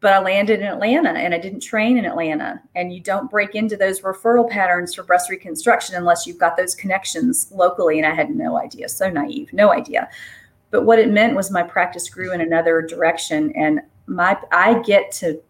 but 0.01 0.13
I 0.13 0.21
landed 0.21 0.61
in 0.61 0.67
Atlanta 0.67 1.11
and 1.11 1.35
I 1.35 1.39
didn't 1.39 1.61
train 1.61 1.97
in 1.97 2.05
Atlanta. 2.05 2.61
And 2.75 2.93
you 2.93 3.01
don't 3.01 3.31
break 3.31 3.55
into 3.55 3.77
those 3.77 4.03
referral 4.03 4.49
patterns 4.49 4.95
for 4.95 5.03
breast 5.03 5.31
reconstruction 5.31 5.97
unless 5.97 6.27
you've 6.27 6.39
got 6.39 6.57
those 6.57 6.75
connections 6.75 7.51
locally. 7.51 7.99
And 7.99 8.07
I 8.07 8.15
had 8.15 8.31
no 8.31 8.59
idea, 8.59 8.91
so 8.91 9.09
naive, 9.09 9.53
no 9.55 9.73
idea. 9.73 10.09
But 10.71 10.83
what 10.83 10.99
it 10.99 11.11
meant 11.11 11.35
was 11.35 11.51
my 11.51 11.63
practice 11.63 12.11
grew 12.11 12.31
in 12.33 12.43
another 12.43 12.83
direction, 12.83 13.53
and 13.57 13.81
my 14.07 14.39
I 14.53 14.81
get 14.83 15.11
to 15.13 15.41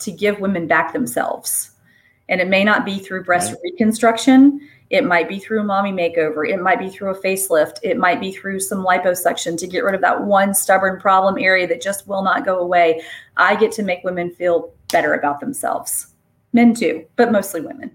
to 0.00 0.12
give 0.12 0.38
women 0.38 0.66
back 0.66 0.92
themselves. 0.92 1.73
And 2.28 2.40
it 2.40 2.48
may 2.48 2.64
not 2.64 2.84
be 2.84 2.98
through 2.98 3.24
breast 3.24 3.52
right. 3.52 3.60
reconstruction. 3.64 4.60
It 4.90 5.04
might 5.04 5.28
be 5.28 5.38
through 5.38 5.60
a 5.60 5.64
mommy 5.64 5.92
makeover. 5.92 6.48
It 6.48 6.60
might 6.60 6.78
be 6.78 6.88
through 6.88 7.10
a 7.10 7.20
facelift. 7.20 7.78
It 7.82 7.96
might 7.96 8.20
be 8.20 8.32
through 8.32 8.60
some 8.60 8.84
liposuction 8.84 9.58
to 9.58 9.66
get 9.66 9.84
rid 9.84 9.94
of 9.94 10.00
that 10.02 10.24
one 10.24 10.54
stubborn 10.54 11.00
problem 11.00 11.36
area 11.38 11.66
that 11.66 11.82
just 11.82 12.06
will 12.06 12.22
not 12.22 12.44
go 12.44 12.58
away. 12.58 13.02
I 13.36 13.56
get 13.56 13.72
to 13.72 13.82
make 13.82 14.04
women 14.04 14.30
feel 14.30 14.72
better 14.92 15.14
about 15.14 15.40
themselves. 15.40 16.08
Men 16.52 16.74
too, 16.74 17.04
but 17.16 17.32
mostly 17.32 17.60
women. 17.60 17.90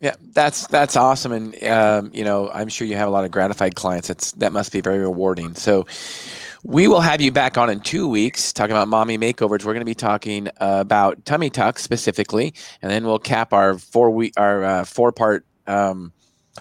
Yeah, 0.00 0.14
that's 0.32 0.66
that's 0.66 0.94
awesome, 0.94 1.32
and 1.32 1.64
um, 1.64 2.10
you 2.12 2.22
know 2.22 2.50
I'm 2.50 2.68
sure 2.68 2.86
you 2.86 2.96
have 2.96 3.08
a 3.08 3.10
lot 3.10 3.24
of 3.24 3.30
gratified 3.30 3.76
clients. 3.76 4.08
That's 4.08 4.32
that 4.32 4.52
must 4.52 4.70
be 4.70 4.82
very 4.82 4.98
rewarding. 4.98 5.54
So, 5.54 5.86
we 6.66 6.88
will 6.88 7.00
have 7.00 7.20
you 7.20 7.30
back 7.30 7.56
on 7.56 7.70
in 7.70 7.78
two 7.78 8.08
weeks 8.08 8.52
talking 8.52 8.72
about 8.72 8.88
mommy 8.88 9.16
makeovers. 9.16 9.64
We're 9.64 9.72
going 9.72 9.80
to 9.80 9.84
be 9.84 9.94
talking 9.94 10.48
uh, 10.60 10.78
about 10.80 11.24
tummy 11.24 11.48
tucks 11.48 11.82
specifically, 11.82 12.54
and 12.82 12.90
then 12.90 13.04
we'll 13.04 13.20
cap 13.20 13.52
our 13.52 13.78
four 13.78 14.10
week 14.10 14.32
our 14.36 14.64
uh, 14.64 14.84
four 14.84 15.12
part 15.12 15.46
um, 15.68 16.12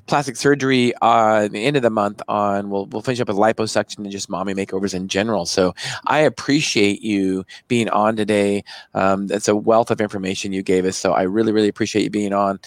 plastic 0.05 0.35
surgery 0.35 0.93
uh, 1.01 1.47
the 1.47 1.65
end 1.65 1.75
of 1.75 1.81
the 1.81 1.89
month 1.89 2.21
on 2.27 2.69
we'll, 2.69 2.85
we'll 2.87 3.01
finish 3.01 3.19
up 3.19 3.29
with 3.29 3.37
liposuction 3.37 3.99
and 3.99 4.11
just 4.11 4.29
mommy 4.29 4.53
makeovers 4.53 4.93
in 4.93 5.07
general. 5.07 5.47
So 5.47 5.73
i 6.05 6.19
appreciate 6.19 7.01
you 7.01 7.43
being 7.67 7.89
on 7.89 8.15
today. 8.15 8.63
Um, 8.93 9.25
that's 9.25 9.47
a 9.47 9.55
wealth 9.55 9.89
of 9.89 10.01
information 10.01 10.53
you 10.53 10.61
gave 10.61 10.85
us 10.85 10.97
so 10.97 11.13
i 11.13 11.23
really 11.23 11.51
really 11.51 11.69
appreciate 11.69 12.03
you 12.03 12.11
being 12.11 12.33
on. 12.33 12.59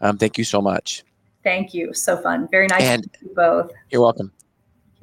Um, 0.00 0.16
thank 0.16 0.38
you 0.38 0.44
so 0.44 0.62
much. 0.62 1.04
Thank 1.44 1.74
you. 1.74 1.92
So 1.92 2.16
fun. 2.16 2.48
Very 2.50 2.68
nice 2.68 2.82
and 2.82 3.02
to 3.02 3.28
both. 3.34 3.70
You're 3.90 4.00
welcome 4.00 4.32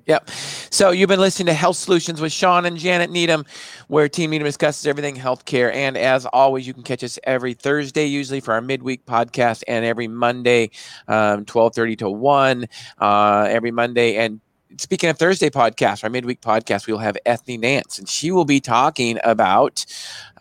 Yep. 0.06 0.30
So 0.30 0.92
you've 0.92 1.08
been 1.08 1.22
listening 1.22 1.46
to 1.46 1.54
Health 1.54 1.78
Solutions 1.78 2.20
with 2.20 2.34
Shawn 2.34 2.66
and 2.66 2.78
Janet 2.78 3.10
Needham, 3.10 3.46
where 3.88 4.10
Team 4.10 4.32
Needham 4.32 4.46
discusses 4.46 4.86
everything 4.86 5.16
healthcare. 5.16 5.74
And 5.74 5.96
as 5.96 6.26
always, 6.26 6.68
you 6.68 6.74
can 6.74 6.84
catch 6.84 7.04
us 7.06 7.18
every 7.24 7.54
Thursday, 7.54 8.06
usually 8.06 8.42
for 8.42 8.54
our 8.54 8.62
midweek 8.62 9.06
podcast, 9.06 9.64
and 9.66 9.86
every 9.86 10.10
Monday, 10.10 10.72
um, 11.08 11.46
twelve 11.46 11.74
thirty 11.74 11.96
to 11.98 12.10
one, 12.10 12.66
uh, 13.00 13.48
every 13.50 13.72
Monday. 13.72 14.18
And 14.18 14.42
speaking 14.78 15.10
of 15.10 15.18
Thursday 15.18 15.50
podcast, 15.50 16.04
our 16.04 16.10
midweek 16.10 16.42
podcast, 16.42 16.86
we'll 16.86 16.98
have 16.98 17.16
Ethne 17.26 17.62
Nance, 17.62 17.98
and 17.98 18.10
she 18.10 18.30
will 18.32 18.44
be 18.44 18.60
talking 18.60 19.20
about 19.24 19.86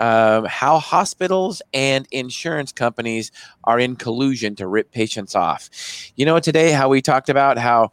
um, 0.01 0.45
how 0.47 0.79
hospitals 0.81 1.63
and 1.73 2.09
insurance 2.11 2.73
companies 2.73 3.31
are 3.63 3.79
in 3.79 3.95
collusion 3.95 4.57
to 4.57 4.67
rip 4.67 4.91
patients 4.91 5.37
off. 5.37 5.71
You 6.17 6.27
know, 6.27 6.41
today 6.41 6.73
how 6.73 6.89
we 6.89 7.01
talked 7.01 7.29
about 7.29 7.59
how 7.59 7.93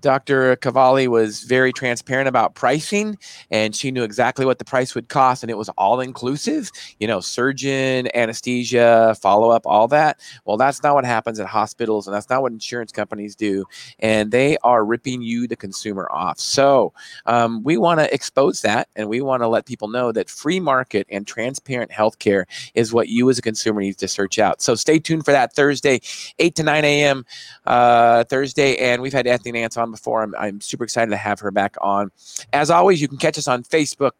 Dr. 0.00 0.56
Kavali 0.56 1.08
was 1.08 1.42
very 1.42 1.72
transparent 1.72 2.28
about 2.28 2.54
pricing 2.54 3.18
and 3.50 3.74
she 3.74 3.90
knew 3.90 4.02
exactly 4.02 4.44
what 4.44 4.58
the 4.58 4.64
price 4.64 4.94
would 4.94 5.08
cost 5.08 5.42
and 5.42 5.50
it 5.50 5.58
was 5.58 5.68
all 5.70 6.00
inclusive, 6.00 6.70
you 6.98 7.06
know, 7.06 7.20
surgeon, 7.20 8.08
anesthesia, 8.14 9.16
follow 9.20 9.50
up, 9.50 9.62
all 9.66 9.88
that. 9.88 10.20
Well, 10.44 10.56
that's 10.56 10.82
not 10.82 10.94
what 10.94 11.04
happens 11.04 11.40
at 11.40 11.46
hospitals 11.46 12.06
and 12.06 12.14
that's 12.14 12.30
not 12.30 12.42
what 12.42 12.52
insurance 12.52 12.92
companies 12.92 13.36
do. 13.36 13.64
And 13.98 14.30
they 14.30 14.56
are 14.62 14.84
ripping 14.84 15.22
you, 15.22 15.46
the 15.46 15.56
consumer, 15.56 16.08
off. 16.10 16.38
So 16.38 16.92
um, 17.26 17.62
we 17.62 17.76
want 17.76 18.00
to 18.00 18.12
expose 18.12 18.62
that 18.62 18.88
and 18.96 19.08
we 19.08 19.20
want 19.20 19.42
to 19.42 19.48
let 19.48 19.66
people 19.66 19.88
know 19.88 20.12
that 20.12 20.28
free 20.30 20.60
market 20.60 21.06
and 21.10 21.26
transparent 21.26 21.90
healthcare 21.90 22.44
is 22.74 22.92
what 22.92 23.08
you 23.08 23.28
as 23.30 23.38
a 23.38 23.42
consumer 23.42 23.80
needs 23.80 23.96
to 23.98 24.08
search 24.08 24.38
out. 24.38 24.62
So 24.62 24.74
stay 24.74 24.98
tuned 24.98 25.24
for 25.24 25.32
that 25.32 25.54
Thursday, 25.54 26.00
8 26.38 26.54
to 26.56 26.62
9 26.62 26.84
a.m. 26.84 27.24
Uh, 27.66 28.24
Thursday. 28.24 28.76
And 28.76 29.02
we've 29.02 29.12
had 29.12 29.26
Ethne 29.26 29.52
Nance 29.52 29.76
before. 29.90 30.22
I'm, 30.22 30.34
I'm 30.36 30.60
super 30.60 30.84
excited 30.84 31.10
to 31.10 31.16
have 31.16 31.40
her 31.40 31.50
back 31.50 31.76
on. 31.80 32.10
As 32.52 32.70
always, 32.70 33.00
you 33.00 33.08
can 33.08 33.18
catch 33.18 33.38
us 33.38 33.48
on 33.48 33.62
Facebook 33.62 34.12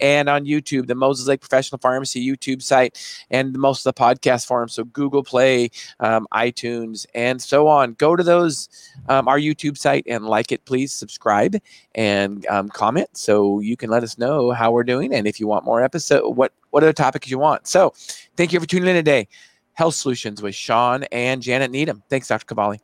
and 0.00 0.28
on 0.28 0.44
YouTube, 0.44 0.86
the 0.86 0.94
Moses 0.94 1.26
Lake 1.26 1.40
Professional 1.40 1.78
Pharmacy 1.78 2.24
YouTube 2.24 2.62
site, 2.62 3.24
and 3.30 3.56
most 3.58 3.86
of 3.86 3.94
the 3.94 4.00
podcast 4.00 4.46
forums. 4.46 4.74
So 4.74 4.84
Google 4.84 5.22
Play, 5.22 5.70
um, 6.00 6.26
iTunes, 6.32 7.06
and 7.14 7.40
so 7.40 7.66
on. 7.66 7.94
Go 7.94 8.16
to 8.16 8.22
those, 8.22 8.68
um, 9.08 9.28
our 9.28 9.38
YouTube 9.38 9.76
site, 9.76 10.04
and 10.06 10.26
like 10.26 10.52
it, 10.52 10.64
please. 10.64 10.92
Subscribe 10.92 11.56
and 11.94 12.46
um, 12.46 12.68
comment 12.68 13.08
so 13.12 13.60
you 13.60 13.76
can 13.76 13.90
let 13.90 14.02
us 14.02 14.18
know 14.18 14.50
how 14.50 14.70
we're 14.70 14.84
doing 14.84 15.12
and 15.12 15.26
if 15.26 15.40
you 15.40 15.46
want 15.46 15.64
more 15.64 15.82
episode, 15.82 16.36
what 16.36 16.52
what 16.70 16.82
other 16.82 16.92
topics 16.92 17.30
you 17.30 17.38
want. 17.38 17.66
So, 17.66 17.94
thank 18.36 18.52
you 18.52 18.60
for 18.60 18.66
tuning 18.66 18.88
in 18.88 18.96
today. 18.96 19.28
Health 19.72 19.94
Solutions 19.94 20.42
with 20.42 20.54
Shawn 20.54 21.04
and 21.12 21.40
Janet 21.40 21.70
Needham. 21.70 22.02
Thanks, 22.10 22.28
Dr. 22.28 22.52
Kavali. 22.52 22.80